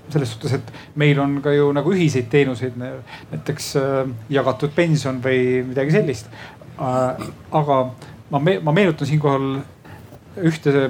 [0.10, 4.00] selles suhtes, et meil on ka ju nagu ühiseid teenuseid, näiteks äh,
[4.34, 6.32] jagatud pension või midagi sellist.
[6.80, 7.80] Äh, aga
[8.32, 9.60] ma, ma meenutan siinkohal
[10.50, 10.90] ühte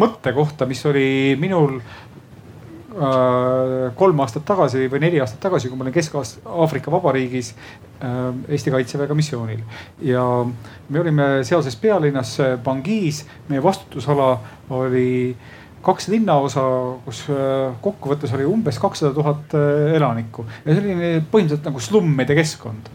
[0.00, 1.86] mõttekohta, mis oli minul äh,
[3.96, 9.14] kolm aastat tagasi või neli aastat tagasi, kui ma olin Kesk-Aafrika Vabariigis äh, Eesti kaitseväega
[9.14, 9.62] missioonil.
[10.02, 10.24] ja
[10.88, 14.40] me olime sealses pealinnas Bangis, meie vastutusala
[14.70, 15.36] oli
[15.84, 16.64] kaks linnaosa,
[17.04, 20.46] kus äh, kokkuvõttes oli umbes kakssada tuhat äh, elanikku.
[20.64, 22.90] Ja selline põhimõtteliselt nagu slummide keskkond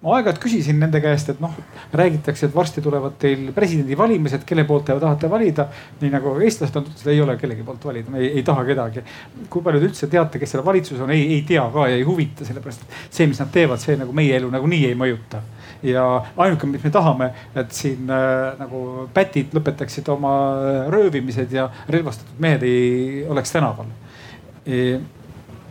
[0.00, 1.52] ma aeg-ajalt küsisin nende käest, et noh,
[1.92, 5.66] räägitakse, et varsti tulevad teil presidendivalimised, kelle poolt te tahate valida.
[6.00, 9.02] nii nagu eestlased on ütlenud, ei ole kellegi poolt valida, me ei, ei taha kedagi.
[9.50, 12.06] kui palju te üldse teate, kes seal valitsuses on, ei, ei tea ka ja ei
[12.08, 15.42] huvita, sellepärast et see, mis nad teevad, see nagu meie elu nagunii ei mõjuta.
[15.82, 16.06] ja
[16.36, 20.32] ainuke, mis me tahame, et siin äh, nagu pätid lõpetaksid oma
[20.88, 23.92] röövimised ja relvastatud mehed ei oleks tänaval
[24.64, 24.98] e,.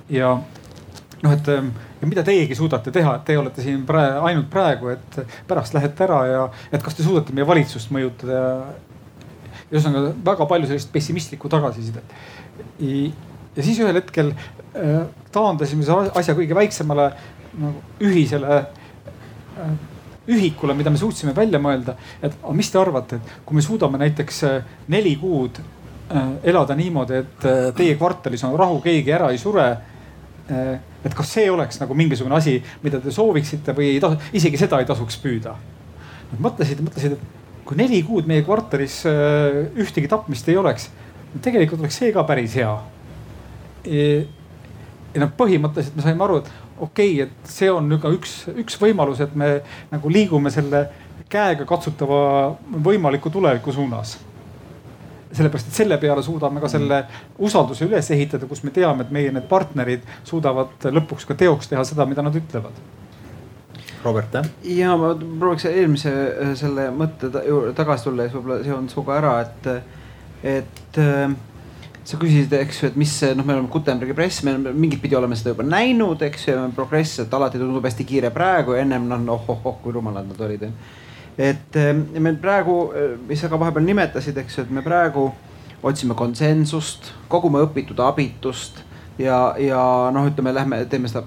[0.10, 0.36] ja
[1.24, 4.94] noh, et ähm, ja mida teiegi suudate teha, et teie olete siin praegu, ainult praegu,
[4.94, 8.54] et pärast lähete ära ja et kas te suudate meie valitsust mõjutada ja.
[9.70, 12.16] ühesõnaga väga palju sellist pessimistlikku tagasisidet.
[12.80, 15.04] ja siis ühel hetkel äh,
[15.36, 17.12] taandasime selle asja kõige väiksemale
[17.60, 19.74] nagu ühisele äh,
[20.30, 24.00] ühikule, mida me suutsime välja mõelda, et aga mis te arvate, et kui me suudame
[24.00, 25.62] näiteks äh, neli kuud
[26.10, 27.44] elada niimoodi, et
[27.78, 29.68] teie kvartalis on rahu, keegi ära ei sure
[31.06, 34.82] et kas see oleks nagu mingisugune asi, mida te sooviksite või ei tasu, isegi seda
[34.82, 35.56] ei tasuks püüda.
[36.30, 40.90] Nad mõtlesid, mõtlesid, et kui neli kuud meie kvartalis äh, ühtegi tapmist ei oleks,
[41.44, 42.72] tegelikult oleks see ka päris hea.
[43.90, 46.50] ja noh, põhimõtteliselt me saime aru, et
[46.80, 49.60] okei okay,, et see on ka üks, üks võimalus, et me
[49.92, 50.88] nagu liigume selle
[51.30, 52.20] käega katsutava
[52.84, 54.18] võimaliku tuleviku suunas
[55.32, 57.04] sellepärast, et selle peale suudame ka selle
[57.38, 61.84] usalduse üles ehitada, kus me teame, et meie need partnerid suudavad lõpuks ka teoks teha
[61.88, 62.80] seda, mida nad ütlevad.
[64.04, 64.48] Robert, jah?
[64.64, 67.30] ja ma prooviks eelmise äh, selle mõtte
[67.76, 69.70] tagasi tulla ja siis võib-olla seon sinuga ära, et,
[70.48, 71.34] et äh,
[72.08, 75.38] sa küsisid, eks ju, et mis noh, me oleme Gutenbergi press, me mingit pidi oleme
[75.38, 79.36] seda juba näinud, eks ju, progress, et alati tundub hästi kiire praegu ja ennem noh,
[79.36, 80.66] oh-oh-oh, kui rumalad nad olid
[81.40, 85.30] et eh, me praegu, eh, mis sa ka vahepeal nimetasid, eks ju, et me praegu
[85.88, 88.82] otsime konsensust, kogume õpitud abitust
[89.20, 91.24] ja, ja noh, ütleme, lähme teeme seda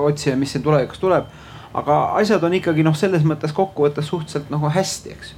[0.00, 1.30] otsime, mis siin tulevikus tuleb.
[1.74, 5.34] aga asjad on ikkagi noh, selles mõttes kokkuvõttes suhteliselt nagu hästi, eks.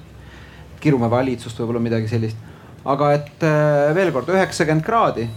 [0.80, 2.40] kirume valitsust, võib-olla midagi sellist.
[2.84, 5.28] aga et äh, veel kord üheksakümmend kraadi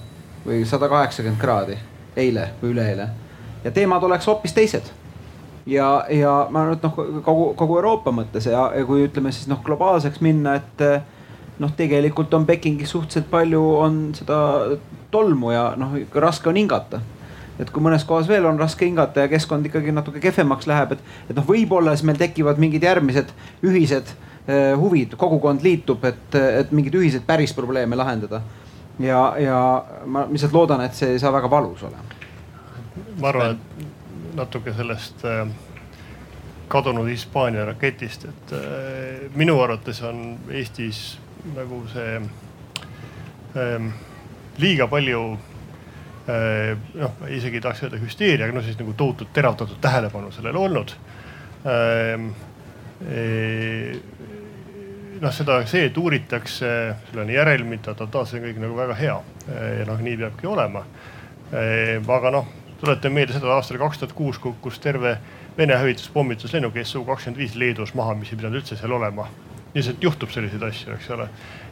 [0.45, 1.75] või sada kaheksakümmend kraadi
[2.15, 3.09] eile või üleeile
[3.63, 4.87] ja teemad oleks hoopis teised
[5.65, 9.49] ja, ja ma arvan, et noh, kogu, kogu Euroopa mõttes ja, ja kui ütleme siis
[9.51, 10.83] noh, globaalseks minna, et
[11.59, 14.39] noh, tegelikult on Pekingis suhteliselt palju on seda
[15.11, 17.01] tolmu ja noh, raske on hingata
[17.59, 21.01] et kui mõnes kohas veel on raske hingata ja keskkond ikkagi natuke kehvemaks läheb, et,
[21.27, 23.33] et noh, võib-olla siis meil tekivad mingid järgmised
[23.67, 24.13] ühised
[24.47, 28.41] eh, huvid, kogukond liitub, et, et mingeid ühiseid päris probleeme lahendada.
[28.99, 29.59] ja, ja
[30.05, 32.19] ma lihtsalt loodan, et see ei saa väga valus olema.
[33.19, 33.68] ma arvan, et
[34.39, 35.47] natuke sellest äh,
[36.71, 41.17] kadunud Hispaania raketist, et äh, minu arvates on Eestis
[41.55, 42.19] nagu see
[43.57, 43.89] ähm,
[44.59, 45.23] liiga palju
[46.29, 50.65] äh, noh, isegi ei tahaks öelda hüsteeria, aga noh, siis nagu tohutult teravdatud tähelepanu sellele
[50.67, 50.95] olnud
[51.67, 52.31] ähm,.
[55.19, 56.69] Noh, seda, see, et uuritakse,
[57.09, 59.15] sellel on järelmid, ta-ta-ta, see on kõik nagu väga hea
[59.79, 60.85] ja noh, nii peabki olema.
[62.15, 62.47] aga noh,
[62.79, 65.17] tuletan meelde seda aastal kaks tuhat kuus kukkus terve
[65.57, 69.27] Vene hävituspommitus lennuk SU kakskümmend viis Leedus maha, mis ei pidanud üldse seal olema
[69.73, 71.27] lihtsalt juhtub selliseid asju, eks ole.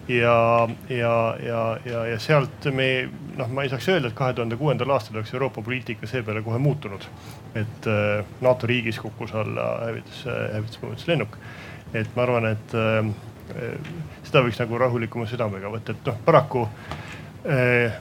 [0.07, 1.13] ja, ja,
[1.43, 5.17] ja, ja, ja sealt me noh, ma ei saaks öelda, et kahe tuhande kuuendal aastal
[5.17, 7.07] oleks Euroopa poliitika seepeale kohe muutunud.
[7.55, 11.37] et äh, NATO riigis kukkus alla hävitus, hävituspõhjus lennuk.
[11.93, 13.09] et ma arvan, et äh,
[14.23, 16.67] seda võiks nagu rahulikuma südamega võtta, et noh, paraku
[17.49, 17.97] äh,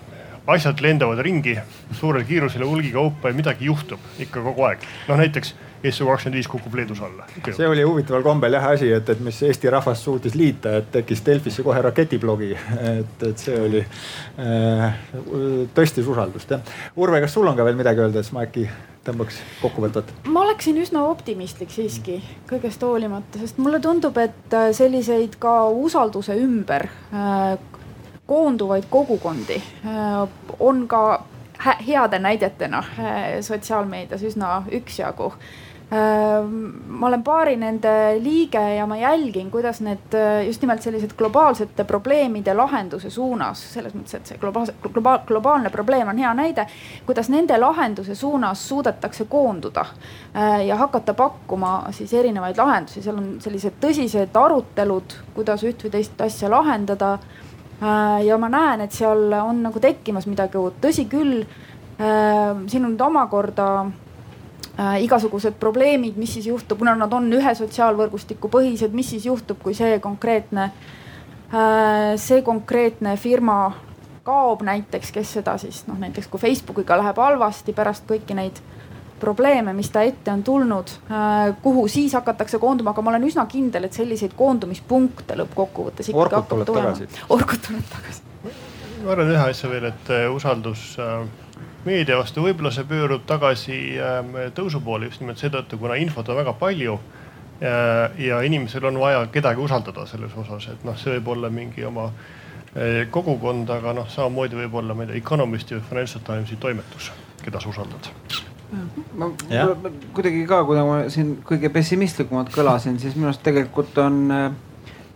[0.47, 1.56] asjad lendavad ringi
[1.98, 4.85] suurel kiirusel ja hulgikaupa ja midagi juhtub ikka kogu aeg.
[5.09, 5.55] noh näiteks
[5.90, 7.27] SU kakskümmend viis kukub Leedus alla.
[7.51, 11.23] see oli huvitaval kombel jah asi, et, et mis Eesti rahvas suutis liita, et tekkis
[11.27, 12.52] Delfisse kohe raketiblogi.
[12.81, 14.98] et, et see oli äh,,
[15.74, 16.74] tõstis usaldust jah.
[16.97, 18.66] Urve, kas sul on ka veel midagi öelda, siis ma äkki
[19.06, 20.10] tõmbaks kokkuvõtvat?
[20.32, 22.18] ma oleksin üsna optimistlik siiski
[22.51, 27.56] kõigest hoolimata, sest mulle tundub, et selliseid ka usalduse ümber äh,
[28.27, 30.28] koonduvaid kogukondi äh,
[30.61, 31.24] on ka
[31.86, 32.82] heade näidetena
[33.40, 35.32] sotsiaalmeedias üsna üksjagu
[35.93, 36.55] Ehm,
[36.98, 41.85] ma olen paari nende liige ja ma jälgin, kuidas need äh, just nimelt sellised globaalsete
[41.86, 46.65] probleemide lahenduse suunas, selles mõttes, et see globaalse, globaal, globaalne probleem on hea näide,
[47.07, 53.36] kuidas nende lahenduse suunas suudetakse koonduda äh, ja hakata pakkuma siis erinevaid lahendusi, seal on
[53.47, 57.19] sellised tõsised arutelud, kuidas üht või teist asja lahendada.
[57.82, 61.44] Äh, ja ma näen, et seal on nagu tekkimas midagi uut, tõsi küll,
[61.97, 63.66] siin on nüüd omakorda
[64.77, 69.62] äh, igasugused probleemid, mis siis juhtub, kuna nad on ühe sotsiaalvõrgustiku põhised, mis siis juhtub,
[69.62, 73.59] kui see konkreetne äh,, see konkreetne firma
[74.27, 78.61] kaob näiteks, kes seda siis noh, näiteks kui Facebookiga läheb halvasti pärast kõiki neid
[79.20, 83.47] probleeme, mis ta ette on tulnud äh,, kuhu siis hakatakse koonduma, aga ma olen üsna
[83.51, 86.94] kindel, et selliseid koondumispunkte lõppkokkuvõttes ikkagi hakkab tulema.
[87.28, 88.22] orkut tuleb tagasi.
[89.05, 91.26] ma arvan ühe asja veel, et äh, usaldus äh,
[91.86, 93.76] meedia vastu, võib-olla see pöörub tagasi
[94.56, 96.98] tõusu poole just nimelt seetõttu, kuna infot on väga palju.
[98.18, 102.10] ja inimesel on vaja kedagi usaldada selles osas, et noh, see võib olla mingi oma
[103.10, 107.09] kogukond, aga noh, samamoodi võib olla, ma ei tea, Economisti või Financial Timesi toimetus,
[107.47, 108.10] keda sa usaldad
[109.16, 109.30] ma
[110.14, 114.47] kuidagi ka, kuna ma siin kõige pessimistlikumalt kõlasin, siis minu arust tegelikult on äh,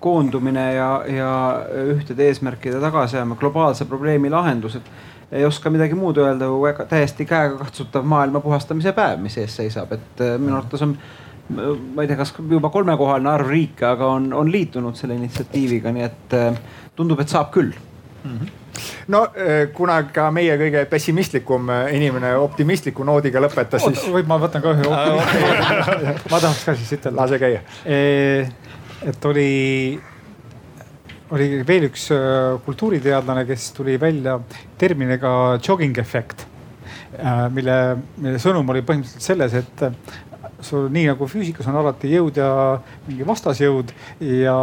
[0.01, 1.31] koondumine ja, ja
[1.95, 4.87] ühtede eesmärkide tagasiajama globaalse probleemi lahendused.
[5.31, 9.93] Ei oska midagi muud öelda kui väga täiesti käegakatsutav maailma puhastamise päev, mis ees seisab,
[9.95, 10.97] et äh, minu arvates on
[11.51, 16.07] ma ei tea, kas juba kolmekohaline arv riike, aga on, on liitunud selle initsiatiiviga, nii
[16.07, 16.61] et äh,
[16.97, 17.75] tundub, et saab küll
[18.25, 18.39] mm.
[18.39, 18.57] -hmm
[19.09, 24.07] no äh, kuna ka meie kõige pessimistlikum inimene optimistliku noodiga lõpetas, siis.
[24.09, 24.87] võib, ma võtan ka ühe
[26.31, 27.17] ma tahaks ka siis ütelda.
[27.23, 27.61] lase käia.
[29.11, 30.01] et oli
[31.31, 32.09] oli veel üks
[32.65, 34.39] kultuuriteadlane, kes tuli välja
[34.79, 35.99] terminiga jogging.
[37.21, 37.77] Äh, mille,
[38.17, 42.51] mille sõnum oli põhimõtteliselt selles, et sul nii nagu füüsikas on alati jõud ja
[43.07, 43.93] mingi vastasjõud
[44.25, 44.57] ja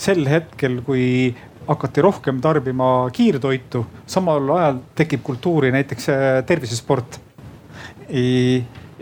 [0.00, 1.34] sel hetkel, kui
[1.66, 6.08] hakati rohkem tarbima kiirtoitu, samal ajal tekib kultuuri näiteks
[6.46, 7.20] tervisesport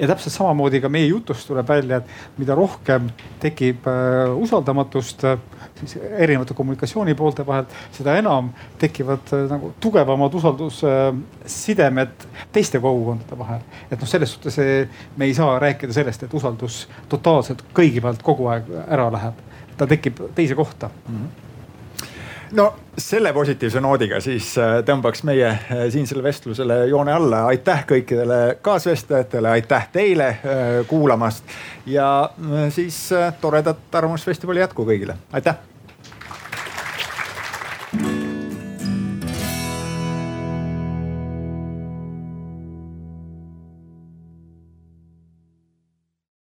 [0.01, 3.11] ja täpselt samamoodi ka meie jutust tuleb välja, et mida rohkem
[3.43, 5.37] tekib äh, usaldamatust äh,
[5.81, 8.51] siis erinevate kommunikatsioonipoolte vahel, seda enam
[8.81, 13.61] tekivad äh, nagu tugevamad usaldussidemed teiste kogukondade vahel.
[13.91, 14.57] et noh, selles suhtes
[15.17, 19.47] me ei saa rääkida sellest, et usaldus totaalselt kõigi pealt kogu aeg ära läheb.
[19.77, 21.15] ta tekib teise kohta mm.
[21.17, 21.49] -hmm
[22.53, 27.45] no selle positiivse noodiga siis äh, tõmbaks meie äh, siinsele vestlusele joone alla.
[27.53, 30.41] aitäh kõikidele kaasvestlejatele, aitäh teile äh,
[30.89, 31.45] kuulamast.
[31.87, 32.31] Ja
[32.71, 33.09] siis
[33.41, 35.70] toredat Arvamusfestivali jätku kõigile, aitäh